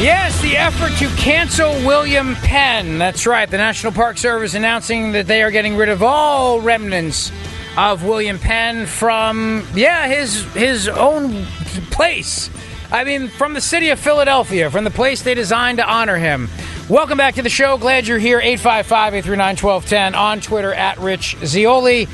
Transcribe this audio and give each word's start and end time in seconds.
Yes, 0.00 0.42
the 0.42 0.56
effort 0.56 0.92
to 0.98 1.06
cancel 1.16 1.70
William 1.86 2.34
Penn. 2.34 2.98
That's 2.98 3.26
right. 3.26 3.48
The 3.48 3.56
National 3.56 3.92
Park 3.92 4.18
Service 4.18 4.54
announcing 4.54 5.12
that 5.12 5.28
they 5.28 5.42
are 5.42 5.52
getting 5.52 5.76
rid 5.76 5.88
of 5.88 6.02
all 6.02 6.60
remnants 6.60 7.30
of 7.78 8.04
William 8.04 8.38
Penn 8.38 8.86
from 8.86 9.64
yeah, 9.72 10.08
his 10.08 10.42
his 10.52 10.88
own 10.88 11.44
place. 11.92 12.50
I 12.90 13.04
mean, 13.04 13.28
from 13.28 13.54
the 13.54 13.60
city 13.60 13.90
of 13.90 14.00
Philadelphia, 14.00 14.68
from 14.68 14.82
the 14.82 14.90
place 14.90 15.22
they 15.22 15.32
designed 15.34 15.78
to 15.78 15.88
honor 15.88 16.16
him. 16.16 16.48
Welcome 16.90 17.16
back 17.16 17.36
to 17.36 17.42
the 17.42 17.48
show. 17.48 17.78
Glad 17.78 18.06
you're 18.06 18.18
here. 18.18 18.40
855-839-1210 18.40 20.16
on 20.16 20.40
Twitter 20.40 20.74
at 20.74 20.98
Rich 20.98 21.36
Zeoli. 21.44 22.06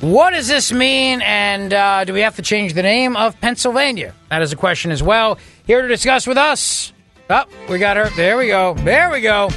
What 0.00 0.30
does 0.30 0.48
this 0.48 0.70
mean, 0.72 1.22
and 1.22 1.72
uh, 1.72 2.04
do 2.04 2.12
we 2.12 2.20
have 2.20 2.36
to 2.36 2.42
change 2.42 2.74
the 2.74 2.82
name 2.82 3.16
of 3.16 3.40
Pennsylvania? 3.40 4.12
That 4.28 4.42
is 4.42 4.52
a 4.52 4.56
question 4.56 4.90
as 4.90 5.02
well. 5.02 5.38
Here 5.66 5.82
to 5.82 5.88
discuss 5.88 6.26
with 6.26 6.36
us, 6.36 6.92
Oh, 7.30 7.44
we 7.68 7.78
got 7.78 7.98
her. 7.98 8.08
There 8.10 8.38
we 8.38 8.46
go. 8.46 8.74
There 8.74 9.10
we 9.10 9.20
go. 9.20 9.50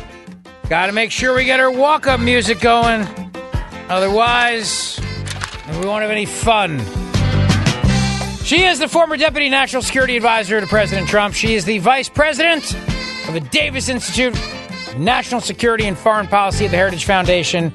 Got 0.68 0.88
to 0.88 0.92
make 0.92 1.10
sure 1.10 1.34
we 1.34 1.46
get 1.46 1.60
her 1.60 1.72
walk 1.72 2.06
up 2.06 2.20
music 2.20 2.60
going. 2.60 3.08
Otherwise, 3.88 5.00
we 5.80 5.86
won't 5.86 6.02
have 6.02 6.12
any 6.12 6.26
fun. 6.26 6.80
She 8.44 8.64
is 8.64 8.80
the 8.80 8.90
former 8.90 9.16
Deputy 9.16 9.48
National 9.48 9.82
Security 9.82 10.18
Advisor 10.18 10.60
to 10.60 10.68
President 10.68 11.08
Trump. 11.08 11.34
She 11.34 11.56
is 11.56 11.64
the 11.64 11.80
Vice 11.80 12.10
President 12.10 12.74
of 13.28 13.34
the 13.34 13.40
Davis 13.40 13.88
Institute 13.88 14.38
National 14.98 15.40
Security 15.40 15.88
and 15.88 15.98
Foreign 15.98 16.28
Policy 16.28 16.66
at 16.66 16.72
the 16.72 16.78
Heritage 16.78 17.06
Foundation. 17.06 17.72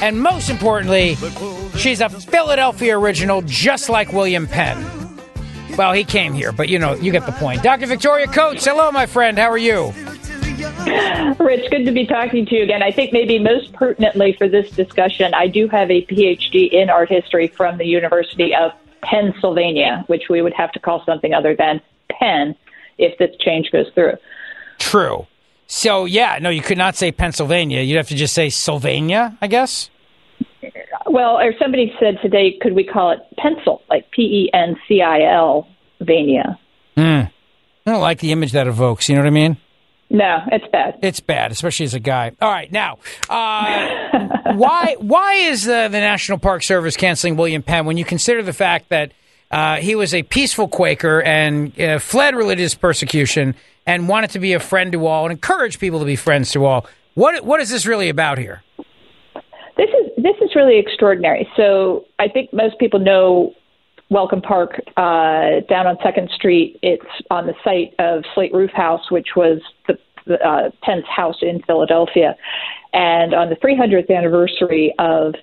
And 0.00 0.20
most 0.20 0.48
importantly, 0.48 1.16
she's 1.76 2.00
a 2.00 2.08
Philadelphia 2.08 2.96
original, 2.96 3.42
just 3.42 3.88
like 3.88 4.12
William 4.12 4.46
Penn. 4.46 5.03
Well, 5.76 5.92
he 5.92 6.04
came 6.04 6.32
here, 6.32 6.52
but 6.52 6.68
you 6.68 6.78
know, 6.78 6.94
you 6.94 7.10
get 7.10 7.26
the 7.26 7.32
point. 7.32 7.62
Dr. 7.62 7.86
Victoria 7.86 8.26
Coates, 8.26 8.64
hello, 8.64 8.92
my 8.92 9.06
friend. 9.06 9.38
How 9.38 9.50
are 9.50 9.58
you? 9.58 9.92
Rich, 11.38 11.70
good 11.70 11.84
to 11.84 11.92
be 11.92 12.06
talking 12.06 12.46
to 12.46 12.54
you 12.54 12.62
again. 12.62 12.82
I 12.82 12.92
think 12.92 13.12
maybe 13.12 13.38
most 13.38 13.72
pertinently 13.72 14.34
for 14.34 14.48
this 14.48 14.70
discussion, 14.70 15.34
I 15.34 15.48
do 15.48 15.66
have 15.68 15.90
a 15.90 16.04
PhD 16.06 16.70
in 16.72 16.90
art 16.90 17.08
history 17.08 17.48
from 17.48 17.78
the 17.78 17.86
University 17.86 18.54
of 18.54 18.72
Pennsylvania, 19.02 20.04
which 20.06 20.28
we 20.28 20.42
would 20.42 20.54
have 20.54 20.72
to 20.72 20.78
call 20.78 21.04
something 21.04 21.34
other 21.34 21.56
than 21.56 21.80
Penn 22.08 22.54
if 22.98 23.18
this 23.18 23.34
change 23.40 23.70
goes 23.70 23.86
through. 23.94 24.14
True. 24.78 25.26
So, 25.66 26.04
yeah, 26.04 26.38
no, 26.40 26.50
you 26.50 26.62
could 26.62 26.78
not 26.78 26.94
say 26.94 27.10
Pennsylvania. 27.10 27.80
You'd 27.80 27.96
have 27.96 28.08
to 28.08 28.14
just 28.14 28.34
say 28.34 28.50
Sylvania, 28.50 29.36
I 29.40 29.46
guess. 29.46 29.90
Well, 31.14 31.38
or 31.38 31.54
somebody 31.60 31.94
said 32.00 32.18
today, 32.22 32.58
could 32.60 32.72
we 32.72 32.82
call 32.82 33.12
it 33.12 33.20
pencil, 33.38 33.82
like 33.88 34.10
P 34.10 34.22
E 34.22 34.50
N 34.52 34.74
C 34.88 35.00
I 35.00 35.32
L, 35.32 35.68
Vania? 36.00 36.58
Mm. 36.96 37.30
I 37.86 37.90
don't 37.92 38.00
like 38.00 38.18
the 38.18 38.32
image 38.32 38.50
that 38.50 38.66
evokes. 38.66 39.08
You 39.08 39.14
know 39.14 39.20
what 39.20 39.28
I 39.28 39.30
mean? 39.30 39.56
No, 40.10 40.40
it's 40.50 40.66
bad. 40.72 40.98
It's 41.02 41.20
bad, 41.20 41.52
especially 41.52 41.84
as 41.84 41.94
a 41.94 42.00
guy. 42.00 42.32
All 42.42 42.50
right, 42.50 42.70
now, 42.72 42.98
uh, 43.30 44.54
why 44.56 44.96
why 44.98 45.34
is 45.34 45.62
the, 45.62 45.86
the 45.88 46.00
National 46.00 46.36
Park 46.36 46.64
Service 46.64 46.96
canceling 46.96 47.36
William 47.36 47.62
Penn 47.62 47.86
when 47.86 47.96
you 47.96 48.04
consider 48.04 48.42
the 48.42 48.52
fact 48.52 48.88
that 48.88 49.12
uh, 49.52 49.76
he 49.76 49.94
was 49.94 50.14
a 50.14 50.24
peaceful 50.24 50.66
Quaker 50.66 51.22
and 51.22 51.80
uh, 51.80 52.00
fled 52.00 52.34
religious 52.34 52.74
persecution 52.74 53.54
and 53.86 54.08
wanted 54.08 54.30
to 54.30 54.40
be 54.40 54.52
a 54.52 54.58
friend 54.58 54.90
to 54.90 55.06
all 55.06 55.26
and 55.26 55.30
encourage 55.30 55.78
people 55.78 56.00
to 56.00 56.06
be 56.06 56.16
friends 56.16 56.50
to 56.50 56.64
all? 56.64 56.88
What 57.14 57.44
what 57.44 57.60
is 57.60 57.70
this 57.70 57.86
really 57.86 58.08
about 58.08 58.38
here? 58.38 58.64
This 59.76 59.90
is 59.90 60.22
this 60.22 60.36
is 60.40 60.54
really 60.54 60.78
extraordinary. 60.78 61.48
So 61.56 62.04
I 62.18 62.28
think 62.28 62.52
most 62.52 62.78
people 62.78 63.00
know 63.00 63.54
Welcome 64.10 64.42
Park 64.42 64.80
uh, 64.96 65.60
down 65.68 65.86
on 65.86 65.96
Second 66.02 66.30
Street. 66.34 66.78
It's 66.82 67.04
on 67.30 67.46
the 67.46 67.54
site 67.64 67.94
of 67.98 68.22
Slate 68.34 68.52
Roof 68.52 68.70
House, 68.70 69.10
which 69.10 69.28
was 69.34 69.60
the, 69.88 69.98
the 70.26 70.34
uh, 70.46 70.70
Penn's 70.82 71.04
house 71.08 71.38
in 71.42 71.62
Philadelphia. 71.62 72.36
And 72.92 73.34
on 73.34 73.48
the 73.48 73.56
300th 73.56 74.14
anniversary 74.16 74.94
of 74.98 75.34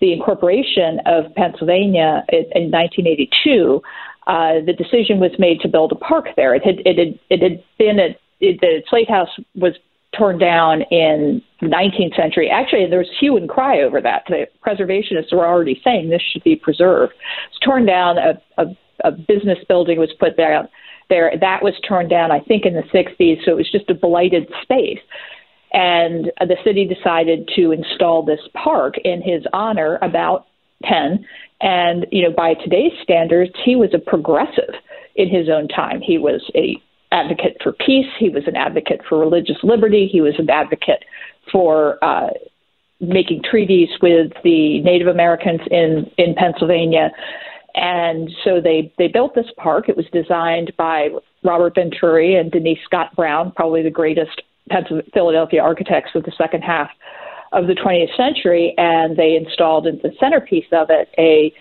the 0.00 0.12
incorporation 0.12 1.00
of 1.06 1.34
Pennsylvania 1.34 2.24
in, 2.30 2.44
in 2.54 2.70
1982, 2.70 3.82
uh, 4.26 4.64
the 4.64 4.72
decision 4.72 5.20
was 5.20 5.32
made 5.38 5.60
to 5.60 5.68
build 5.68 5.92
a 5.92 5.96
park 5.96 6.28
there. 6.36 6.54
It 6.54 6.64
had 6.64 6.80
it 6.86 6.98
had 6.98 7.18
it 7.28 7.42
had 7.42 7.64
been 7.78 7.98
a 7.98 8.16
it, 8.40 8.60
the 8.60 8.82
Slate 8.88 9.10
House 9.10 9.28
was 9.54 9.74
torn 10.16 10.38
down 10.38 10.82
in 10.90 11.42
the 11.60 11.66
19th 11.66 12.16
century. 12.16 12.50
Actually, 12.50 12.86
there 12.88 12.98
was 12.98 13.10
hue 13.20 13.36
and 13.36 13.48
cry 13.48 13.80
over 13.80 14.00
that. 14.00 14.24
The 14.28 14.46
preservationists 14.66 15.32
were 15.32 15.46
already 15.46 15.80
saying 15.84 16.10
this 16.10 16.22
should 16.32 16.44
be 16.44 16.56
preserved. 16.56 17.12
It's 17.50 17.58
torn 17.60 17.86
down. 17.86 18.18
A, 18.18 18.40
a, 18.58 18.66
a 19.04 19.10
business 19.10 19.58
building 19.68 19.98
was 19.98 20.12
put 20.18 20.36
there. 20.36 20.68
There, 21.10 21.32
that 21.40 21.62
was 21.62 21.74
torn 21.86 22.08
down. 22.08 22.30
I 22.30 22.40
think 22.40 22.64
in 22.64 22.74
the 22.74 22.82
60s. 22.82 23.44
So 23.44 23.52
it 23.52 23.56
was 23.56 23.70
just 23.70 23.90
a 23.90 23.94
blighted 23.94 24.48
space. 24.62 25.00
And 25.72 26.30
the 26.40 26.56
city 26.64 26.86
decided 26.86 27.50
to 27.56 27.72
install 27.72 28.24
this 28.24 28.40
park 28.54 28.94
in 29.04 29.20
his 29.20 29.44
honor 29.52 29.98
about 30.02 30.46
Penn. 30.82 31.26
And 31.60 32.06
you 32.10 32.22
know, 32.22 32.34
by 32.34 32.54
today's 32.54 32.92
standards, 33.02 33.52
he 33.64 33.74
was 33.74 33.90
a 33.92 33.98
progressive 33.98 34.74
in 35.16 35.28
his 35.28 35.48
own 35.48 35.68
time. 35.68 36.00
He 36.00 36.18
was 36.18 36.42
a 36.54 36.80
advocate 37.14 37.56
for 37.62 37.72
peace. 37.72 38.10
He 38.18 38.28
was 38.28 38.42
an 38.46 38.56
advocate 38.56 39.00
for 39.08 39.18
religious 39.18 39.56
liberty. 39.62 40.08
He 40.10 40.20
was 40.20 40.34
an 40.38 40.50
advocate 40.50 41.04
for 41.50 42.02
uh, 42.04 42.30
making 43.00 43.42
treaties 43.48 43.88
with 44.02 44.32
the 44.42 44.80
Native 44.82 45.06
Americans 45.06 45.60
in 45.70 46.10
in 46.18 46.34
Pennsylvania. 46.34 47.10
And 47.74 48.30
so 48.44 48.60
they 48.60 48.92
they 48.98 49.08
built 49.08 49.34
this 49.34 49.50
park. 49.56 49.88
It 49.88 49.96
was 49.96 50.06
designed 50.12 50.72
by 50.76 51.08
Robert 51.44 51.76
Venturi 51.76 52.34
and 52.36 52.50
Denise 52.50 52.78
Scott 52.84 53.14
Brown, 53.16 53.52
probably 53.52 53.82
the 53.82 53.90
greatest 53.90 54.42
Philadelphia 55.12 55.62
architects 55.62 56.10
of 56.14 56.24
the 56.24 56.32
second 56.36 56.62
half 56.62 56.90
of 57.52 57.66
the 57.66 57.74
20th 57.74 58.16
century. 58.16 58.74
And 58.76 59.16
they 59.16 59.36
installed 59.36 59.86
in 59.86 60.00
the 60.02 60.10
centerpiece 60.18 60.66
of 60.72 60.88
it 60.90 61.08
a 61.18 61.52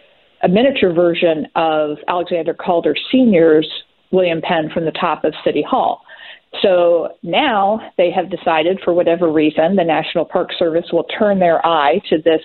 a 0.42 0.50
miniature 0.50 0.92
version 0.92 1.48
of 1.56 1.98
Alexander 2.08 2.54
Calder 2.54 2.96
Sr.'s 3.12 3.68
William 4.14 4.42
Penn 4.42 4.70
from 4.74 4.86
the 4.86 4.92
top 4.92 5.26
of 5.26 5.34
City 5.44 5.64
Hall. 5.68 6.02
So 6.62 7.18
now 7.24 7.80
they 7.98 8.12
have 8.12 8.30
decided, 8.30 8.80
for 8.86 8.94
whatever 8.94 9.30
reason, 9.30 9.76
the 9.76 9.84
National 9.84 10.24
Park 10.24 10.52
Service 10.58 10.86
will 10.94 11.06
turn 11.06 11.40
their 11.40 11.66
eye 11.66 12.00
to 12.10 12.22
this 12.22 12.42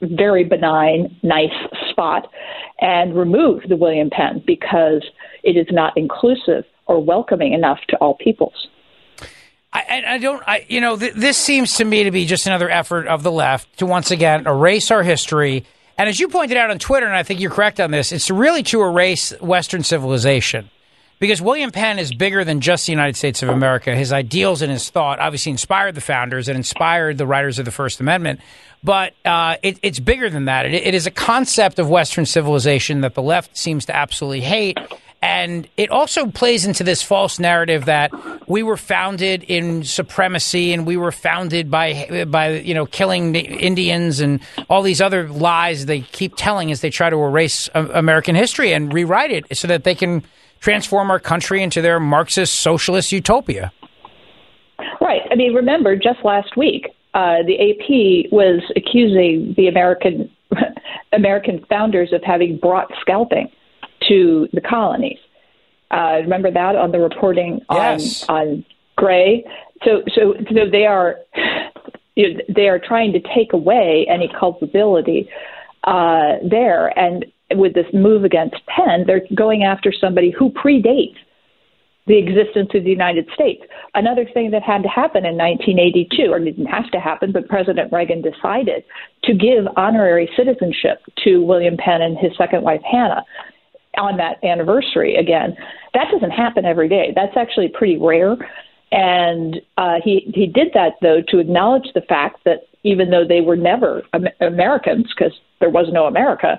very 0.00 0.44
benign, 0.44 1.16
nice 1.24 1.50
spot 1.90 2.30
and 2.80 3.16
remove 3.18 3.62
the 3.68 3.76
William 3.76 4.10
Penn 4.10 4.42
because 4.46 5.04
it 5.42 5.56
is 5.56 5.66
not 5.72 5.92
inclusive 5.96 6.64
or 6.86 7.02
welcoming 7.02 7.52
enough 7.52 7.80
to 7.88 7.96
all 7.96 8.14
peoples. 8.14 8.68
I, 9.72 10.02
I 10.06 10.18
don't, 10.18 10.42
I, 10.46 10.64
you 10.68 10.80
know, 10.80 10.96
th- 10.96 11.14
this 11.14 11.36
seems 11.36 11.76
to 11.76 11.84
me 11.84 12.04
to 12.04 12.10
be 12.10 12.24
just 12.24 12.46
another 12.46 12.70
effort 12.70 13.06
of 13.06 13.22
the 13.22 13.32
left 13.32 13.78
to 13.80 13.86
once 13.86 14.10
again 14.10 14.46
erase 14.46 14.90
our 14.90 15.02
history. 15.02 15.66
And 15.98 16.08
as 16.08 16.18
you 16.18 16.28
pointed 16.28 16.56
out 16.56 16.70
on 16.70 16.78
Twitter, 16.78 17.06
and 17.06 17.14
I 17.14 17.24
think 17.24 17.40
you're 17.40 17.50
correct 17.50 17.80
on 17.80 17.90
this, 17.90 18.12
it's 18.12 18.30
really 18.30 18.62
to 18.64 18.82
erase 18.82 19.32
Western 19.40 19.82
civilization 19.82 20.70
because 21.18 21.42
William 21.42 21.70
Penn 21.70 21.98
is 21.98 22.14
bigger 22.14 22.44
than 22.44 22.60
just 22.60 22.86
the 22.86 22.92
United 22.92 23.16
States 23.16 23.42
of 23.42 23.48
America. 23.48 23.94
His 23.94 24.12
ideals 24.12 24.62
and 24.62 24.70
his 24.70 24.88
thought 24.90 25.18
obviously 25.18 25.50
inspired 25.50 25.94
the 25.94 26.00
founders 26.00 26.48
and 26.48 26.56
inspired 26.56 27.18
the 27.18 27.26
writers 27.26 27.58
of 27.58 27.64
the 27.64 27.70
First 27.70 28.00
Amendment. 28.00 28.40
But 28.84 29.14
uh, 29.24 29.56
it, 29.62 29.78
it's 29.82 29.98
bigger 29.98 30.30
than 30.30 30.44
that. 30.44 30.66
It, 30.66 30.74
it 30.74 30.94
is 30.94 31.06
a 31.06 31.10
concept 31.10 31.78
of 31.78 31.88
Western 31.90 32.26
civilization 32.26 33.00
that 33.00 33.14
the 33.14 33.22
left 33.22 33.56
seems 33.56 33.86
to 33.86 33.96
absolutely 33.96 34.40
hate. 34.40 34.78
And 35.20 35.68
it 35.76 35.90
also 35.90 36.26
plays 36.26 36.64
into 36.64 36.84
this 36.84 37.02
false 37.02 37.40
narrative 37.40 37.86
that 37.86 38.12
we 38.48 38.62
were 38.62 38.76
founded 38.76 39.42
in 39.42 39.82
supremacy 39.82 40.72
and 40.72 40.86
we 40.86 40.96
were 40.96 41.10
founded 41.10 41.72
by 41.72 42.24
by 42.28 42.50
you 42.58 42.72
know 42.72 42.86
killing 42.86 43.34
Indians 43.34 44.20
and 44.20 44.40
all 44.70 44.80
these 44.80 45.00
other 45.00 45.28
lies 45.28 45.86
they 45.86 46.02
keep 46.02 46.34
telling 46.36 46.70
as 46.70 46.82
they 46.82 46.90
try 46.90 47.10
to 47.10 47.16
erase 47.16 47.68
American 47.74 48.36
history 48.36 48.72
and 48.72 48.92
rewrite 48.92 49.32
it 49.32 49.56
so 49.56 49.66
that 49.66 49.82
they 49.82 49.96
can 49.96 50.22
transform 50.60 51.10
our 51.10 51.20
country 51.20 51.62
into 51.62 51.80
their 51.80 52.00
Marxist 52.00 52.56
socialist 52.56 53.12
utopia. 53.12 53.72
Right. 55.00 55.22
I 55.30 55.34
mean, 55.34 55.54
remember 55.54 55.96
just 55.96 56.24
last 56.24 56.56
week, 56.56 56.88
uh, 57.14 57.38
the 57.46 57.54
AP 57.54 58.30
was 58.32 58.62
accusing 58.76 59.54
the 59.56 59.68
American 59.68 60.30
American 61.12 61.64
founders 61.68 62.12
of 62.12 62.22
having 62.22 62.58
brought 62.58 62.90
scalping 63.00 63.48
to 64.08 64.48
the 64.52 64.60
colonies. 64.60 65.18
Uh, 65.90 66.18
remember 66.20 66.50
that 66.50 66.76
on 66.76 66.92
the 66.92 66.98
reporting 66.98 67.60
on 67.68 67.98
yes. 67.98 68.24
on 68.28 68.64
Gray. 68.96 69.44
So 69.84 70.02
so 70.14 70.34
so 70.52 70.68
they 70.70 70.84
are 70.84 71.16
you 72.16 72.34
know, 72.34 72.40
they 72.54 72.68
are 72.68 72.78
trying 72.78 73.12
to 73.12 73.20
take 73.34 73.52
away 73.52 74.06
any 74.08 74.30
culpability 74.38 75.28
uh, 75.84 76.34
there, 76.48 76.88
and 76.98 77.24
with 77.54 77.74
this 77.74 77.86
move 77.92 78.24
against 78.24 78.56
Penn, 78.66 79.04
they're 79.06 79.22
going 79.34 79.64
after 79.64 79.92
somebody 79.92 80.30
who 80.30 80.50
predates 80.50 81.16
the 82.06 82.18
existence 82.18 82.70
of 82.74 82.84
the 82.84 82.90
United 82.90 83.28
States. 83.34 83.62
Another 83.94 84.24
thing 84.32 84.50
that 84.50 84.62
had 84.62 84.82
to 84.82 84.88
happen 84.88 85.26
in 85.26 85.36
1982, 85.36 86.32
or 86.32 86.40
didn't 86.40 86.66
have 86.66 86.90
to 86.90 86.98
happen, 86.98 87.32
but 87.32 87.48
President 87.48 87.92
Reagan 87.92 88.22
decided 88.22 88.82
to 89.24 89.34
give 89.34 89.66
honorary 89.76 90.28
citizenship 90.36 91.02
to 91.24 91.42
William 91.42 91.76
Penn 91.76 92.00
and 92.00 92.16
his 92.18 92.32
second 92.36 92.62
wife, 92.62 92.80
Hannah, 92.90 93.24
on 93.98 94.16
that 94.16 94.42
anniversary 94.42 95.16
again. 95.16 95.54
That 95.92 96.06
doesn't 96.10 96.30
happen 96.30 96.64
every 96.64 96.88
day. 96.88 97.12
That's 97.14 97.36
actually 97.36 97.68
pretty 97.68 97.98
rare. 97.98 98.36
And 98.90 99.60
uh, 99.76 99.96
he 100.02 100.30
he 100.34 100.46
did 100.46 100.68
that 100.72 100.92
though 101.02 101.20
to 101.28 101.38
acknowledge 101.38 101.88
the 101.94 102.00
fact 102.00 102.44
that 102.44 102.68
even 102.84 103.10
though 103.10 103.24
they 103.26 103.42
were 103.42 103.56
never 103.56 104.02
Americans, 104.40 105.12
because 105.14 105.32
there 105.60 105.68
was 105.68 105.88
no 105.92 106.06
America, 106.06 106.58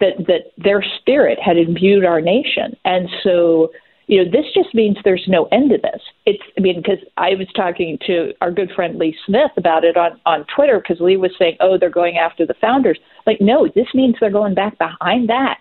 that 0.00 0.26
that 0.26 0.52
their 0.56 0.84
spirit 1.00 1.38
had 1.44 1.56
imbued 1.56 2.04
our 2.04 2.20
nation, 2.20 2.76
and 2.84 3.08
so 3.22 3.70
you 4.08 4.24
know, 4.24 4.30
this 4.30 4.46
just 4.54 4.74
means 4.74 4.96
there's 5.04 5.26
no 5.28 5.44
end 5.52 5.70
to 5.70 5.76
this. 5.76 6.00
It's, 6.24 6.42
I 6.56 6.62
mean, 6.62 6.76
because 6.76 6.98
I 7.18 7.34
was 7.34 7.46
talking 7.54 7.98
to 8.06 8.32
our 8.40 8.50
good 8.50 8.70
friend 8.74 8.98
Lee 8.98 9.14
Smith 9.26 9.50
about 9.58 9.84
it 9.84 9.98
on, 9.98 10.18
on 10.24 10.46
Twitter 10.56 10.80
because 10.80 10.98
Lee 10.98 11.18
was 11.18 11.30
saying, 11.38 11.58
oh, 11.60 11.76
they're 11.78 11.90
going 11.90 12.16
after 12.16 12.46
the 12.46 12.54
founders. 12.58 12.98
Like, 13.26 13.38
no, 13.38 13.68
this 13.74 13.86
means 13.92 14.16
they're 14.18 14.30
going 14.30 14.54
back 14.54 14.78
behind 14.78 15.28
that. 15.28 15.58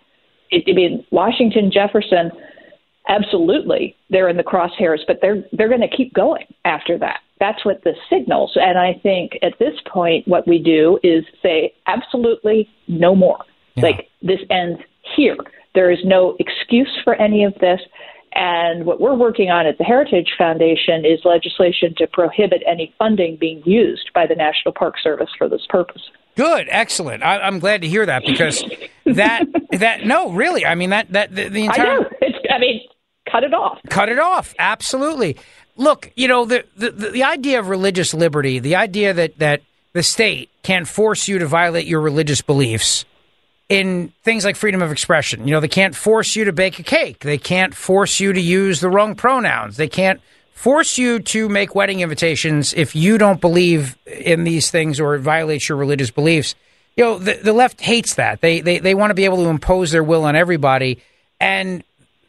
It, 0.50 0.64
I 0.66 0.74
mean, 0.74 1.06
Washington, 1.12 1.70
Jefferson, 1.74 2.32
absolutely, 3.10 3.98
they're 4.10 4.30
in 4.30 4.38
the 4.38 4.44
crosshairs, 4.44 5.00
but 5.06 5.18
they're 5.22 5.44
they're 5.52 5.68
going 5.68 5.82
to 5.82 5.96
keep 5.96 6.14
going 6.14 6.46
after 6.64 6.98
that. 7.00 7.20
That's 7.42 7.66
what 7.66 7.84
this 7.84 7.98
signals. 8.10 8.54
And 8.56 8.78
I 8.78 8.94
think 9.04 9.34
at 9.42 9.60
this 9.60 9.74
point, 9.92 10.26
what 10.26 10.48
we 10.48 10.58
do 10.58 11.00
is 11.04 11.26
say, 11.44 11.74
absolutely 11.86 12.70
no 12.88 13.14
more. 13.14 13.44
Yeah. 13.78 13.84
Like, 13.84 14.10
this 14.22 14.40
ends 14.50 14.82
here. 15.16 15.38
There 15.76 15.92
is 15.92 16.00
no 16.04 16.36
excuse 16.40 16.90
for 17.04 17.16
any 17.16 17.44
of 17.44 17.54
this. 17.62 17.80
And 18.34 18.86
what 18.86 19.00
we're 19.00 19.16
working 19.16 19.50
on 19.50 19.66
at 19.66 19.78
the 19.78 19.84
Heritage 19.84 20.30
Foundation 20.38 21.06
is 21.06 21.20
legislation 21.24 21.96
to 21.98 22.08
prohibit 22.08 22.62
any 22.68 22.94
funding 22.98 23.38
being 23.40 23.64
used 23.66 24.12
by 24.14 24.28
the 24.28 24.36
National 24.36 24.74
Park 24.74 24.96
Service 25.02 25.30
for 25.38 25.48
this 25.50 25.62
purpose. 25.70 26.02
Good, 26.36 26.68
excellent. 26.70 27.24
I, 27.24 27.48
am 27.48 27.58
glad 27.58 27.82
to 27.82 27.88
hear 27.88 28.06
that 28.06 28.24
because 28.26 28.64
that 29.06 29.46
that 29.72 30.06
no, 30.06 30.32
really, 30.32 30.68
I 30.68 30.76
mean 30.76 30.92
that 30.92 31.12
that 31.14 31.34
the, 31.34 31.50
the 31.50 31.66
entire. 31.66 31.88
I 31.88 31.96
know. 31.96 32.10
It's, 32.22 32.38
I 32.52 32.60
mean, 32.60 32.82
cut 33.32 33.44
it 33.44 33.56
off. 33.56 33.80
Cut 33.90 34.10
it 34.10 34.20
off. 34.20 34.54
Absolutely. 34.60 35.38
Look, 35.76 36.12
you 36.16 36.28
know 36.28 36.46
the, 36.46 36.64
the 36.76 36.92
the 36.92 37.24
idea 37.24 37.60
of 37.60 37.70
religious 37.70 38.14
liberty, 38.14 38.60
the 38.60 38.76
idea 38.76 39.14
that 39.14 39.40
that 39.40 39.62
the 39.94 40.04
state 40.04 40.52
can 40.62 40.86
force 40.86 41.28
you 41.28 41.40
to 41.40 41.48
violate 41.48 41.88
your 41.88 42.02
religious 42.02 42.44
beliefs 42.44 43.04
in 43.70 44.14
things 44.24 44.46
like 44.46 44.56
freedom 44.56 44.82
of 44.82 44.92
expression. 44.92 45.48
You 45.48 45.54
know, 45.54 45.60
they 45.60 45.68
can't 45.68 45.96
force 45.96 46.36
you 46.36 46.46
to 46.46 46.54
bake 46.54 46.80
a 46.80 46.84
cake. 46.84 47.20
They 47.20 47.38
can't 47.38 47.76
force 47.76 48.20
you 48.20 48.34
to 48.34 48.40
use 48.40 48.80
the 48.80 48.90
wrong 48.90 49.16
pronouns. 49.16 49.78
They 49.78 49.90
can't 49.90 50.22
force 50.54 50.98
you 50.98 51.20
to 51.20 51.50
make 51.50 51.76
wedding 51.76 52.00
invitations 52.00 52.74
if 52.74 52.96
you 52.96 53.18
don't 53.18 53.42
believe 53.42 53.98
in 54.06 54.44
these 54.44 54.72
things 54.72 55.00
or 55.00 55.16
it 55.16 55.20
violates 55.20 55.68
your 55.70 55.78
religious 55.78 56.12
beliefs. 56.12 56.56
You 56.96 57.04
know, 57.04 57.20
the, 57.20 57.34
the 57.34 57.54
left 57.54 57.82
hates 57.82 58.16
that. 58.16 58.42
They, 58.42 58.62
they, 58.62 58.80
they 58.80 58.96
want 58.96 59.12
to 59.12 59.16
be 59.16 59.26
able 59.26 59.38
to 59.38 59.50
impose 59.50 59.92
their 59.92 60.04
will 60.04 60.24
on 60.24 60.36
everybody. 60.36 61.00
And, 61.40 61.84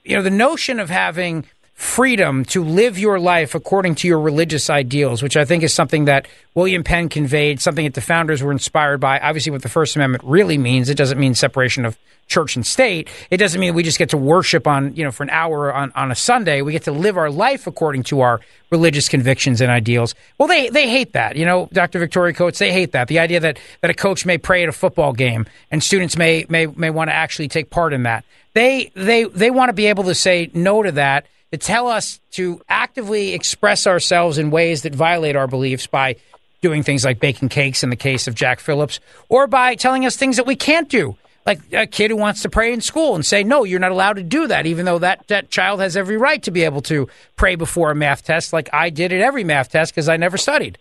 you 0.05 0.17
know, 0.17 0.23
the 0.23 0.31
notion 0.31 0.79
of 0.81 0.90
having 0.90 1.46
freedom 1.78 2.44
to 2.44 2.64
live 2.64 2.98
your 2.98 3.20
life 3.20 3.54
according 3.54 3.94
to 3.94 4.08
your 4.08 4.19
religious 4.19 4.69
ideals, 4.69 5.22
which 5.22 5.36
I 5.36 5.44
think 5.44 5.62
is 5.62 5.72
something 5.72 6.06
that 6.06 6.26
William 6.56 6.82
Penn 6.82 7.08
conveyed, 7.08 7.60
something 7.60 7.84
that 7.84 7.94
the 7.94 8.00
founders 8.00 8.42
were 8.42 8.50
inspired 8.50 8.98
by. 8.98 9.20
Obviously, 9.20 9.52
what 9.52 9.62
the 9.62 9.69
First 9.69 9.94
Amendment 9.94 10.25
really 10.25 10.58
means, 10.58 10.88
it 10.88 10.96
doesn't 10.96 11.20
mean 11.20 11.36
separation 11.36 11.84
of 11.84 11.96
church 12.26 12.56
and 12.56 12.66
state. 12.66 13.08
It 13.30 13.36
doesn't 13.36 13.60
mean 13.60 13.75
we 13.75 13.84
just 13.84 13.96
get 13.96 14.10
to 14.10 14.16
worship 14.16 14.66
on, 14.66 14.92
you 14.96 15.04
know, 15.04 15.12
for 15.12 15.22
an 15.22 15.30
hour 15.30 15.72
on, 15.72 15.92
on 15.94 16.10
a 16.10 16.16
Sunday. 16.16 16.62
We 16.62 16.72
get 16.72 16.82
to 16.82 16.92
live 16.92 17.16
our 17.16 17.30
life 17.30 17.69
according 17.69 18.02
to 18.04 18.22
our 18.22 18.40
religious 18.70 19.08
convictions 19.08 19.60
and 19.60 19.70
ideals. 19.70 20.16
Well, 20.36 20.48
they, 20.48 20.70
they 20.70 20.88
hate 20.88 21.12
that. 21.12 21.36
You 21.36 21.44
know, 21.44 21.69
Dr. 21.72 22.00
Victoria 22.00 22.34
Coates, 22.34 22.58
they 22.58 22.72
hate 22.72 22.90
that. 22.90 23.06
The 23.06 23.20
idea 23.20 23.38
that, 23.38 23.60
that 23.82 23.90
a 23.90 23.94
coach 23.94 24.26
may 24.26 24.36
pray 24.36 24.64
at 24.64 24.69
a 24.69 24.72
football 24.72 25.12
game 25.12 25.46
and 25.70 25.80
students 25.80 26.16
may, 26.16 26.44
may, 26.48 26.66
may 26.66 26.90
want 26.90 27.08
to 27.08 27.14
actually 27.14 27.46
take 27.46 27.70
part 27.70 27.92
in 27.92 28.02
that. 28.02 28.25
They, 28.54 28.90
they, 28.96 29.22
they 29.22 29.52
want 29.52 29.69
to 29.69 29.75
be 29.75 29.86
able 29.86 30.04
to 30.04 30.14
say 30.14 30.50
no 30.52 30.82
to 30.82 30.90
that 30.92 31.26
to 31.53 31.59
tell 31.59 31.89
us 31.89 32.21
to 32.33 32.61
actively 32.69 33.35
express 33.35 33.87
ourselves 33.87 34.39
in 34.39 34.50
ways 34.50 34.83
that 34.83 34.95
violate 34.95 35.37
our 35.37 35.47
beliefs 35.47 35.87
by 35.87 36.17
doing 36.61 36.83
things 36.83 37.05
like 37.05 37.21
baking 37.21 37.49
cakes 37.49 37.83
in 37.83 37.91
the 37.91 37.97
case 37.97 38.27
of 38.27 38.35
Jack 38.35 38.61
Phillips, 38.61 39.00
or 39.29 39.47
by 39.47 39.75
telling 39.75 40.05
us 40.05 40.17
things 40.17 40.37
that 40.37 40.47
we 40.47 40.56
can't 40.56 40.89
do. 40.89 41.17
Like 41.47 41.61
a 41.73 41.87
kid 41.87 42.11
who 42.11 42.17
wants 42.17 42.43
to 42.43 42.50
pray 42.50 42.75
in 42.75 42.83
school 42.83 43.15
and 43.15 43.25
say, 43.25 43.43
no, 43.43 43.65
you're 43.65 43.81
not 43.81 43.93
allowed 43.93 44.15
to 44.15 44.23
do 44.23 44.49
that, 44.49 44.67
even 44.67 44.85
though 44.85 44.99
that, 44.99 45.27
that 45.29 45.50
child 45.50 45.81
has 45.81 45.97
every 45.97 46.19
right 46.19 46.43
to 46.43 46.50
be 46.50 46.65
able 46.65 46.83
to 46.83 47.09
pray 47.37 47.55
before 47.55 47.91
a 47.91 47.95
math 47.95 48.25
test, 48.25 48.53
like 48.53 48.69
I 48.73 48.91
did 48.91 49.12
at 49.12 49.23
every 49.23 49.45
math 49.45 49.71
test 49.71 49.95
because 49.95 50.11
I 50.11 50.19
never 50.19 50.37
studied. 50.37 50.77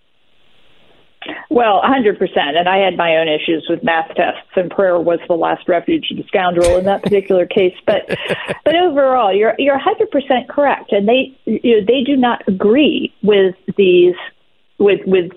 Well, 1.49 1.81
100%. 1.81 2.19
And 2.37 2.67
I 2.67 2.77
had 2.77 2.97
my 2.97 3.17
own 3.17 3.27
issues 3.27 3.65
with 3.69 3.83
math 3.83 4.07
tests, 4.15 4.49
and 4.55 4.69
prayer 4.69 4.99
was 4.99 5.19
the 5.27 5.35
last 5.35 5.67
refuge 5.67 6.07
of 6.11 6.17
the 6.17 6.23
scoundrel 6.27 6.77
in 6.77 6.85
that 6.85 7.03
particular 7.03 7.45
case. 7.45 7.75
But, 7.85 8.07
but 8.65 8.75
overall, 8.75 9.33
you're 9.33 9.55
you're 9.57 9.79
100% 9.79 10.47
correct. 10.49 10.91
And 10.91 11.07
they 11.07 11.37
you 11.45 11.79
know, 11.79 11.85
they 11.85 12.03
do 12.03 12.15
not 12.15 12.43
agree 12.47 13.13
with 13.23 13.55
these 13.77 14.15
with 14.77 15.01
with 15.05 15.31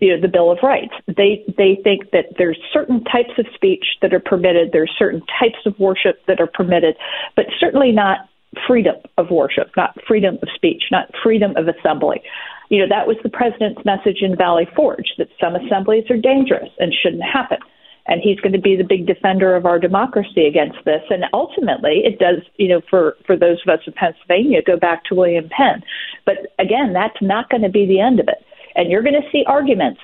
you 0.00 0.14
know, 0.14 0.20
the 0.20 0.28
Bill 0.28 0.50
of 0.50 0.58
Rights. 0.62 0.94
They 1.06 1.44
they 1.56 1.78
think 1.82 2.10
that 2.10 2.26
there's 2.38 2.58
certain 2.72 3.04
types 3.04 3.38
of 3.38 3.46
speech 3.54 3.84
that 4.02 4.12
are 4.12 4.20
permitted. 4.20 4.70
There's 4.72 4.92
certain 4.98 5.22
types 5.40 5.58
of 5.66 5.78
worship 5.78 6.20
that 6.26 6.40
are 6.40 6.46
permitted, 6.46 6.96
but 7.36 7.46
certainly 7.58 7.92
not 7.92 8.28
freedom 8.66 8.96
of 9.18 9.30
worship, 9.30 9.70
not 9.76 9.96
freedom 10.06 10.38
of 10.42 10.48
speech, 10.54 10.84
not 10.90 11.10
freedom 11.22 11.56
of 11.56 11.66
assembly 11.68 12.22
you 12.70 12.78
know, 12.78 12.88
that 12.88 13.06
was 13.06 13.16
the 13.22 13.28
president's 13.28 13.84
message 13.84 14.18
in 14.20 14.36
Valley 14.36 14.68
Forge 14.74 15.12
that 15.18 15.28
some 15.40 15.54
assemblies 15.54 16.04
are 16.10 16.16
dangerous 16.16 16.70
and 16.78 16.92
shouldn't 16.92 17.22
happen. 17.22 17.58
And 18.06 18.20
he's 18.22 18.38
going 18.40 18.52
to 18.52 18.60
be 18.60 18.76
the 18.76 18.84
big 18.84 19.06
defender 19.06 19.56
of 19.56 19.64
our 19.64 19.78
democracy 19.78 20.46
against 20.46 20.78
this. 20.84 21.00
And 21.08 21.24
ultimately, 21.32 22.02
it 22.04 22.18
does, 22.18 22.40
you 22.56 22.68
know, 22.68 22.82
for, 22.90 23.16
for 23.26 23.36
those 23.36 23.58
of 23.66 23.72
us 23.72 23.80
in 23.86 23.94
Pennsylvania, 23.94 24.60
go 24.62 24.76
back 24.76 25.04
to 25.04 25.14
William 25.14 25.48
Penn. 25.48 25.82
But 26.26 26.52
again, 26.58 26.92
that's 26.92 27.16
not 27.22 27.48
going 27.48 27.62
to 27.62 27.70
be 27.70 27.86
the 27.86 28.00
end 28.00 28.20
of 28.20 28.28
it. 28.28 28.44
And 28.74 28.90
you're 28.90 29.02
going 29.02 29.14
to 29.14 29.28
see 29.32 29.44
arguments 29.46 30.00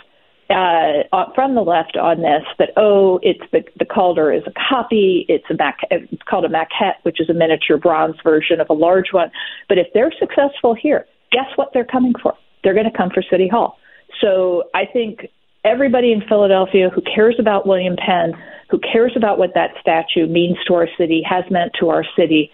uh, 0.50 1.26
from 1.35 1.55
the 1.55 1.62
left 1.62 1.97
on 1.97 2.23
this 2.23 2.43
that 2.59 2.71
oh, 2.76 3.21
it's 3.23 3.43
the 3.52 3.62
the 3.79 3.85
Calder 3.85 4.33
is 4.33 4.43
a 4.47 4.52
copy. 4.69 5.25
It's 5.29 5.45
a 5.49 5.55
mac. 5.55 5.79
It's 5.90 6.23
called 6.29 6.45
a 6.45 6.49
maquette, 6.49 6.97
which 7.05 7.21
is 7.21 7.31
a 7.31 7.35
miniature 7.35 7.79
bronze 7.79 8.17
version 8.25 8.61
of 8.61 8.69
a 8.69 8.73
large 8.73 9.12
one. 9.12 9.31
But 9.69 9.79
if 9.79 9.87
they're 9.95 10.12
successful 10.19 10.75
here, 10.75 11.07
guess 11.31 11.47
what 11.55 11.71
they're 11.73 11.85
coming 11.85 12.14
for? 12.21 12.35
They're 12.62 12.75
going 12.75 12.90
to 12.90 12.97
come 12.97 13.11
for 13.11 13.23
City 13.23 13.49
Hall. 13.49 13.79
So 14.21 14.64
I 14.75 14.87
think 14.87 15.29
everybody 15.64 16.12
in 16.12 16.23
Philadelphia 16.29 16.90
who 16.90 17.02
cares 17.02 17.37
about 17.38 17.67
William 17.67 17.97
Penn, 17.97 18.33
who 18.71 18.79
cares 18.79 19.12
about 19.17 19.38
what 19.38 19.55
that 19.55 19.71
statue 19.81 20.26
means 20.26 20.57
to 20.67 20.75
our 20.75 20.88
city, 20.99 21.23
has 21.29 21.45
meant 21.50 21.73
to 21.81 21.90
our 21.90 22.05
city, 22.17 22.50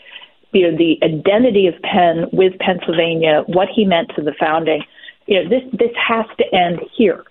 you 0.52 0.70
know, 0.70 0.76
the 0.76 0.98
identity 1.02 1.66
of 1.66 1.74
Penn 1.82 2.26
with 2.32 2.58
Pennsylvania, 2.58 3.44
what 3.46 3.68
he 3.74 3.84
meant 3.84 4.10
to 4.16 4.22
the 4.22 4.34
founding, 4.38 4.82
you 5.26 5.42
know, 5.42 5.48
this 5.48 5.62
this 5.72 5.90
has 5.96 6.26
to 6.38 6.44
end 6.54 6.80
here. 6.96 7.24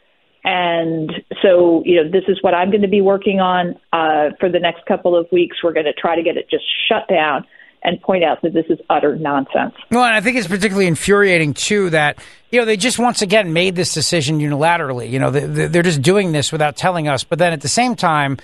And 0.44 1.12
so, 1.42 1.82
you 1.86 1.96
know, 1.96 2.10
this 2.10 2.26
is 2.28 2.38
what 2.44 2.54
I'm 2.54 2.70
going 2.70 2.84
to 2.84 2.88
be 2.88 3.02
working 3.02 3.40
on 3.40 3.80
uh, 3.92 4.30
for 4.40 4.48
the 4.48 4.60
next 4.60 4.86
couple 4.86 5.18
of 5.18 5.26
weeks. 5.32 5.64
We're 5.64 5.74
going 5.74 5.88
to 5.88 5.94
try 5.94 6.16
to 6.16 6.22
get 6.22 6.38
it 6.38 6.50
just 6.52 6.66
shut 6.88 7.08
down 7.08 7.48
and 7.86 8.02
point 8.02 8.24
out 8.24 8.42
that 8.42 8.54
this 8.54 8.66
is 8.70 8.80
utter 8.90 9.16
nonsense. 9.16 9.76
Well, 9.92 10.04
and 10.04 10.14
I 10.14 10.22
think 10.22 10.38
it's 10.38 10.48
particularly 10.48 10.88
infuriating 10.88 11.54
too 11.54 11.92
that 11.92 12.18
you 12.52 12.60
know 12.60 12.66
they 12.66 12.78
just 12.78 12.98
once 13.00 13.22
again 13.22 13.54
made 13.54 13.76
this 13.76 13.94
decision 13.94 14.40
unilaterally. 14.40 15.10
You 15.10 15.20
know, 15.20 15.32
they, 15.32 15.80
are 15.80 15.84
just 15.84 16.02
doing 16.02 16.32
this 16.32 16.52
without 16.52 16.76
telling 16.76 17.08
us. 17.08 17.24
But 17.24 17.40
then 17.40 17.54
at 17.54 17.62
the 17.62 17.68
same 17.68 17.96
time, 17.96 18.38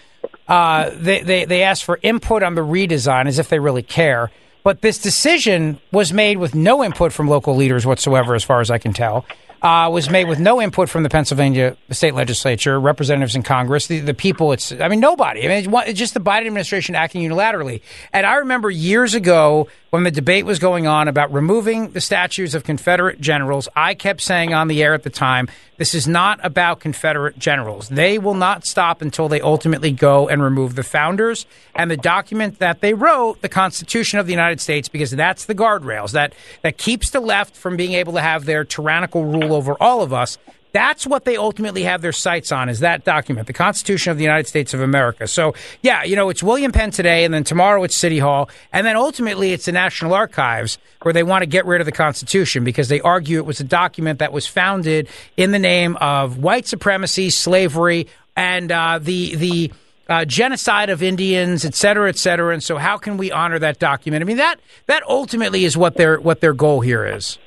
uh, 0.47 0.91
they, 0.93 1.21
they 1.21 1.45
they 1.45 1.63
ask 1.63 1.83
for 1.83 1.99
input 2.01 2.43
on 2.43 2.55
the 2.55 2.61
redesign 2.61 3.27
as 3.27 3.39
if 3.39 3.49
they 3.49 3.59
really 3.59 3.83
care. 3.83 4.31
But 4.63 4.81
this 4.81 4.99
decision 4.99 5.79
was 5.91 6.13
made 6.13 6.37
with 6.37 6.53
no 6.53 6.83
input 6.83 7.11
from 7.11 7.27
local 7.27 7.55
leaders 7.55 7.83
whatsoever, 7.83 8.35
as 8.35 8.43
far 8.43 8.61
as 8.61 8.69
I 8.69 8.77
can 8.77 8.93
tell 8.93 9.25
uh, 9.61 9.89
was 9.91 10.09
made 10.09 10.25
with 10.25 10.39
no 10.39 10.61
input 10.61 10.89
from 10.89 11.03
the 11.03 11.09
Pennsylvania 11.09 11.77
state 11.91 12.15
legislature, 12.15 12.79
representatives 12.79 13.35
in 13.35 13.43
Congress, 13.43 13.87
the, 13.87 13.99
the 13.99 14.13
people. 14.13 14.51
It's, 14.53 14.71
I 14.71 14.87
mean, 14.87 14.99
nobody. 14.99 15.43
I 15.43 15.47
mean, 15.47 15.65
it's, 15.65 15.89
it's 15.89 15.99
just 15.99 16.13
the 16.13 16.19
Biden 16.19 16.47
administration 16.47 16.95
acting 16.95 17.21
unilaterally. 17.21 17.81
And 18.11 18.25
I 18.25 18.35
remember 18.35 18.69
years 18.69 19.13
ago 19.13 19.67
when 19.91 20.03
the 20.03 20.11
debate 20.11 20.45
was 20.45 20.57
going 20.57 20.87
on 20.87 21.09
about 21.09 21.33
removing 21.33 21.91
the 21.91 21.99
statues 21.99 22.55
of 22.55 22.63
Confederate 22.63 23.19
generals, 23.19 23.67
I 23.75 23.93
kept 23.93 24.21
saying 24.21 24.53
on 24.53 24.69
the 24.69 24.81
air 24.81 24.93
at 24.93 25.03
the 25.03 25.09
time, 25.09 25.49
this 25.75 25.93
is 25.93 26.07
not 26.07 26.39
about 26.43 26.79
Confederate 26.79 27.37
generals. 27.37 27.89
They 27.89 28.17
will 28.17 28.33
not 28.33 28.65
stop 28.65 29.01
until 29.01 29.27
they 29.27 29.41
ultimately 29.41 29.91
go 29.91 30.29
and 30.29 30.41
remove 30.41 30.75
the 30.75 30.83
founders 30.83 31.45
and 31.75 31.91
the 31.91 31.97
document 31.97 32.59
that 32.59 32.79
they 32.79 32.93
wrote, 32.93 33.41
the 33.41 33.49
Constitution 33.49 34.17
of 34.17 34.27
the 34.27 34.31
United 34.31 34.61
States, 34.61 34.87
because 34.87 35.11
that's 35.11 35.43
the 35.43 35.55
guardrails 35.55 36.11
that, 36.11 36.33
that 36.61 36.77
keeps 36.77 37.09
the 37.09 37.19
left 37.19 37.53
from 37.53 37.75
being 37.75 37.91
able 37.91 38.13
to 38.13 38.21
have 38.21 38.45
their 38.45 38.63
tyrannical 38.63 39.25
rule 39.25 39.53
over 39.53 39.75
all 39.83 40.01
of 40.01 40.13
us. 40.13 40.37
That's 40.73 41.05
what 41.05 41.25
they 41.25 41.35
ultimately 41.35 41.83
have 41.83 42.01
their 42.01 42.11
sights 42.11 42.51
on 42.51 42.69
is 42.69 42.79
that 42.79 43.03
document, 43.03 43.47
the 43.47 43.53
Constitution 43.53 44.11
of 44.11 44.17
the 44.17 44.23
United 44.23 44.47
States 44.47 44.73
of 44.73 44.81
America. 44.81 45.27
So, 45.27 45.53
yeah, 45.81 46.03
you 46.03 46.15
know, 46.15 46.29
it's 46.29 46.41
William 46.41 46.71
Penn 46.71 46.91
today, 46.91 47.25
and 47.25 47.33
then 47.33 47.43
tomorrow 47.43 47.83
it's 47.83 47.95
City 47.95 48.19
Hall, 48.19 48.49
and 48.71 48.85
then 48.85 48.95
ultimately 48.95 49.51
it's 49.51 49.65
the 49.65 49.71
National 49.73 50.13
Archives 50.13 50.77
where 51.01 51.13
they 51.13 51.23
want 51.23 51.41
to 51.41 51.45
get 51.45 51.65
rid 51.65 51.81
of 51.81 51.85
the 51.85 51.91
Constitution 51.91 52.63
because 52.63 52.87
they 52.87 53.01
argue 53.01 53.37
it 53.37 53.45
was 53.45 53.59
a 53.59 53.65
document 53.65 54.19
that 54.19 54.31
was 54.31 54.47
founded 54.47 55.09
in 55.35 55.51
the 55.51 55.59
name 55.59 55.97
of 55.97 56.37
white 56.37 56.67
supremacy, 56.67 57.29
slavery, 57.29 58.07
and 58.35 58.71
uh, 58.71 58.99
the 59.01 59.35
the 59.35 59.71
uh, 60.07 60.25
genocide 60.25 60.89
of 60.89 61.01
Indians, 61.01 61.63
et 61.65 61.73
cetera, 61.75 62.09
et 62.09 62.17
cetera. 62.17 62.53
And 62.53 62.63
so, 62.63 62.77
how 62.77 62.97
can 62.97 63.17
we 63.17 63.31
honor 63.31 63.59
that 63.59 63.79
document? 63.79 64.21
I 64.21 64.25
mean, 64.25 64.37
that 64.37 64.59
that 64.87 65.03
ultimately 65.07 65.65
is 65.65 65.77
what 65.77 65.95
their 65.95 66.19
what 66.19 66.41
their 66.41 66.53
goal 66.53 66.81
here 66.81 67.05
is. 67.05 67.37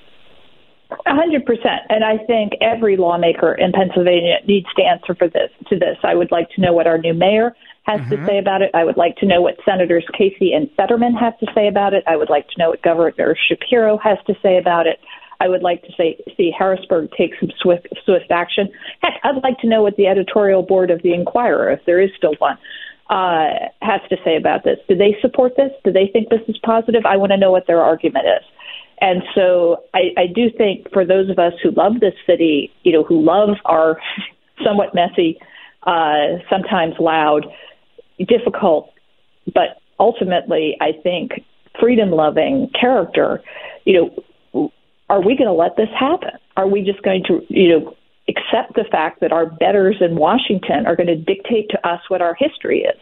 A 1.06 1.14
hundred 1.14 1.44
percent, 1.46 1.82
and 1.88 2.04
I 2.04 2.18
think 2.26 2.52
every 2.60 2.96
lawmaker 2.96 3.54
in 3.54 3.72
Pennsylvania 3.72 4.38
needs 4.46 4.66
to 4.76 4.82
answer 4.82 5.14
for 5.14 5.28
this. 5.28 5.50
To 5.68 5.78
this, 5.78 5.96
I 6.02 6.14
would 6.14 6.30
like 6.30 6.50
to 6.50 6.60
know 6.60 6.72
what 6.72 6.86
our 6.86 6.98
new 6.98 7.14
mayor 7.14 7.54
has 7.84 8.00
mm-hmm. 8.00 8.16
to 8.16 8.26
say 8.26 8.38
about 8.38 8.62
it. 8.62 8.70
I 8.74 8.84
would 8.84 8.96
like 8.96 9.16
to 9.16 9.26
know 9.26 9.42
what 9.42 9.56
Senators 9.64 10.04
Casey 10.16 10.52
and 10.52 10.70
Fetterman 10.76 11.14
have 11.14 11.38
to 11.38 11.46
say 11.54 11.68
about 11.68 11.94
it. 11.94 12.04
I 12.06 12.16
would 12.16 12.30
like 12.30 12.48
to 12.48 12.54
know 12.58 12.70
what 12.70 12.82
Governor 12.82 13.36
Shapiro 13.48 13.98
has 13.98 14.18
to 14.26 14.34
say 14.42 14.56
about 14.58 14.86
it. 14.86 14.98
I 15.40 15.48
would 15.48 15.62
like 15.62 15.82
to 15.82 15.92
say, 15.96 16.18
see 16.36 16.50
Harrisburg 16.56 17.10
take 17.16 17.32
some 17.38 17.50
swift, 17.60 17.88
swift 18.04 18.30
action. 18.30 18.68
Heck, 19.02 19.14
I'd 19.24 19.42
like 19.42 19.58
to 19.58 19.68
know 19.68 19.82
what 19.82 19.96
the 19.96 20.06
editorial 20.06 20.62
board 20.62 20.90
of 20.90 21.02
the 21.02 21.12
Inquirer, 21.12 21.70
if 21.72 21.80
there 21.86 22.00
is 22.00 22.10
still 22.16 22.34
one, 22.38 22.56
uh, 23.10 23.68
has 23.82 24.00
to 24.08 24.16
say 24.24 24.36
about 24.36 24.64
this. 24.64 24.78
Do 24.88 24.96
they 24.96 25.16
support 25.20 25.56
this? 25.56 25.72
Do 25.84 25.92
they 25.92 26.08
think 26.12 26.30
this 26.30 26.40
is 26.48 26.56
positive? 26.64 27.04
I 27.04 27.16
want 27.16 27.32
to 27.32 27.36
know 27.36 27.50
what 27.50 27.66
their 27.66 27.82
argument 27.82 28.26
is. 28.26 28.44
And 29.00 29.22
so 29.34 29.84
I, 29.92 30.12
I 30.16 30.26
do 30.32 30.50
think 30.56 30.90
for 30.92 31.04
those 31.04 31.28
of 31.30 31.38
us 31.38 31.52
who 31.62 31.70
love 31.70 32.00
this 32.00 32.14
city, 32.26 32.72
you 32.82 32.92
know, 32.92 33.02
who 33.02 33.22
love 33.22 33.56
our 33.64 33.98
somewhat 34.64 34.94
messy, 34.94 35.38
uh, 35.82 36.38
sometimes 36.48 36.94
loud, 36.98 37.46
difficult, 38.18 38.92
but 39.52 39.80
ultimately, 39.98 40.76
I 40.80 40.92
think 41.02 41.32
freedom 41.80 42.10
loving 42.10 42.70
character, 42.78 43.42
you 43.84 43.94
know, 44.54 44.70
are 45.10 45.20
we 45.20 45.36
going 45.36 45.48
to 45.48 45.52
let 45.52 45.76
this 45.76 45.88
happen? 45.98 46.30
Are 46.56 46.68
we 46.68 46.82
just 46.82 47.02
going 47.02 47.24
to, 47.24 47.40
you 47.48 47.68
know, 47.68 47.96
accept 48.28 48.74
the 48.74 48.84
fact 48.90 49.20
that 49.20 49.32
our 49.32 49.46
betters 49.46 49.96
in 50.00 50.16
Washington 50.16 50.86
are 50.86 50.96
going 50.96 51.08
to 51.08 51.16
dictate 51.16 51.68
to 51.70 51.88
us 51.88 52.00
what 52.08 52.22
our 52.22 52.34
history 52.34 52.80
is? 52.80 52.98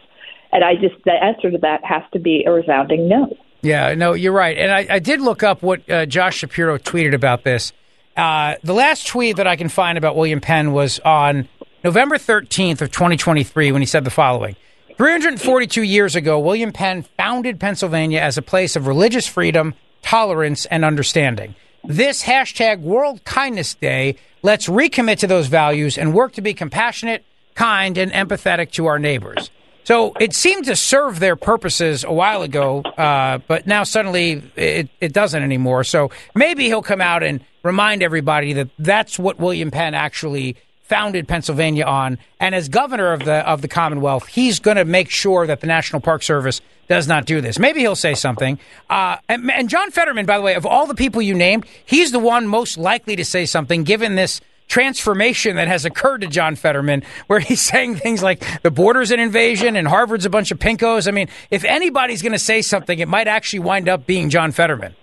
And 0.51 0.63
I 0.63 0.75
just, 0.75 0.95
the 1.05 1.11
answer 1.11 1.49
to 1.51 1.57
that 1.59 1.83
has 1.83 2.03
to 2.13 2.19
be 2.19 2.43
a 2.45 2.51
resounding 2.51 3.07
no. 3.07 3.35
Yeah, 3.63 3.95
no, 3.95 4.13
you're 4.13 4.33
right. 4.33 4.57
And 4.57 4.71
I, 4.71 4.85
I 4.95 4.99
did 4.99 5.21
look 5.21 5.41
up 5.41 5.63
what 5.63 5.89
uh, 5.89 6.05
Josh 6.05 6.37
Shapiro 6.37 6.77
tweeted 6.77 7.15
about 7.15 7.43
this. 7.43 7.71
Uh, 8.15 8.55
the 8.61 8.73
last 8.73 9.07
tweet 9.07 9.37
that 9.37 9.47
I 9.47 9.55
can 9.55 9.69
find 9.69 9.97
about 9.97 10.15
William 10.15 10.41
Penn 10.41 10.73
was 10.73 10.99
on 10.99 11.47
November 11.83 12.17
13th 12.17 12.81
of 12.81 12.91
2023 12.91 13.71
when 13.71 13.81
he 13.81 13.85
said 13.85 14.03
the 14.03 14.11
following. 14.11 14.55
342 14.97 15.81
years 15.81 16.15
ago, 16.15 16.39
William 16.39 16.71
Penn 16.71 17.03
founded 17.17 17.59
Pennsylvania 17.59 18.19
as 18.19 18.37
a 18.37 18.41
place 18.41 18.75
of 18.75 18.85
religious 18.85 19.27
freedom, 19.27 19.73
tolerance, 20.01 20.65
and 20.67 20.85
understanding. 20.85 21.55
This 21.85 22.21
hashtag 22.23 22.81
World 22.81 23.23
Kindness 23.23 23.75
Day 23.75 24.17
let's 24.43 24.67
recommit 24.67 25.19
to 25.19 25.27
those 25.27 25.47
values 25.47 25.97
and 25.97 26.13
work 26.13 26.33
to 26.33 26.41
be 26.41 26.53
compassionate, 26.53 27.25
kind, 27.55 27.97
and 27.97 28.11
empathetic 28.11 28.71
to 28.73 28.85
our 28.85 28.99
neighbors. 28.99 29.49
So 29.83 30.13
it 30.19 30.33
seemed 30.33 30.65
to 30.65 30.75
serve 30.75 31.19
their 31.19 31.35
purposes 31.35 32.03
a 32.03 32.13
while 32.13 32.41
ago, 32.41 32.81
uh, 32.81 33.39
but 33.47 33.67
now 33.67 33.83
suddenly 33.83 34.41
it, 34.55 34.89
it 35.01 35.13
doesn't 35.13 35.41
anymore. 35.41 35.83
So 35.83 36.09
maybe 36.35 36.65
he'll 36.65 36.81
come 36.81 37.01
out 37.01 37.23
and 37.23 37.41
remind 37.63 38.01
everybody 38.01 38.53
that 38.53 38.69
that's 38.79 39.19
what 39.19 39.39
William 39.39 39.71
Penn 39.71 39.93
actually 39.93 40.55
founded 40.83 41.27
Pennsylvania 41.27 41.85
on. 41.85 42.17
And 42.39 42.53
as 42.53 42.69
governor 42.69 43.13
of 43.13 43.25
the 43.25 43.35
of 43.49 43.61
the 43.61 43.67
Commonwealth, 43.67 44.27
he's 44.27 44.59
going 44.59 44.77
to 44.77 44.85
make 44.85 45.09
sure 45.09 45.47
that 45.47 45.61
the 45.61 45.67
National 45.67 46.01
Park 46.01 46.23
Service 46.23 46.61
does 46.87 47.07
not 47.07 47.25
do 47.25 47.41
this. 47.41 47.57
Maybe 47.57 47.79
he'll 47.79 47.95
say 47.95 48.13
something. 48.13 48.59
Uh, 48.89 49.17
and, 49.29 49.49
and 49.49 49.69
John 49.69 49.91
Fetterman, 49.91 50.25
by 50.25 50.37
the 50.37 50.43
way, 50.43 50.55
of 50.55 50.65
all 50.65 50.85
the 50.85 50.95
people 50.95 51.21
you 51.21 51.33
named, 51.33 51.65
he's 51.85 52.11
the 52.11 52.19
one 52.19 52.47
most 52.47 52.77
likely 52.77 53.15
to 53.15 53.25
say 53.25 53.45
something, 53.45 53.83
given 53.83 54.15
this 54.15 54.41
transformation 54.73 55.57
that 55.57 55.67
has 55.67 55.85
occurred 55.85 56.21
to 56.21 56.27
John 56.27 56.55
Fetterman, 56.55 57.03
where 57.27 57.39
he's 57.39 57.61
saying 57.71 57.97
things 57.97 58.23
like 58.23 58.43
the 58.63 58.71
border's 58.71 59.11
an 59.11 59.19
invasion 59.19 59.75
and 59.75 59.87
Harvard's 59.87 60.25
a 60.25 60.31
bunch 60.31 60.49
of 60.49 60.57
pinkos. 60.57 61.07
I 61.07 61.11
mean, 61.11 61.27
if 61.51 61.63
anybody's 61.63 62.23
going 62.23 62.31
to 62.31 62.39
say 62.39 62.63
something, 62.63 62.97
it 62.97 63.07
might 63.07 63.27
actually 63.27 63.59
wind 63.59 63.87
up 63.87 64.07
being 64.07 64.31
John 64.31 64.51
Fetterman. 64.51 64.95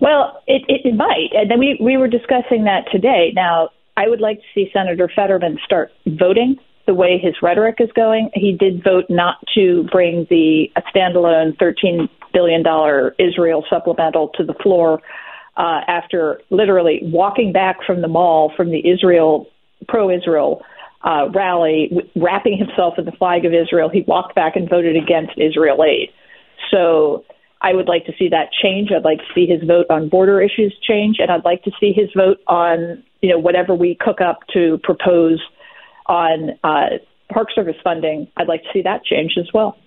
Well, 0.00 0.42
it, 0.48 0.62
it, 0.66 0.92
might. 0.96 1.28
And 1.32 1.48
then 1.48 1.60
we, 1.60 1.78
we 1.80 1.96
were 1.96 2.08
discussing 2.08 2.64
that 2.64 2.90
today. 2.90 3.32
Now, 3.34 3.68
I 3.96 4.08
would 4.08 4.20
like 4.20 4.38
to 4.38 4.44
see 4.54 4.70
Senator 4.72 5.08
Fetterman 5.14 5.58
start 5.64 5.92
voting 6.06 6.56
the 6.86 6.94
way 6.94 7.18
his 7.22 7.34
rhetoric 7.42 7.76
is 7.78 7.90
going. 7.94 8.30
He 8.34 8.56
did 8.58 8.82
vote 8.82 9.04
not 9.08 9.36
to 9.54 9.86
bring 9.92 10.26
the 10.28 10.70
standalone 10.94 11.56
$13 11.58 12.08
billion 12.32 12.64
Israel 13.20 13.64
supplemental 13.70 14.30
to 14.34 14.44
the 14.44 14.54
floor 14.54 15.00
uh, 15.56 15.80
after 15.86 16.40
literally 16.50 17.00
walking 17.02 17.52
back 17.52 17.78
from 17.86 18.02
the 18.02 18.08
mall 18.08 18.52
from 18.56 18.70
the 18.70 18.88
Israel 18.88 19.46
pro 19.88 20.10
Israel 20.10 20.62
uh, 21.04 21.28
rally, 21.34 21.88
w- 21.90 22.10
wrapping 22.16 22.56
himself 22.56 22.94
in 22.98 23.04
the 23.04 23.12
flag 23.12 23.44
of 23.44 23.52
Israel. 23.52 23.90
He 23.92 24.02
walked 24.06 24.34
back 24.34 24.56
and 24.56 24.68
voted 24.68 24.96
against 24.96 25.32
Israel 25.36 25.84
aid. 25.84 26.08
So 26.70 27.24
I 27.60 27.72
would 27.72 27.88
like 27.88 28.06
to 28.06 28.12
see 28.18 28.28
that 28.30 28.48
change. 28.62 28.90
I'd 28.90 29.04
like 29.04 29.18
to 29.18 29.24
see 29.34 29.46
his 29.46 29.62
vote 29.66 29.86
on 29.90 30.08
border 30.08 30.40
issues 30.40 30.74
change, 30.86 31.16
and 31.18 31.30
I'd 31.30 31.44
like 31.44 31.62
to 31.64 31.70
see 31.78 31.92
his 31.92 32.10
vote 32.16 32.38
on 32.46 33.02
you 33.20 33.30
know 33.30 33.38
whatever 33.38 33.74
we 33.74 33.96
cook 33.98 34.20
up 34.20 34.40
to 34.54 34.78
propose 34.82 35.42
on 36.06 36.50
uh, 36.64 36.98
Park 37.32 37.48
Service 37.54 37.76
funding. 37.82 38.28
I'd 38.36 38.48
like 38.48 38.62
to 38.64 38.68
see 38.72 38.82
that 38.82 39.04
change 39.04 39.34
as 39.38 39.48
well. 39.54 39.78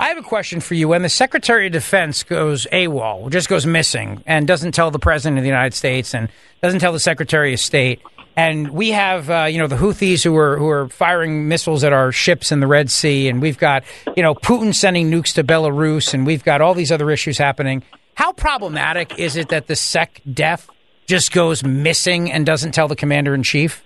I 0.00 0.08
have 0.08 0.18
a 0.18 0.22
question 0.22 0.60
for 0.60 0.74
you. 0.74 0.88
When 0.88 1.02
the 1.02 1.08
Secretary 1.08 1.66
of 1.66 1.72
Defense 1.72 2.22
goes 2.22 2.66
AWOL, 2.72 3.30
just 3.30 3.48
goes 3.48 3.66
missing, 3.66 4.22
and 4.26 4.46
doesn't 4.46 4.72
tell 4.72 4.90
the 4.90 4.98
President 4.98 5.38
of 5.38 5.42
the 5.42 5.48
United 5.48 5.74
States 5.74 6.14
and 6.14 6.28
doesn't 6.62 6.80
tell 6.80 6.92
the 6.92 7.00
Secretary 7.00 7.52
of 7.52 7.60
State, 7.60 8.00
and 8.36 8.70
we 8.70 8.90
have 8.90 9.30
uh, 9.30 9.44
you 9.44 9.58
know 9.58 9.66
the 9.66 9.76
Houthis 9.76 10.24
who 10.24 10.36
are 10.36 10.58
who 10.58 10.68
are 10.68 10.88
firing 10.88 11.48
missiles 11.48 11.84
at 11.84 11.92
our 11.92 12.12
ships 12.12 12.52
in 12.52 12.60
the 12.60 12.66
Red 12.66 12.90
Sea, 12.90 13.28
and 13.28 13.40
we've 13.40 13.58
got 13.58 13.84
you 14.16 14.22
know 14.22 14.34
Putin 14.34 14.74
sending 14.74 15.10
nukes 15.10 15.34
to 15.34 15.44
Belarus, 15.44 16.14
and 16.14 16.26
we've 16.26 16.44
got 16.44 16.60
all 16.60 16.74
these 16.74 16.92
other 16.92 17.10
issues 17.10 17.38
happening. 17.38 17.82
How 18.14 18.32
problematic 18.32 19.18
is 19.18 19.36
it 19.36 19.48
that 19.48 19.66
the 19.66 19.76
Sec 19.76 20.20
Def 20.32 20.68
just 21.06 21.32
goes 21.32 21.64
missing 21.64 22.30
and 22.30 22.46
doesn't 22.46 22.72
tell 22.72 22.88
the 22.88 22.96
Commander 22.96 23.34
in 23.34 23.42
Chief? 23.42 23.82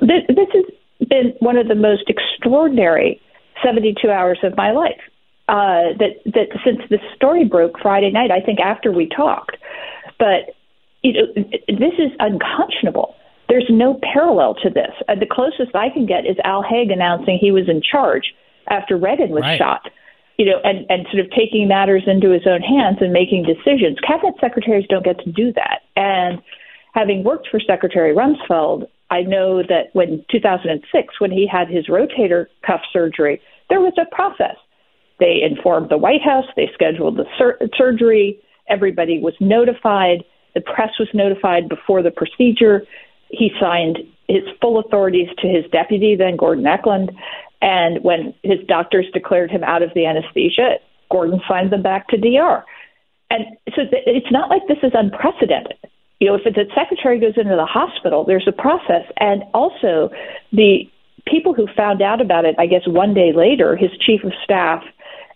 This, 0.00 0.22
this 0.28 0.48
has 0.52 1.08
been 1.08 1.34
one 1.40 1.56
of 1.56 1.68
the 1.68 1.74
most 1.74 2.04
extraordinary 2.08 3.20
72 3.62 4.10
hours 4.10 4.38
of 4.42 4.56
my 4.56 4.72
life. 4.72 5.00
Uh, 5.48 5.94
that 5.98 6.18
that 6.24 6.48
since 6.64 6.80
the 6.90 6.98
story 7.14 7.44
broke 7.44 7.78
Friday 7.80 8.10
night, 8.10 8.32
I 8.32 8.40
think 8.40 8.58
after 8.58 8.90
we 8.90 9.08
talked, 9.08 9.56
but 10.18 10.56
you 11.02 11.12
know, 11.12 11.26
this 11.68 11.94
is 11.98 12.10
unconscionable. 12.18 13.14
There's 13.48 13.66
no 13.70 14.00
parallel 14.12 14.56
to 14.64 14.70
this. 14.70 14.90
Uh, 15.08 15.14
the 15.14 15.26
closest 15.30 15.74
I 15.76 15.88
can 15.88 16.04
get 16.04 16.26
is 16.26 16.36
Al 16.42 16.62
Haig 16.62 16.90
announcing 16.90 17.38
he 17.40 17.52
was 17.52 17.68
in 17.68 17.80
charge 17.80 18.34
after 18.66 18.96
Reagan 18.96 19.30
was 19.30 19.42
right. 19.42 19.56
shot. 19.56 19.88
You 20.36 20.46
know, 20.46 20.60
and 20.64 20.84
and 20.90 21.06
sort 21.12 21.24
of 21.24 21.30
taking 21.30 21.68
matters 21.68 22.02
into 22.06 22.30
his 22.30 22.42
own 22.44 22.60
hands 22.60 22.98
and 23.00 23.12
making 23.12 23.44
decisions. 23.44 23.98
Cabinet 24.06 24.34
secretaries 24.40 24.84
don't 24.88 25.04
get 25.04 25.18
to 25.20 25.30
do 25.30 25.52
that. 25.52 25.82
And 25.94 26.42
having 26.92 27.22
worked 27.22 27.48
for 27.50 27.60
Secretary 27.60 28.14
Rumsfeld, 28.14 28.88
I 29.10 29.22
know 29.22 29.62
that 29.62 29.90
when 29.92 30.24
2006, 30.30 31.20
when 31.20 31.30
he 31.30 31.46
had 31.46 31.68
his 31.68 31.86
rotator 31.86 32.46
cuff 32.66 32.80
surgery, 32.92 33.40
there 33.70 33.80
was 33.80 33.94
a 33.98 34.14
process. 34.14 34.56
They 35.18 35.40
informed 35.42 35.90
the 35.90 35.98
White 35.98 36.22
House, 36.22 36.44
they 36.56 36.68
scheduled 36.74 37.16
the 37.16 37.24
sur- 37.38 37.58
surgery, 37.76 38.38
everybody 38.68 39.18
was 39.18 39.34
notified, 39.40 40.24
the 40.54 40.60
press 40.60 40.90
was 40.98 41.08
notified 41.14 41.68
before 41.68 42.02
the 42.02 42.10
procedure. 42.10 42.86
He 43.28 43.50
signed 43.60 43.98
his 44.28 44.42
full 44.60 44.78
authorities 44.78 45.28
to 45.38 45.48
his 45.48 45.64
deputy, 45.70 46.16
then 46.16 46.36
Gordon 46.36 46.66
England. 46.66 47.12
And 47.60 48.02
when 48.02 48.34
his 48.42 48.58
doctors 48.66 49.06
declared 49.12 49.50
him 49.50 49.62
out 49.64 49.82
of 49.82 49.90
the 49.94 50.06
anesthesia, 50.06 50.76
Gordon 51.10 51.40
signed 51.48 51.72
them 51.72 51.82
back 51.82 52.08
to 52.08 52.16
DR. 52.16 52.64
And 53.30 53.44
so 53.74 53.82
it's 53.92 54.30
not 54.32 54.50
like 54.50 54.62
this 54.68 54.78
is 54.82 54.92
unprecedented. 54.94 55.78
You 56.18 56.28
know, 56.28 56.34
if 56.34 56.44
the 56.44 56.64
secretary 56.74 57.20
goes 57.20 57.34
into 57.36 57.56
the 57.56 57.66
hospital, 57.66 58.24
there's 58.24 58.48
a 58.48 58.52
process. 58.52 59.04
And 59.18 59.42
also, 59.52 60.10
the 60.52 60.88
people 61.26 61.52
who 61.52 61.66
found 61.76 62.00
out 62.00 62.20
about 62.20 62.44
it, 62.44 62.54
I 62.58 62.66
guess 62.66 62.82
one 62.86 63.12
day 63.12 63.32
later, 63.34 63.76
his 63.76 63.90
chief 64.00 64.24
of 64.24 64.32
staff 64.42 64.82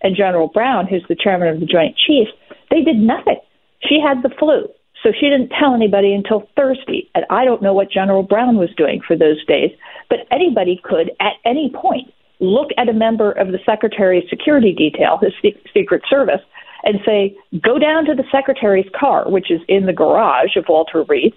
and 0.02 0.16
General 0.16 0.48
Brown, 0.48 0.86
who's 0.86 1.04
the 1.08 1.16
chairman 1.16 1.48
of 1.48 1.60
the 1.60 1.66
Joint 1.66 1.96
Chiefs, 1.96 2.30
they 2.70 2.82
did 2.82 2.96
nothing. 2.96 3.38
She 3.86 4.00
had 4.00 4.22
the 4.22 4.34
flu. 4.38 4.68
So 5.02 5.10
she 5.18 5.28
didn't 5.28 5.52
tell 5.58 5.74
anybody 5.74 6.12
until 6.12 6.46
Thursday. 6.56 7.08
And 7.14 7.24
I 7.30 7.44
don't 7.44 7.62
know 7.62 7.72
what 7.72 7.90
General 7.90 8.22
Brown 8.22 8.56
was 8.56 8.68
doing 8.76 9.00
for 9.06 9.16
those 9.16 9.44
days, 9.46 9.70
but 10.08 10.20
anybody 10.30 10.80
could 10.82 11.10
at 11.20 11.34
any 11.44 11.70
point 11.74 12.12
look 12.38 12.68
at 12.76 12.88
a 12.88 12.92
member 12.92 13.32
of 13.32 13.48
the 13.48 13.58
Secretary's 13.64 14.28
security 14.28 14.72
detail, 14.72 15.18
his 15.20 15.32
Secret 15.72 16.02
Service, 16.08 16.40
and 16.82 17.00
say, 17.04 17.36
go 17.62 17.78
down 17.78 18.04
to 18.06 18.14
the 18.14 18.24
Secretary's 18.32 18.88
car, 18.98 19.30
which 19.30 19.50
is 19.50 19.60
in 19.68 19.86
the 19.86 19.92
garage 19.92 20.56
of 20.56 20.64
Walter 20.68 21.04
Reed, 21.08 21.34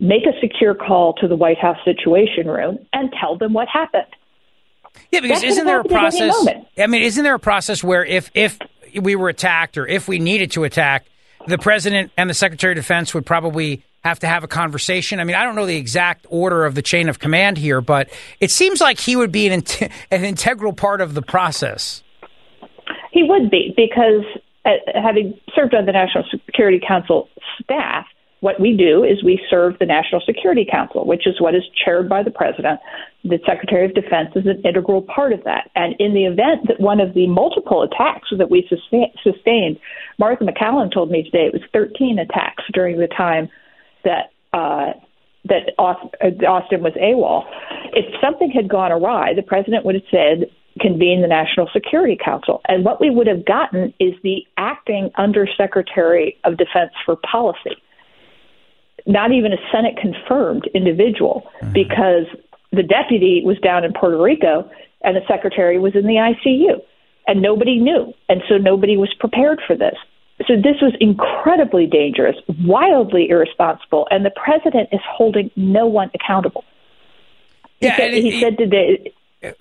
make 0.00 0.22
a 0.26 0.38
secure 0.40 0.74
call 0.74 1.14
to 1.14 1.28
the 1.28 1.36
White 1.36 1.58
House 1.58 1.78
Situation 1.84 2.46
Room, 2.46 2.78
and 2.92 3.12
tell 3.20 3.36
them 3.36 3.52
what 3.52 3.68
happened. 3.68 4.06
Yeah, 5.10 5.20
because 5.20 5.42
That 5.42 5.48
isn't 5.48 5.66
there 5.66 5.80
a 5.80 5.82
could 5.82 5.92
happen 5.92 6.06
at 6.06 6.22
any 6.22 6.30
process? 6.30 6.64
I 6.78 6.86
mean, 6.86 7.02
isn't 7.02 7.22
there 7.22 7.34
a 7.34 7.38
process 7.38 7.84
where 7.84 8.04
if 8.04 8.30
if 8.34 8.58
we 9.00 9.14
were 9.14 9.28
attacked 9.28 9.76
or 9.76 9.86
if 9.86 10.08
we 10.08 10.18
needed 10.18 10.50
to 10.52 10.64
attack, 10.64 11.06
the 11.46 11.58
president 11.58 12.12
and 12.16 12.30
the 12.30 12.34
secretary 12.34 12.72
of 12.72 12.76
defense 12.76 13.14
would 13.14 13.26
probably 13.26 13.82
have 14.04 14.18
to 14.20 14.26
have 14.26 14.42
a 14.44 14.48
conversation? 14.48 15.20
I 15.20 15.24
mean, 15.24 15.36
I 15.36 15.44
don't 15.44 15.54
know 15.54 15.66
the 15.66 15.76
exact 15.76 16.26
order 16.28 16.64
of 16.64 16.74
the 16.74 16.82
chain 16.82 17.08
of 17.08 17.18
command 17.18 17.58
here, 17.58 17.80
but 17.80 18.08
it 18.40 18.50
seems 18.50 18.80
like 18.80 18.98
he 18.98 19.16
would 19.16 19.32
be 19.32 19.48
an 19.48 19.62
an 20.10 20.24
integral 20.24 20.72
part 20.72 21.00
of 21.00 21.14
the 21.14 21.22
process. 21.22 22.02
He 23.12 23.22
would 23.22 23.50
be 23.50 23.72
because 23.76 24.24
having 24.94 25.38
served 25.54 25.74
on 25.74 25.86
the 25.86 25.92
National 25.92 26.24
Security 26.46 26.80
Council 26.86 27.28
staff, 27.62 28.06
what 28.40 28.60
we 28.60 28.76
do 28.76 29.02
is 29.02 29.24
we 29.24 29.40
serve 29.48 29.78
the 29.78 29.86
National 29.86 30.20
Security 30.20 30.66
Council, 30.70 31.06
which 31.06 31.26
is 31.26 31.40
what 31.40 31.54
is 31.54 31.62
chaired 31.84 32.08
by 32.08 32.22
the 32.22 32.30
president. 32.30 32.80
The 33.24 33.38
Secretary 33.46 33.86
of 33.86 33.94
Defense 33.94 34.30
is 34.36 34.46
an 34.46 34.62
integral 34.64 35.02
part 35.02 35.32
of 35.32 35.42
that. 35.44 35.70
And 35.74 35.94
in 35.98 36.12
the 36.12 36.26
event 36.26 36.68
that 36.68 36.78
one 36.78 37.00
of 37.00 37.14
the 37.14 37.26
multiple 37.26 37.82
attacks 37.82 38.28
that 38.36 38.50
we 38.50 38.66
sustain, 38.68 39.10
sustained, 39.22 39.78
Martha 40.18 40.44
MacCallum 40.44 40.92
told 40.92 41.10
me 41.10 41.22
today 41.22 41.46
it 41.46 41.52
was 41.52 41.62
13 41.72 42.18
attacks 42.18 42.62
during 42.72 42.98
the 42.98 43.08
time 43.08 43.48
that 44.04 44.32
uh, 44.52 44.92
that 45.48 45.72
uh, 45.78 45.94
Austin 46.46 46.82
was 46.82 46.92
AWOL. 46.94 47.44
If 47.92 48.04
something 48.20 48.50
had 48.50 48.68
gone 48.68 48.90
awry, 48.90 49.32
the 49.34 49.42
president 49.42 49.84
would 49.84 49.94
have 49.94 50.04
said, 50.10 50.50
convene 50.80 51.22
the 51.22 51.28
National 51.28 51.68
Security 51.72 52.18
Council. 52.22 52.60
And 52.68 52.84
what 52.84 53.00
we 53.00 53.10
would 53.10 53.26
have 53.26 53.44
gotten 53.44 53.92
is 53.98 54.14
the 54.22 54.46
acting 54.56 55.10
Undersecretary 55.16 56.36
of 56.44 56.56
Defense 56.56 56.92
for 57.04 57.16
Policy, 57.16 57.76
not 59.06 59.32
even 59.32 59.52
a 59.52 59.58
Senate 59.72 59.96
confirmed 59.96 60.68
individual, 60.74 61.48
mm-hmm. 61.60 61.72
because 61.72 62.26
the 62.72 62.82
deputy 62.82 63.42
was 63.44 63.58
down 63.58 63.84
in 63.84 63.92
Puerto 63.92 64.20
Rico 64.20 64.68
and 65.02 65.16
the 65.16 65.22
secretary 65.28 65.78
was 65.78 65.94
in 65.94 66.06
the 66.06 66.14
ICU. 66.14 66.82
And 67.28 67.42
nobody 67.42 67.78
knew. 67.78 68.14
And 68.28 68.42
so 68.48 68.56
nobody 68.56 68.96
was 68.96 69.12
prepared 69.18 69.60
for 69.66 69.74
this. 69.74 69.96
So 70.46 70.54
this 70.54 70.76
was 70.82 70.92
incredibly 71.00 71.86
dangerous, 71.86 72.36
wildly 72.64 73.28
irresponsible, 73.30 74.06
and 74.10 74.24
the 74.24 74.30
president 74.30 74.90
is 74.92 75.00
holding 75.08 75.50
no 75.56 75.86
one 75.86 76.10
accountable. 76.14 76.62
He 77.80 77.86
Yeah, 77.86 77.96
said, 77.96 78.14
it- 78.14 78.22
he 78.22 78.40
said 78.40 78.58
today. 78.58 79.12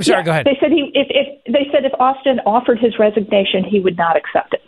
Sorry, 0.02 0.20
yeah, 0.20 0.24
go 0.24 0.32
ahead. 0.32 0.46
They 0.46 0.58
said 0.60 0.72
he 0.72 0.92
if, 0.94 1.08
if 1.10 1.54
they 1.54 1.68
said 1.72 1.86
if 1.86 1.94
Austin 2.00 2.40
offered 2.46 2.80
his 2.80 2.98
resignation, 3.00 3.64
he 3.64 3.80
would 3.80 3.98
not 3.98 4.18
accept 4.18 4.54
it. 4.54 4.62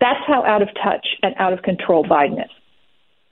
That's 0.00 0.20
how 0.26 0.44
out 0.44 0.62
of 0.62 0.68
touch 0.82 1.06
and 1.22 1.34
out 1.38 1.52
of 1.52 1.62
control 1.62 2.04
Biden 2.04 2.44
is. 2.44 2.50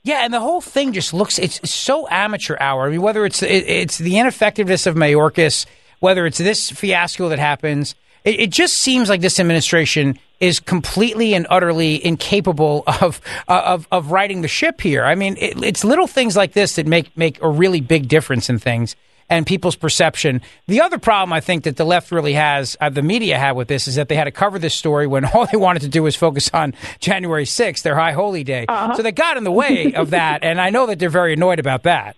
Yeah, 0.03 0.25
and 0.25 0.33
the 0.33 0.41
whole 0.41 0.61
thing 0.61 0.93
just 0.93 1.13
looks 1.13 1.39
it's 1.39 1.69
so 1.71 2.09
amateur 2.09 2.57
hour. 2.59 2.87
I 2.87 2.91
mean, 2.91 3.03
whether 3.03 3.25
it's 3.27 3.43
it, 3.43 3.69
it's 3.69 3.99
the 3.99 4.19
ineffectiveness 4.19 4.87
of 4.87 4.95
Mayorkas, 4.95 5.67
whether 5.99 6.27
it's 6.27 6.39
this 6.39 6.71
fiasco 6.71 7.29
that 7.29 7.39
happens, 7.39 7.95
it, 8.25 8.41
it 8.41 8.51
just 8.51 8.79
seems 8.79 9.09
like 9.09 9.21
this 9.21 9.38
administration 9.38 10.19
is 10.38 10.59
completely 10.59 11.35
and 11.35 11.47
utterly 11.51 12.05
incapable 12.05 12.85
of 12.87 13.21
uh, 13.49 13.62
of 13.66 13.87
of 13.93 14.11
righting 14.11 14.40
the 14.40 14.49
ship 14.49 14.81
here. 14.81 15.05
I 15.05 15.14
mean, 15.14 15.37
it, 15.38 15.62
it's 15.62 15.85
little 15.85 16.07
things 16.07 16.37
like 16.37 16.53
this 16.53 16.77
that 16.77 16.87
make 16.87 17.14
make 17.16 17.43
a 17.43 17.49
really 17.49 17.81
big 17.81 18.09
difference 18.09 18.49
in 18.49 18.59
things 18.59 18.97
and 19.31 19.47
people's 19.47 19.77
perception. 19.77 20.43
The 20.66 20.81
other 20.81 20.99
problem 20.99 21.33
I 21.33 21.40
think 21.40 21.64
that 21.64 21.77
the 21.77 21.85
left 21.85 22.11
really 22.11 22.35
has, 22.35 22.77
uh, 22.81 22.90
the 22.90 23.03
media 23.03 23.38
had 23.38 23.53
with 23.53 23.69
this, 23.69 23.88
is 23.88 23.95
that 23.95 24.09
they 24.09 24.16
had 24.16 24.25
to 24.25 24.33
cover 24.33 24.59
this 24.59 24.75
story 24.75 25.07
when 25.07 25.25
all 25.35 25.47
they 25.47 25.57
wanted 25.57 25.81
to 25.83 25.88
do 25.88 26.03
was 26.03 26.16
focus 26.16 26.51
on 26.53 26.75
January 26.99 27.45
6th, 27.45 27.83
their 27.83 27.95
high 27.95 28.12
holy 28.12 28.45
day. 28.45 28.66
So 28.97 29.03
they 29.03 29.12
got 29.12 29.37
in 29.37 29.45
the 29.45 29.53
way 29.53 29.95
of 29.95 30.11
that, 30.11 30.43
and 30.43 30.61
I 30.61 30.71
know 30.71 30.87
that 30.87 30.99
they're 30.99 31.09
very 31.09 31.33
annoyed 31.33 31.61
about 31.61 31.85
that. 31.85 32.16